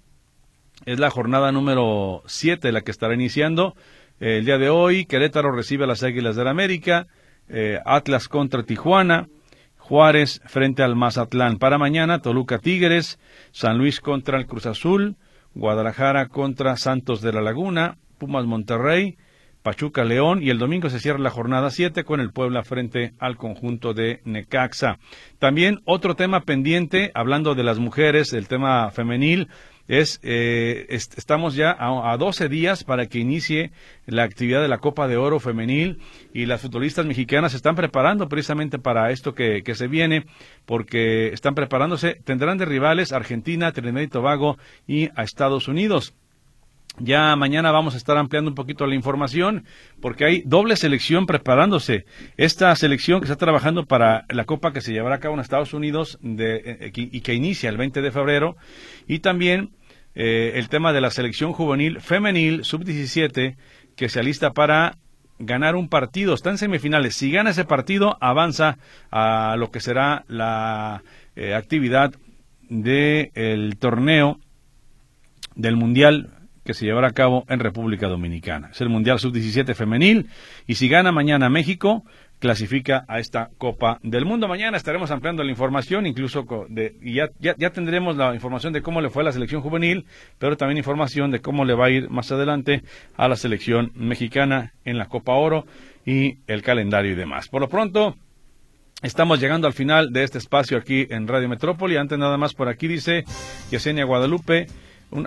Es 0.87 0.99
la 0.99 1.11
jornada 1.11 1.53
número 1.53 2.25
7 2.27 2.73
la 2.73 2.81
que 2.81 2.91
estará 2.91 3.15
iniciando. 3.15 3.77
el 4.19 4.45
día 4.45 4.59
de 4.59 4.71
hoy, 4.71 5.05
Querétaro 5.07 5.53
recibe 5.53 5.85
a 5.85 5.87
las 5.87 6.03
Águilas 6.03 6.35
del 6.35 6.47
la 6.47 6.51
América. 6.51 7.07
Eh, 7.53 7.79
Atlas 7.85 8.29
contra 8.29 8.63
Tijuana, 8.63 9.29
Juárez 9.77 10.41
frente 10.47 10.85
al 10.85 10.95
Mazatlán. 10.95 11.59
Para 11.59 11.79
mañana, 11.79 12.21
Toluca 12.21 12.59
Tigres, 12.59 13.19
San 13.51 13.77
Luis 13.77 14.01
contra 14.01 14.39
el 14.39 14.47
Cruz 14.47 14.67
Azul, 14.67 15.17
Guadalajara 15.55 16.29
contra 16.29 16.77
Santos 16.77 17.21
de 17.23 17.33
la 17.33 17.41
Laguna, 17.41 17.99
Pumas 18.19 18.47
Monterrey, 18.47 19.17
Pachuca 19.63 20.05
León 20.05 20.43
y 20.43 20.51
el 20.51 20.59
domingo 20.59 20.89
se 20.89 21.01
cierra 21.01 21.19
la 21.19 21.31
jornada 21.31 21.71
7 21.71 22.05
con 22.05 22.21
el 22.21 22.33
Puebla 22.33 22.63
frente 22.63 23.13
al 23.19 23.37
conjunto 23.37 23.93
de 23.93 24.21
Necaxa. 24.25 24.99
También 25.39 25.81
otro 25.85 26.15
tema 26.15 26.43
pendiente, 26.43 27.11
hablando 27.15 27.55
de 27.55 27.65
las 27.65 27.79
mujeres, 27.79 28.33
el 28.33 28.49
tema 28.49 28.91
femenil, 28.91 29.49
es, 29.91 30.21
eh, 30.23 30.87
estamos 30.89 31.57
ya 31.57 31.73
a, 31.73 32.13
a, 32.13 32.17
12 32.17 32.49
días 32.49 32.85
para 32.85 33.07
que 33.07 33.19
inicie 33.19 33.73
la 34.07 34.23
actividad 34.23 34.63
de 34.63 34.69
la 34.69 34.79
Copa 34.79 35.09
de 35.09 35.17
Oro 35.17 35.41
femenil 35.41 35.99
y 36.33 36.47
las 36.47 36.61
futbolistas 36.61 37.07
mexicanas 37.07 37.51
se 37.51 37.57
están 37.57 37.75
preparando 37.75 38.29
precisamente 38.29 38.79
para 38.79 39.11
esto 39.11 39.35
que, 39.35 39.65
que 39.65 39.75
se 39.75 39.89
viene 39.89 40.27
porque 40.65 41.33
están 41.33 41.57
preparándose, 41.57 42.15
tendrán 42.23 42.57
de 42.57 42.67
rivales 42.67 43.11
Argentina, 43.11 43.73
Trinidad 43.73 44.03
y 44.03 44.07
Tobago 44.07 44.59
y 44.87 45.09
a 45.17 45.25
Estados 45.25 45.67
Unidos. 45.67 46.15
Ya 46.99 47.35
mañana 47.35 47.73
vamos 47.73 47.95
a 47.95 47.97
estar 47.97 48.17
ampliando 48.17 48.51
un 48.51 48.55
poquito 48.55 48.87
la 48.87 48.95
información 48.95 49.65
porque 50.01 50.25
hay 50.25 50.43
doble 50.47 50.77
selección 50.77 51.27
preparándose. 51.27 52.05
Esta 52.37 52.75
selección 52.77 53.21
que 53.21 53.25
está 53.25 53.37
trabajando 53.37 53.87
para 53.87 54.25
la 54.29 54.45
Copa 54.45 54.73
que 54.73 54.83
se 54.83 54.93
llevará 54.93 55.17
a 55.17 55.21
cabo 55.21 55.35
en 55.35 55.41
Estados 55.41 55.75
Unidos 55.75 56.17
de, 56.23 56.63
eh, 56.65 56.93
y 56.95 57.21
que 57.23 57.35
inicia 57.35 57.71
el 57.71 57.77
20 57.77 58.03
de 58.03 58.13
febrero 58.13 58.57
y 59.09 59.19
también 59.19 59.71
eh, 60.15 60.53
el 60.57 60.69
tema 60.69 60.93
de 60.93 61.01
la 61.01 61.11
selección 61.11 61.53
juvenil 61.53 62.01
femenil 62.01 62.65
sub-17 62.65 63.57
que 63.97 64.09
se 64.09 64.21
alista 64.21 64.53
para 64.53 64.97
ganar 65.39 65.77
un 65.77 65.89
partido. 65.89 66.35
Está 66.35 66.51
en 66.51 66.59
semifinales. 66.59 67.17
Si 67.17 67.31
gana 67.31 67.51
ese 67.51 67.65
partido, 67.65 68.17
avanza 68.21 68.79
a 69.11 69.57
lo 69.57 69.71
que 69.71 69.81
será 69.81 70.25
la 70.29 71.03
eh, 71.37 71.55
actividad 71.55 72.13
del 72.69 73.77
torneo 73.79 74.39
del 75.57 75.77
Mundial 75.77 76.31
que 76.65 76.75
se 76.75 76.85
llevará 76.85 77.09
a 77.09 77.13
cabo 77.13 77.45
en 77.49 77.59
República 77.59 78.07
Dominicana. 78.07 78.69
Es 78.71 78.81
el 78.81 78.91
Mundial 78.91 79.19
Sub-17 79.19 79.75
femenil 79.75 80.29
y 80.67 80.75
si 80.77 80.89
gana 80.89 81.11
mañana 81.11 81.49
México, 81.49 82.05
clasifica 82.41 83.05
a 83.07 83.21
esta 83.21 83.51
Copa 83.59 84.01
del 84.03 84.25
Mundo. 84.25 84.49
Mañana 84.49 84.77
estaremos 84.77 85.11
ampliando 85.13 85.45
la 85.45 85.51
información, 85.51 86.07
incluso 86.07 86.45
de, 86.69 86.97
y 87.01 87.15
ya, 87.15 87.29
ya, 87.39 87.71
tendremos 87.71 88.17
la 88.17 88.35
información 88.35 88.73
de 88.73 88.83
cómo 88.83 89.01
le 89.01 89.11
fue 89.11 89.23
a 89.23 89.27
la 89.27 89.33
selección 89.33 89.61
juvenil, 89.61 90.07
pero 90.39 90.57
también 90.57 90.79
información 90.79 91.31
de 91.31 91.41
cómo 91.41 91.65
le 91.65 91.75
va 91.75 91.87
a 91.87 91.91
ir 91.91 92.11
más 92.11 92.33
adelante 92.33 92.83
a 93.17 93.29
la 93.29 93.37
selección 93.37 93.93
mexicana 93.95 94.73
en 94.85 94.99
la 94.99 95.07
Copa 95.07 95.35
Oro 95.35 95.67
y 96.05 96.39
el 96.47 96.63
calendario 96.63 97.13
y 97.13 97.15
demás. 97.15 97.49
Por 97.49 97.61
lo 97.61 97.69
pronto, 97.69 98.17
Estamos 99.03 99.41
llegando 99.41 99.67
al 99.67 99.73
final 99.73 100.13
de 100.13 100.25
este 100.25 100.37
espacio 100.37 100.77
aquí 100.77 101.07
en 101.09 101.27
Radio 101.27 101.49
Metrópoli. 101.49 101.97
Antes 101.97 102.19
nada 102.19 102.37
más 102.37 102.53
por 102.53 102.69
aquí 102.69 102.87
dice 102.87 103.25
Yesenia 103.71 104.05
Guadalupe. 104.05 104.67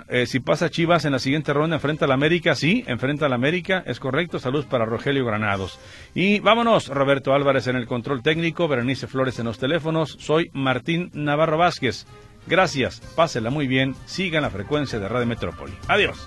Eh, 0.08 0.26
si 0.26 0.40
pasa 0.40 0.70
Chivas 0.70 1.04
en 1.04 1.12
la 1.12 1.18
siguiente 1.18 1.52
ronda, 1.52 1.76
enfrenta 1.76 2.04
a 2.04 2.08
la 2.08 2.14
América. 2.14 2.54
Sí, 2.54 2.84
enfrenta 2.86 3.26
a 3.26 3.28
la 3.28 3.34
América. 3.34 3.82
Es 3.86 4.00
correcto. 4.00 4.38
Salud 4.38 4.64
para 4.66 4.84
Rogelio 4.84 5.24
Granados. 5.24 5.78
Y 6.14 6.40
vámonos. 6.40 6.88
Roberto 6.88 7.34
Álvarez 7.34 7.66
en 7.66 7.76
el 7.76 7.86
control 7.86 8.22
técnico. 8.22 8.68
Berenice 8.68 9.06
Flores 9.06 9.38
en 9.38 9.46
los 9.46 9.58
teléfonos. 9.58 10.16
Soy 10.18 10.50
Martín 10.52 11.10
Navarro 11.12 11.58
Vázquez. 11.58 12.06
Gracias. 12.46 13.00
Pásela 13.14 13.50
muy 13.50 13.66
bien. 13.66 13.94
Sigan 14.06 14.42
la 14.42 14.50
frecuencia 14.50 14.98
de 14.98 15.08
Radio 15.08 15.26
Metrópoli. 15.26 15.74
Adiós. 15.88 16.26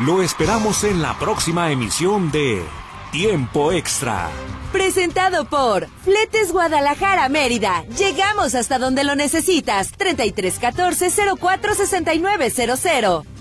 Lo 0.00 0.22
esperamos 0.22 0.84
en 0.84 1.02
la 1.02 1.18
próxima 1.18 1.70
emisión 1.70 2.32
de 2.32 2.62
Tiempo 3.12 3.72
extra. 3.72 4.30
Presentado 4.72 5.44
por 5.44 5.86
Fletes 6.02 6.50
Guadalajara 6.50 7.28
Mérida. 7.28 7.84
Llegamos 7.98 8.54
hasta 8.54 8.78
donde 8.78 9.04
lo 9.04 9.14
necesitas. 9.14 9.92
3314 9.92 11.10
046900. 11.38 13.31